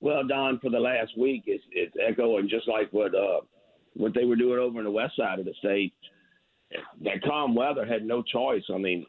Well, 0.00 0.24
Don, 0.26 0.60
for 0.60 0.70
the 0.70 0.78
last 0.78 1.18
week, 1.18 1.44
it's, 1.46 1.64
it's 1.72 1.94
echoing 2.00 2.48
just 2.48 2.68
like 2.68 2.92
what 2.92 3.14
uh, 3.14 3.40
what 3.94 4.14
they 4.14 4.24
were 4.24 4.36
doing 4.36 4.58
over 4.58 4.78
in 4.78 4.84
the 4.84 4.90
west 4.90 5.16
side 5.16 5.38
of 5.38 5.46
the 5.46 5.54
state. 5.58 5.94
That 7.02 7.22
calm 7.22 7.54
weather 7.54 7.86
had 7.86 8.04
no 8.04 8.22
choice. 8.22 8.62
I 8.72 8.78
mean, 8.78 9.06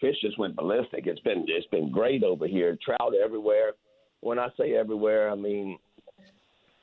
fish 0.00 0.16
just 0.20 0.38
went 0.38 0.56
ballistic. 0.56 1.06
It's 1.06 1.20
been 1.20 1.44
it's 1.46 1.66
been 1.68 1.92
great 1.92 2.24
over 2.24 2.46
here. 2.46 2.78
Trout 2.82 3.14
everywhere. 3.22 3.72
When 4.20 4.38
I 4.38 4.48
say 4.58 4.74
everywhere, 4.74 5.30
I 5.30 5.34
mean 5.34 5.78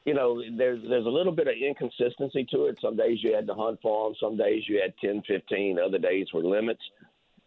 you 0.06 0.14
know, 0.14 0.42
there's 0.56 0.82
there's 0.88 1.06
a 1.06 1.10
little 1.10 1.32
bit 1.32 1.48
of 1.48 1.56
inconsistency 1.56 2.46
to 2.52 2.66
it. 2.66 2.78
Some 2.80 2.96
days 2.96 3.20
you 3.22 3.34
had 3.34 3.48
to 3.48 3.56
hunt 3.56 3.80
for 3.82 4.08
them. 4.08 4.16
Some 4.20 4.38
days 4.38 4.64
you 4.68 4.80
had 4.80 4.94
10, 5.00 5.24
15. 5.28 5.80
Other 5.80 5.98
days 5.98 6.28
were 6.34 6.44
limits. 6.44 6.82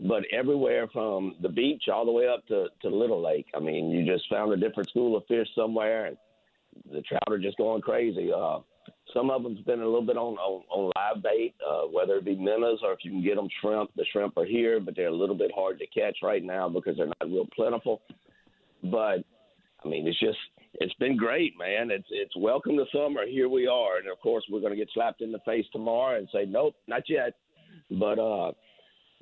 But 0.00 0.24
everywhere 0.32 0.88
from 0.92 1.36
the 1.40 1.48
beach 1.48 1.84
all 1.92 2.04
the 2.04 2.12
way 2.12 2.28
up 2.28 2.46
to, 2.46 2.66
to 2.82 2.88
Little 2.88 3.22
Lake, 3.22 3.46
I 3.54 3.58
mean, 3.58 3.90
you 3.90 4.06
just 4.06 4.28
found 4.28 4.52
a 4.52 4.56
different 4.56 4.88
school 4.90 5.16
of 5.16 5.26
fish 5.26 5.48
somewhere, 5.56 6.06
and 6.06 6.16
the 6.92 7.00
trout 7.02 7.24
are 7.28 7.38
just 7.38 7.56
going 7.56 7.82
crazy. 7.82 8.30
Uh, 8.32 8.58
some 9.12 9.30
of 9.30 9.42
them's 9.42 9.60
been 9.62 9.80
a 9.80 9.84
little 9.84 10.06
bit 10.06 10.16
on 10.16 10.34
on, 10.34 10.62
on 10.70 10.92
live 10.96 11.22
bait, 11.22 11.54
uh, 11.68 11.82
whether 11.82 12.16
it 12.16 12.24
be 12.24 12.36
minnows 12.36 12.80
or 12.82 12.92
if 12.92 13.00
you 13.02 13.10
can 13.10 13.22
get 13.22 13.36
them 13.36 13.48
shrimp. 13.60 13.90
The 13.96 14.04
shrimp 14.12 14.36
are 14.36 14.44
here, 14.44 14.80
but 14.80 14.94
they're 14.96 15.08
a 15.08 15.14
little 15.14 15.36
bit 15.36 15.50
hard 15.54 15.78
to 15.78 15.86
catch 15.86 16.18
right 16.22 16.44
now 16.44 16.68
because 16.68 16.96
they're 16.96 17.06
not 17.06 17.24
real 17.24 17.48
plentiful. 17.54 18.02
But 18.82 19.24
I 19.84 19.88
mean, 19.88 20.06
it's 20.06 20.20
just 20.20 20.38
it's 20.80 20.94
been 20.94 21.16
great, 21.16 21.58
man. 21.58 21.90
It's 21.90 22.06
it's 22.10 22.36
welcome 22.36 22.76
to 22.76 22.84
summer. 22.92 23.26
Here 23.26 23.48
we 23.48 23.66
are, 23.66 23.98
and 23.98 24.08
of 24.08 24.20
course 24.20 24.44
we're 24.50 24.60
going 24.60 24.72
to 24.72 24.78
get 24.78 24.88
slapped 24.94 25.20
in 25.20 25.32
the 25.32 25.40
face 25.40 25.66
tomorrow 25.72 26.18
and 26.18 26.28
say 26.32 26.44
nope, 26.46 26.74
not 26.86 27.02
yet. 27.08 27.34
But 27.90 28.18
uh, 28.18 28.52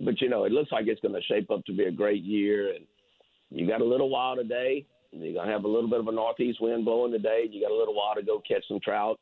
but 0.01 0.21
you 0.21 0.29
know, 0.29 0.45
it 0.45 0.53
looks 0.53 0.73
like 0.73 0.87
it's 0.87 1.01
going 1.01 1.15
to 1.15 1.23
shape 1.23 1.51
up 1.51 1.65
to 1.67 1.77
be 1.77 1.85
a 1.85 1.93
great 1.93 2.23
year. 2.23 2.75
And 2.75 2.85
you 3.51 3.67
got 3.67 3.81
a 3.81 3.85
little 3.85 4.11
while 4.11 4.37
today. 4.37 4.87
You're 5.13 5.35
going 5.35 5.47
to 5.47 5.53
have 5.53 5.65
a 5.65 5.69
little 5.69 5.89
bit 5.89 6.01
of 6.01 6.09
a 6.09 6.13
northeast 6.13 6.61
wind 6.61 6.85
blowing 6.85 7.13
today. 7.13 7.47
You 7.51 7.63
got 7.63 7.75
a 7.75 7.79
little 7.79 7.95
while 7.95 8.15
to 8.17 8.23
go 8.23 8.43
catch 8.47 8.67
some 8.69 8.81
trout. 8.81 9.19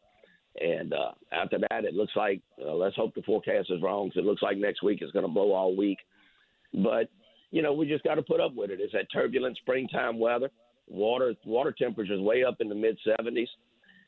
And 0.60 0.92
uh, 0.92 1.12
after 1.32 1.58
that, 1.58 1.84
it 1.84 1.94
looks 1.94 2.12
like 2.16 2.40
uh, 2.60 2.74
let's 2.74 2.96
hope 2.96 3.14
the 3.14 3.22
forecast 3.22 3.70
is 3.70 3.82
wrong 3.82 4.08
because 4.08 4.22
it 4.22 4.26
looks 4.26 4.42
like 4.42 4.56
next 4.56 4.82
week 4.82 5.02
is 5.02 5.10
going 5.12 5.24
to 5.24 5.32
blow 5.32 5.52
all 5.52 5.76
week. 5.76 5.98
But 6.72 7.10
you 7.50 7.62
know, 7.62 7.72
we 7.72 7.86
just 7.86 8.02
got 8.02 8.16
to 8.16 8.22
put 8.22 8.40
up 8.40 8.54
with 8.56 8.70
it. 8.70 8.80
It's 8.80 8.92
that 8.92 9.06
turbulent 9.12 9.56
springtime 9.58 10.18
weather. 10.18 10.50
Water 10.88 11.34
water 11.44 11.74
temperatures 11.76 12.20
way 12.20 12.44
up 12.44 12.56
in 12.60 12.68
the 12.68 12.74
mid 12.74 12.98
70s. 13.06 13.46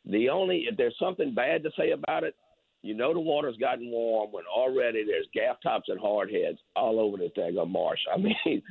The 0.05 0.29
only 0.29 0.66
if 0.70 0.77
there's 0.77 0.97
something 1.01 1.35
bad 1.35 1.62
to 1.64 1.70
say 1.77 1.91
about 1.91 2.22
it, 2.22 2.35
you 2.83 2.95
know 2.95 3.12
the 3.12 3.20
water's 3.20 3.57
gotten 3.57 3.91
warm 3.91 4.31
when 4.31 4.45
already 4.47 5.05
there's 5.05 5.27
gaff 5.35 5.57
tops 5.62 5.89
and 5.89 6.01
hardheads 6.01 6.59
all 6.77 7.01
over 7.01 7.16
this 7.16 7.33
daggone 7.37 7.70
marsh. 7.70 7.99
I 8.12 8.18
mean, 8.47 8.62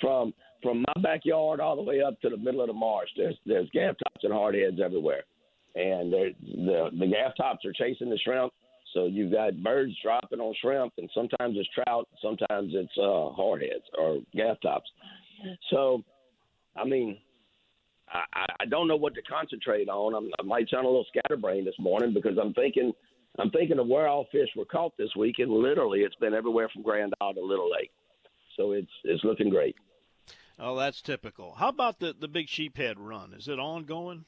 from 0.00 0.34
from 0.62 0.84
my 0.94 1.02
backyard 1.02 1.60
all 1.60 1.76
the 1.76 1.82
way 1.82 2.02
up 2.02 2.20
to 2.20 2.28
the 2.28 2.36
middle 2.36 2.60
of 2.60 2.66
the 2.66 2.72
marsh, 2.72 3.08
there's 3.16 3.36
there's 3.46 3.70
gaff 3.70 3.96
tops 4.04 4.24
and 4.24 4.32
hardheads 4.32 4.80
everywhere, 4.80 5.22
and 5.74 6.12
the 6.12 6.90
the 6.98 7.06
gaff 7.06 7.36
tops 7.36 7.64
are 7.64 7.72
chasing 7.72 8.10
the 8.10 8.18
shrimp. 8.18 8.52
So 8.92 9.06
you've 9.06 9.30
got 9.30 9.62
birds 9.62 9.92
dropping 10.02 10.40
on 10.40 10.52
shrimp, 10.60 10.94
and 10.98 11.08
sometimes 11.14 11.56
it's 11.56 11.68
trout, 11.72 12.08
sometimes 12.20 12.72
it's 12.74 12.98
uh, 12.98 13.30
hardheads 13.38 13.86
or 13.96 14.18
gaff 14.34 14.56
tops. 14.62 14.90
So 15.70 16.02
I 16.76 16.84
mean, 16.84 17.18
I, 18.12 18.46
I 18.60 18.64
don't 18.66 18.88
know 18.88 18.96
what 18.96 19.14
to 19.14 19.22
concentrate 19.22 19.88
on. 19.88 20.14
I'm, 20.14 20.30
I 20.38 20.42
might 20.42 20.68
sound 20.68 20.84
a 20.84 20.88
little 20.88 21.06
scatterbrained 21.08 21.66
this 21.66 21.78
morning 21.78 22.12
because 22.12 22.38
I'm 22.40 22.52
thinking 22.54 22.92
I'm 23.38 23.50
thinking 23.50 23.78
of 23.78 23.86
where 23.86 24.08
all 24.08 24.26
fish 24.32 24.48
were 24.56 24.64
caught 24.64 24.96
this 24.96 25.14
week, 25.16 25.36
and 25.38 25.50
literally 25.50 26.00
it's 26.00 26.16
been 26.16 26.34
everywhere 26.34 26.68
from 26.72 26.82
Grand 26.82 27.14
Isle 27.20 27.34
to 27.34 27.40
Little 27.40 27.70
Lake. 27.70 27.92
So 28.56 28.72
it's 28.72 28.90
it's 29.04 29.24
looking 29.24 29.50
great. 29.50 29.76
Oh, 30.58 30.76
that's 30.76 31.00
typical. 31.00 31.54
How 31.54 31.68
about 31.68 32.00
the 32.00 32.14
the 32.18 32.28
big 32.28 32.48
sheephead 32.48 32.96
run? 32.98 33.32
Is 33.32 33.48
it 33.48 33.58
ongoing? 33.58 34.24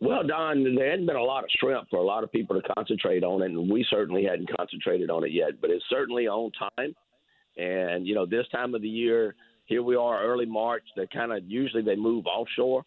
Well, 0.00 0.26
Don, 0.26 0.74
there 0.74 0.90
hadn't 0.90 1.06
been 1.06 1.16
a 1.16 1.22
lot 1.22 1.44
of 1.44 1.50
shrimp 1.60 1.88
for 1.88 1.98
a 1.98 2.04
lot 2.04 2.24
of 2.24 2.32
people 2.32 2.60
to 2.60 2.74
concentrate 2.74 3.22
on 3.22 3.42
it, 3.42 3.52
and 3.52 3.70
we 3.70 3.86
certainly 3.88 4.24
hadn't 4.24 4.50
concentrated 4.56 5.08
on 5.10 5.24
it 5.24 5.30
yet. 5.30 5.60
But 5.60 5.70
it's 5.70 5.84
certainly 5.88 6.26
on 6.26 6.50
time. 6.52 6.94
And 7.56 8.06
you 8.06 8.14
know, 8.14 8.26
this 8.26 8.46
time 8.48 8.74
of 8.74 8.82
the 8.82 8.88
year, 8.88 9.36
here 9.72 9.82
we 9.82 9.96
are, 9.96 10.22
early 10.22 10.44
March. 10.44 10.82
They 10.96 11.06
kind 11.06 11.32
of 11.32 11.42
usually 11.46 11.82
they 11.82 11.96
move 11.96 12.26
offshore. 12.26 12.84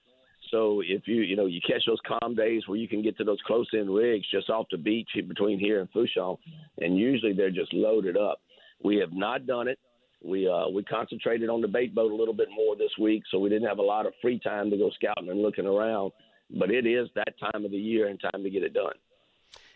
So 0.52 0.82
if 0.86 1.08
you 1.08 1.22
you 1.22 1.36
know 1.36 1.48
you 1.48 1.60
catch 1.68 1.84
those 1.88 1.98
calm 2.08 2.36
days 2.36 2.62
where 2.68 2.78
you 2.78 2.88
can 2.88 3.02
get 3.02 3.18
to 3.18 3.24
those 3.24 3.40
close 3.48 3.68
in 3.74 3.90
rigs 3.90 4.28
just 4.32 4.52
off 4.52 4.68
the 4.70 4.78
beach 4.78 5.10
between 5.28 5.58
here 5.60 5.80
and 5.80 5.92
Fourchon, 5.92 6.38
and 6.78 6.96
usually 6.96 7.34
they're 7.34 7.50
just 7.50 7.74
loaded 7.74 8.16
up. 8.16 8.40
We 8.84 8.98
have 8.98 9.14
not 9.14 9.48
done 9.48 9.68
it. 9.68 9.80
We 10.24 10.48
uh, 10.48 10.70
we 10.70 10.84
concentrated 10.84 11.50
on 11.50 11.62
the 11.62 11.68
bait 11.68 11.96
boat 11.96 12.12
a 12.12 12.16
little 12.16 12.36
bit 12.36 12.50
more 12.56 12.76
this 12.76 12.92
week, 13.02 13.24
so 13.32 13.40
we 13.40 13.50
didn't 13.50 13.68
have 13.68 13.80
a 13.80 13.90
lot 13.96 14.06
of 14.06 14.14
free 14.22 14.40
time 14.40 14.70
to 14.70 14.78
go 14.78 14.92
scouting 14.92 15.30
and 15.30 15.42
looking 15.42 15.66
around. 15.66 16.12
But 16.52 16.70
it 16.70 16.86
is 16.86 17.10
that 17.16 17.34
time 17.40 17.66
of 17.66 17.72
the 17.72 17.78
year 17.78 18.08
and 18.10 18.22
time 18.22 18.44
to 18.44 18.50
get 18.52 18.62
it 18.62 18.76
done. 18.76 18.94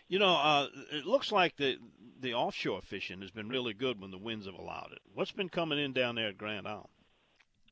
You 0.06 0.20
know, 0.20 0.36
uh, 0.36 0.66
it 0.92 1.06
looks 1.06 1.32
like 1.32 1.56
the 1.56 1.76
the 2.20 2.34
offshore 2.34 2.82
fishing 2.82 3.20
has 3.22 3.32
been 3.32 3.48
really 3.48 3.74
good 3.74 4.00
when 4.00 4.12
the 4.12 4.18
winds 4.18 4.46
have 4.46 4.54
allowed 4.54 4.90
it. 4.92 5.00
What's 5.14 5.32
been 5.32 5.48
coming 5.48 5.80
in 5.80 5.92
down 5.92 6.14
there 6.14 6.28
at 6.28 6.38
Grand 6.38 6.68
Isle? 6.68 6.88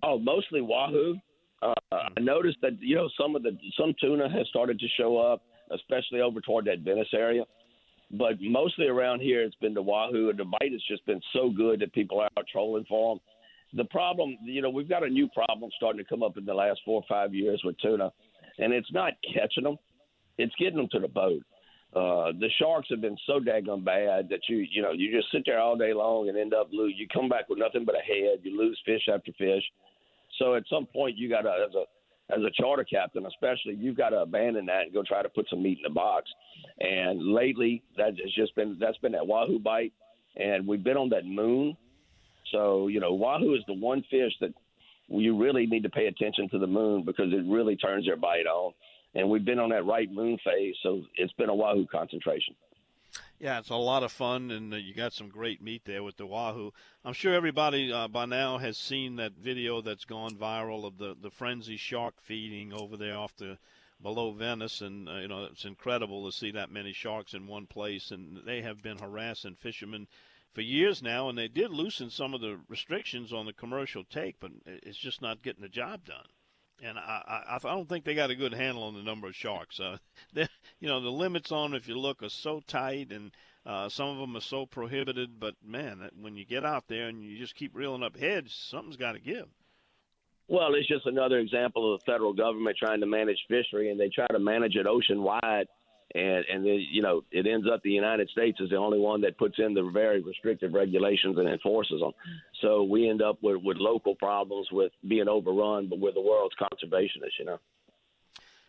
Oh, 0.03 0.19
mostly 0.19 0.61
wahoo. 0.61 1.17
Uh, 1.61 1.75
I 1.93 2.21
noticed 2.21 2.59
that 2.63 2.81
you 2.81 2.95
know 2.95 3.09
some 3.21 3.35
of 3.35 3.43
the 3.43 3.57
some 3.79 3.95
tuna 4.01 4.29
has 4.31 4.47
started 4.49 4.79
to 4.79 4.87
show 4.97 5.19
up, 5.19 5.43
especially 5.73 6.21
over 6.21 6.41
toward 6.41 6.67
that 6.67 6.81
Venice 6.81 7.09
area. 7.13 7.45
But 8.13 8.41
mostly 8.41 8.87
around 8.87 9.21
here, 9.21 9.43
it's 9.43 9.57
been 9.57 9.75
the 9.75 9.83
wahoo, 9.83 10.31
and 10.31 10.39
the 10.39 10.45
bite 10.45 10.73
has 10.73 10.83
just 10.89 11.05
been 11.05 11.21
so 11.33 11.51
good 11.51 11.81
that 11.81 11.93
people 11.93 12.21
are 12.21 12.29
out 12.39 12.47
trolling 12.51 12.87
for 12.89 13.15
them. 13.15 13.21
The 13.75 13.85
problem, 13.85 14.39
you 14.43 14.63
know, 14.63 14.71
we've 14.71 14.89
got 14.89 15.03
a 15.03 15.09
new 15.09 15.29
problem 15.29 15.71
starting 15.77 16.03
to 16.03 16.09
come 16.09 16.23
up 16.23 16.39
in 16.39 16.47
the 16.47 16.55
last 16.55 16.81
four 16.85 17.03
or 17.03 17.05
five 17.09 17.35
years 17.35 17.61
with 17.65 17.77
tuna, 17.81 18.11
and 18.59 18.73
it's 18.73 18.93
not 18.93 19.15
catching 19.35 19.65
them; 19.65 19.77
it's 20.39 20.55
getting 20.59 20.77
them 20.77 20.89
to 20.93 21.01
the 21.01 21.09
boat. 21.09 21.43
Uh, 21.95 22.33
the 22.39 22.49
sharks 22.59 22.89
have 22.91 23.01
been 23.01 23.17
so 23.27 23.41
daggone 23.41 23.85
bad 23.85 24.29
that 24.29 24.41
you, 24.49 24.59
you 24.71 24.83
know, 24.83 24.93
you 24.93 25.11
just 25.11 25.33
sit 25.33 25.43
there 25.47 25.59
all 25.59 25.77
day 25.77 25.95
long 25.95 26.29
and 26.29 26.37
end 26.37 26.53
up 26.53 26.69
lose. 26.71 26.95
You 26.97 27.09
come 27.13 27.29
back 27.29 27.49
with 27.49 27.59
nothing 27.59 27.85
but 27.85 27.95
a 27.95 28.05
head. 28.05 28.41
You 28.43 28.59
lose 28.59 28.79
fish 28.85 29.09
after 29.13 29.33
fish. 29.33 29.63
So 30.39 30.55
at 30.55 30.65
some 30.71 30.87
point, 30.87 31.17
you 31.17 31.29
got 31.29 31.43
to, 31.43 31.67
as 31.69 31.75
a 31.75 31.85
as 32.31 32.43
a 32.43 32.51
charter 32.61 32.85
captain, 32.85 33.25
especially, 33.25 33.75
you've 33.75 33.97
got 33.97 34.11
to 34.11 34.19
abandon 34.19 34.67
that 34.67 34.83
and 34.83 34.93
go 34.93 35.03
try 35.03 35.23
to 35.23 35.31
put 35.31 35.49
some 35.49 35.63
meat 35.63 35.79
in 35.79 35.85
the 35.85 35.95
box. 35.95 36.31
And 36.79 37.33
lately, 37.33 37.83
that 37.97 38.19
has 38.23 38.33
just 38.37 38.55
been 38.55 38.77
that's 38.79 38.99
been 38.99 39.13
that 39.13 39.27
wahoo 39.27 39.59
bite, 39.59 39.93
and 40.37 40.67
we've 40.67 40.85
been 40.85 40.97
on 40.97 41.09
that 41.11 41.25
moon. 41.25 41.77
So 42.53 42.89
you 42.89 43.01
know, 43.01 43.15
wahoo 43.15 43.55
is 43.55 43.63
the 43.67 43.75
one 43.75 44.03
fish 44.11 44.33
that 44.41 44.53
you 45.09 45.37
really 45.37 45.67
need 45.67 45.83
to 45.85 45.91
pay 45.91 46.07
attention 46.07 46.49
to 46.51 46.59
the 46.59 46.67
moon 46.67 47.05
because 47.05 47.33
it 47.33 47.45
really 47.51 47.77
turns 47.77 48.05
their 48.05 48.17
bite 48.17 48.47
on. 48.47 48.73
And 49.15 49.31
we've 49.31 49.45
been 49.45 49.59
on 49.59 49.71
that 49.71 49.87
right 49.87 50.11
moon 50.13 50.39
phase, 50.45 50.75
so 50.83 51.03
it's 51.17 51.33
been 51.33 51.49
a 51.49 51.55
wahoo 51.55 51.87
concentration. 51.87 52.55
Yeah, 53.41 53.61
it's 53.61 53.71
a 53.71 53.77
lot 53.77 54.03
of 54.03 54.11
fun, 54.11 54.51
and 54.51 54.75
uh, 54.75 54.79
you 54.79 54.93
got 54.93 55.13
some 55.13 55.29
great 55.29 55.63
meat 55.63 55.85
there 55.85 56.03
with 56.03 56.17
the 56.17 56.27
wahoo. 56.27 56.73
I'm 57.05 57.13
sure 57.13 57.35
everybody 57.35 57.93
uh, 57.93 58.09
by 58.09 58.27
now 58.27 58.59
has 58.59 58.77
seen 58.77 59.15
that 59.17 59.35
video 59.35 59.81
that's 59.81 60.05
gone 60.05 60.35
viral 60.35 60.85
of 60.85 60.99
the 60.99 61.15
the 61.15 61.31
frenzy 61.31 61.77
shark 61.77 62.21
feeding 62.21 62.73
over 62.73 62.97
there 62.97 63.17
off 63.17 63.37
the 63.37 63.57
below 64.03 64.33
Venice, 64.33 64.81
and 64.81 65.09
uh, 65.09 65.19
you 65.19 65.29
know 65.29 65.45
it's 65.45 65.65
incredible 65.65 66.27
to 66.27 66.37
see 66.37 66.51
that 66.51 66.73
many 66.73 66.93
sharks 66.93 67.33
in 67.33 67.47
one 67.47 67.67
place, 67.67 68.11
and 68.11 68.39
they 68.45 68.61
have 68.63 68.83
been 68.83 68.99
harassing 68.99 69.55
fishermen 69.55 70.09
for 70.53 70.63
years 70.63 71.01
now, 71.01 71.29
and 71.29 71.39
they 71.39 71.47
did 71.47 71.71
loosen 71.71 72.11
some 72.11 72.35
of 72.35 72.41
the 72.41 72.59
restrictions 72.67 73.33
on 73.33 73.47
the 73.47 73.53
commercial 73.53 74.03
take, 74.03 74.41
but 74.41 74.51
it's 74.67 74.99
just 74.99 75.23
not 75.23 75.43
getting 75.43 75.63
the 75.63 75.69
job 75.69 76.05
done 76.05 76.27
and 76.83 76.99
I, 76.99 77.45
I, 77.49 77.57
I 77.57 77.75
don't 77.75 77.89
think 77.89 78.05
they 78.05 78.15
got 78.15 78.31
a 78.31 78.37
good 78.37 78.55
handle 78.55 78.85
on 78.85 78.95
the 78.95 79.03
number 79.03 79.27
of 79.27 79.35
sharks. 79.35 79.81
Uh, 79.81 79.99
you 80.35 80.89
know, 80.89 81.01
the 81.01 81.11
limits 81.11 81.53
on 81.53 81.75
if 81.75 81.89
you 81.89 81.99
look 81.99 82.23
are 82.23 82.29
so 82.29 82.61
tight, 82.67 83.13
and 83.13 83.33
uh, 83.67 83.89
some 83.89 84.09
of 84.09 84.19
them 84.19 84.37
are 84.37 84.41
so 84.41 84.67
prohibited. 84.67 85.41
But 85.41 85.55
man, 85.65 86.09
when 86.21 86.37
you 86.37 86.45
get 86.45 86.65
out 86.65 86.85
there 86.89 87.09
and 87.09 87.23
you 87.23 87.39
just 87.39 87.55
keep 87.55 87.75
reeling 87.75 88.03
up 88.03 88.17
heads, 88.17 88.55
something's 88.71 88.97
got 88.97 89.13
to 89.13 89.21
give. 89.21 89.47
Well, 90.49 90.75
it's 90.75 90.89
just 90.89 91.05
another 91.05 91.39
example 91.39 91.93
of 91.93 92.01
the 92.01 92.11
federal 92.11 92.33
government 92.33 92.77
trying 92.79 93.01
to 93.01 93.07
manage 93.07 93.39
fishery, 93.49 93.91
and 93.91 94.01
they 94.01 94.09
try 94.09 94.27
to 94.29 94.39
manage 94.39 94.77
it 94.77 94.87
ocean 94.87 95.23
wide 95.23 95.67
and 96.15 96.45
and 96.51 96.65
then 96.65 96.85
you 96.91 97.03
know 97.03 97.23
it 97.31 97.47
ends 97.47 97.67
up 97.73 97.83
the 97.83 97.91
United 97.91 98.29
States 98.31 98.61
is 98.61 98.71
the 98.71 98.77
only 98.77 98.99
one 98.99 99.21
that 99.23 99.39
puts 99.39 99.59
in 99.59 99.75
the 99.75 99.83
very 99.83 100.23
restrictive 100.23 100.73
regulations 100.73 101.37
and 101.39 101.49
enforces 101.49 102.01
them. 102.01 102.13
So 102.63 102.83
we 102.83 103.09
end 103.09 103.23
up 103.23 103.39
with 103.43 103.63
with 103.63 103.77
local 103.77 104.15
problems 104.15 104.69
with 104.73 104.93
being 105.07 105.29
overrun, 105.29 105.89
but 105.89 105.99
we're 105.99 106.13
the 106.13 106.21
world's 106.21 106.57
conservationists, 106.57 107.39
you 107.39 107.45
know. 107.45 107.59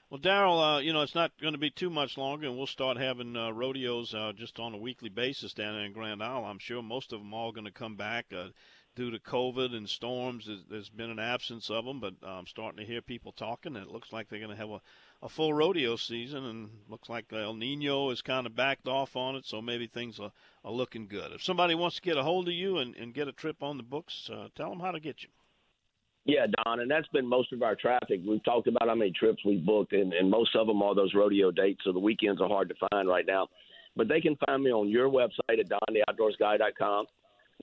Well, 0.10 0.20
Daryl, 0.20 0.78
uh, 0.78 0.80
you 0.80 0.92
know 0.92 1.02
it's 1.02 1.14
not 1.14 1.32
going 1.40 1.54
to 1.54 1.60
be 1.60 1.70
too 1.70 1.92
much 1.92 2.18
longer, 2.18 2.48
and 2.48 2.58
we'll 2.58 2.66
start 2.66 2.98
having 2.98 3.38
uh, 3.38 3.52
rodeos 3.52 4.14
uh, 4.14 4.34
just 4.36 4.60
on 4.60 4.74
a 4.74 4.78
weekly 4.78 5.10
basis 5.10 5.54
down 5.54 5.76
in 5.76 5.94
Grand 5.94 6.24
Isle. 6.24 6.46
I'm 6.46 6.60
sure 6.60 6.82
most 6.82 7.14
of 7.14 7.20
them 7.20 7.34
all 7.34 7.52
going 7.52 7.66
to 7.66 7.72
come 7.72 7.96
back 7.96 8.26
uh, 8.36 8.48
due 8.96 9.12
to 9.12 9.20
COVID 9.20 9.76
and 9.76 9.88
storms. 9.88 10.50
There's 10.70 10.90
been 10.90 11.10
an 11.10 11.20
absence 11.20 11.70
of 11.70 11.86
them, 11.86 12.00
but 12.00 12.16
I'm 12.24 12.48
starting 12.48 12.80
to 12.80 12.86
hear 12.86 13.02
people 13.02 13.32
talking, 13.32 13.76
and 13.76 13.86
it 13.86 13.92
looks 13.92 14.12
like 14.12 14.30
they're 14.30 14.40
going 14.40 14.52
to 14.52 14.58
have 14.58 14.70
a 14.70 14.82
a 15.22 15.30
full 15.30 15.54
rodeo 15.54 15.96
season, 15.98 16.46
and 16.46 16.70
looks 16.88 17.10
like 17.10 17.26
El 17.34 17.54
Nino 17.54 18.10
has 18.10 18.22
kind 18.22 18.48
of 18.48 18.56
backed 18.56 18.88
off 18.88 19.16
on 19.16 19.36
it, 19.36 19.46
so 19.46 19.62
maybe 19.62 19.86
things 19.86 20.20
are, 20.20 20.32
are 20.64 20.72
looking 20.72 21.08
good. 21.08 21.32
If 21.34 21.44
somebody 21.44 21.76
wants 21.76 21.98
to 21.98 22.02
get 22.02 22.18
a 22.18 22.24
hold 22.24 22.48
of 22.48 22.54
you 22.54 22.78
and, 22.78 22.96
and 22.96 23.14
get 23.14 23.28
a 23.28 23.34
trip 23.34 23.62
on 23.62 23.78
the 23.78 23.84
books, 23.84 24.30
uh, 24.32 24.48
tell 24.56 24.70
them 24.70 24.80
how 24.80 24.92
to 24.92 25.00
get 25.00 25.22
you. 25.24 25.30
Yeah, 26.26 26.46
Don, 26.64 26.80
and 26.80 26.90
that's 26.90 27.08
been 27.08 27.26
most 27.26 27.52
of 27.52 27.64
our 27.64 27.76
traffic. 27.76 28.22
We've 28.26 28.44
talked 28.44 28.68
about 28.68 28.88
how 28.88 28.96
many 28.96 29.12
trips 29.12 29.44
we've 29.46 29.66
booked, 29.66 29.94
and, 29.94 30.14
and 30.14 30.30
most 30.30 30.56
of 30.56 30.68
them 30.68 30.82
are 30.82 30.96
those 30.96 31.14
rodeo 31.14 31.52
dates, 31.52 31.82
so 31.84 31.92
the 31.92 32.00
weekends 32.00 32.42
are 32.42 32.48
hard 32.48 32.70
to 32.70 32.76
find 32.90 33.08
right 33.08 33.26
now. 33.26 33.48
But 33.96 34.08
they 34.08 34.22
can 34.22 34.38
find 34.46 34.64
me 34.64 34.72
on 34.72 34.88
your 34.88 35.10
website 35.10 35.60
at 35.60 35.68
dontheoutdoorsguy.com, 35.70 37.06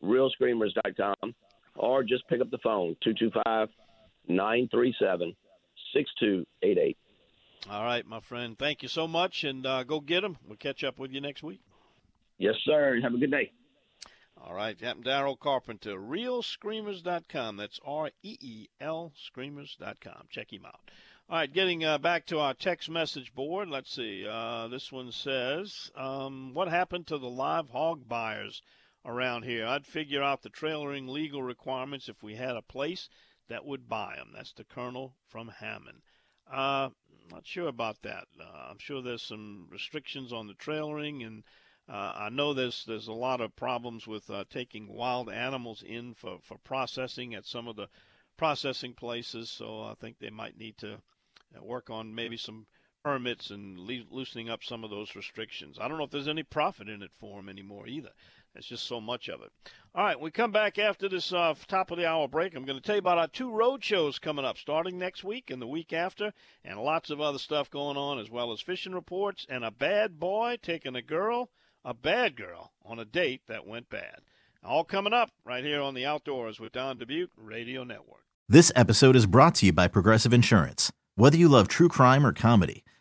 reelscreamers.com, 0.02 1.34
or 1.76 2.02
just 2.02 2.26
pick 2.28 2.40
up 2.40 2.50
the 2.50 2.58
phone, 2.58 2.96
225 3.02 3.68
937 4.28 5.34
6288. 5.92 6.96
All 7.70 7.84
right, 7.84 8.06
my 8.06 8.20
friend. 8.20 8.56
Thank 8.58 8.82
you 8.82 8.88
so 8.88 9.08
much, 9.08 9.44
and 9.44 9.66
uh, 9.66 9.82
go 9.82 10.00
get 10.00 10.20
them. 10.20 10.36
We'll 10.46 10.56
catch 10.56 10.84
up 10.84 10.98
with 10.98 11.12
you 11.12 11.20
next 11.20 11.42
week. 11.42 11.60
Yes, 12.38 12.54
sir. 12.64 13.00
Have 13.02 13.14
a 13.14 13.18
good 13.18 13.30
day. 13.30 13.50
All 14.38 14.54
right, 14.54 14.78
Captain 14.78 15.02
Daryl 15.02 15.38
Carpenter, 15.38 15.96
reelscreamers.com. 15.96 17.56
That's 17.56 17.80
R 17.84 18.10
E 18.22 18.36
E 18.40 18.68
L 18.80 19.12
screamers.com. 19.16 20.26
Check 20.30 20.52
him 20.52 20.66
out. 20.66 20.80
All 21.28 21.38
right, 21.38 21.52
getting 21.52 21.84
uh, 21.84 21.98
back 21.98 22.26
to 22.26 22.38
our 22.38 22.54
text 22.54 22.88
message 22.88 23.34
board. 23.34 23.68
Let's 23.68 23.92
see. 23.92 24.24
Uh, 24.28 24.68
this 24.68 24.92
one 24.92 25.10
says, 25.10 25.90
um, 25.96 26.54
What 26.54 26.68
happened 26.68 27.08
to 27.08 27.18
the 27.18 27.28
live 27.28 27.70
hog 27.70 28.06
buyers 28.06 28.62
around 29.06 29.44
here? 29.44 29.64
I'd 29.64 29.86
figure 29.86 30.22
out 30.22 30.42
the 30.42 30.50
trailering 30.50 31.08
legal 31.08 31.42
requirements 31.42 32.08
if 32.08 32.22
we 32.22 32.34
had 32.34 32.56
a 32.56 32.62
place 32.62 33.08
that 33.48 33.64
would 33.64 33.88
buy 33.88 34.16
them. 34.16 34.32
That's 34.34 34.52
the 34.52 34.64
Colonel 34.64 35.14
from 35.28 35.48
Hammond. 35.48 36.02
Uh, 36.50 36.90
not 37.30 37.46
sure 37.46 37.68
about 37.68 38.02
that. 38.02 38.26
Uh, 38.40 38.68
I'm 38.70 38.78
sure 38.78 39.02
there's 39.02 39.22
some 39.22 39.68
restrictions 39.70 40.32
on 40.32 40.46
the 40.46 40.54
trailering, 40.54 41.26
and 41.26 41.44
uh, 41.88 42.12
I 42.14 42.28
know 42.28 42.54
there's 42.54 42.84
there's 42.84 43.08
a 43.08 43.12
lot 43.12 43.40
of 43.40 43.56
problems 43.56 44.06
with 44.06 44.28
uh, 44.30 44.44
taking 44.50 44.92
wild 44.92 45.30
animals 45.30 45.82
in 45.82 46.14
for, 46.14 46.38
for 46.42 46.58
processing 46.58 47.34
at 47.34 47.46
some 47.46 47.68
of 47.68 47.76
the 47.76 47.88
processing 48.36 48.94
places. 48.94 49.50
So 49.50 49.82
I 49.82 49.94
think 49.94 50.18
they 50.18 50.30
might 50.30 50.58
need 50.58 50.78
to 50.78 50.94
uh, 50.94 51.62
work 51.62 51.90
on 51.90 52.14
maybe 52.14 52.36
some 52.36 52.66
permits 53.06 53.50
and 53.50 53.78
le- 53.78 54.02
loosening 54.10 54.50
up 54.50 54.64
some 54.64 54.82
of 54.82 54.90
those 54.90 55.14
restrictions. 55.14 55.78
I 55.80 55.86
don't 55.86 55.96
know 55.96 56.02
if 56.02 56.10
there's 56.10 56.26
any 56.26 56.42
profit 56.42 56.88
in 56.88 57.02
it 57.02 57.12
for 57.20 57.36
them 57.36 57.48
anymore 57.48 57.86
either. 57.86 58.08
There's 58.52 58.66
just 58.66 58.84
so 58.84 59.00
much 59.00 59.28
of 59.28 59.42
it. 59.42 59.52
All 59.94 60.02
right, 60.02 60.18
we 60.20 60.32
come 60.32 60.50
back 60.50 60.76
after 60.76 61.08
this 61.08 61.32
uh, 61.32 61.54
top 61.68 61.92
of 61.92 61.98
the 61.98 62.08
hour 62.08 62.26
break. 62.26 62.56
I'm 62.56 62.64
going 62.64 62.76
to 62.76 62.82
tell 62.82 62.96
you 62.96 63.00
about 63.00 63.18
our 63.18 63.28
two 63.28 63.52
road 63.52 63.84
shows 63.84 64.18
coming 64.18 64.44
up 64.44 64.58
starting 64.58 64.98
next 64.98 65.22
week 65.22 65.52
and 65.52 65.62
the 65.62 65.68
week 65.68 65.92
after, 65.92 66.32
and 66.64 66.80
lots 66.80 67.08
of 67.10 67.20
other 67.20 67.38
stuff 67.38 67.70
going 67.70 67.96
on, 67.96 68.18
as 68.18 68.28
well 68.28 68.50
as 68.50 68.60
fishing 68.60 68.92
reports 68.92 69.46
and 69.48 69.64
a 69.64 69.70
bad 69.70 70.18
boy 70.18 70.56
taking 70.60 70.96
a 70.96 71.02
girl, 71.02 71.48
a 71.84 71.94
bad 71.94 72.34
girl, 72.34 72.72
on 72.84 72.98
a 72.98 73.04
date 73.04 73.42
that 73.46 73.68
went 73.68 73.88
bad. 73.88 74.22
All 74.64 74.82
coming 74.82 75.12
up 75.12 75.30
right 75.44 75.62
here 75.62 75.80
on 75.80 75.94
the 75.94 76.06
Outdoors 76.06 76.58
with 76.58 76.72
Don 76.72 76.98
Dubuc 76.98 77.28
Radio 77.36 77.84
Network. 77.84 78.24
This 78.48 78.72
episode 78.74 79.14
is 79.14 79.26
brought 79.26 79.54
to 79.56 79.66
you 79.66 79.72
by 79.72 79.86
Progressive 79.86 80.32
Insurance. 80.32 80.90
Whether 81.14 81.36
you 81.36 81.48
love 81.48 81.68
true 81.68 81.88
crime 81.88 82.26
or 82.26 82.32
comedy, 82.32 82.82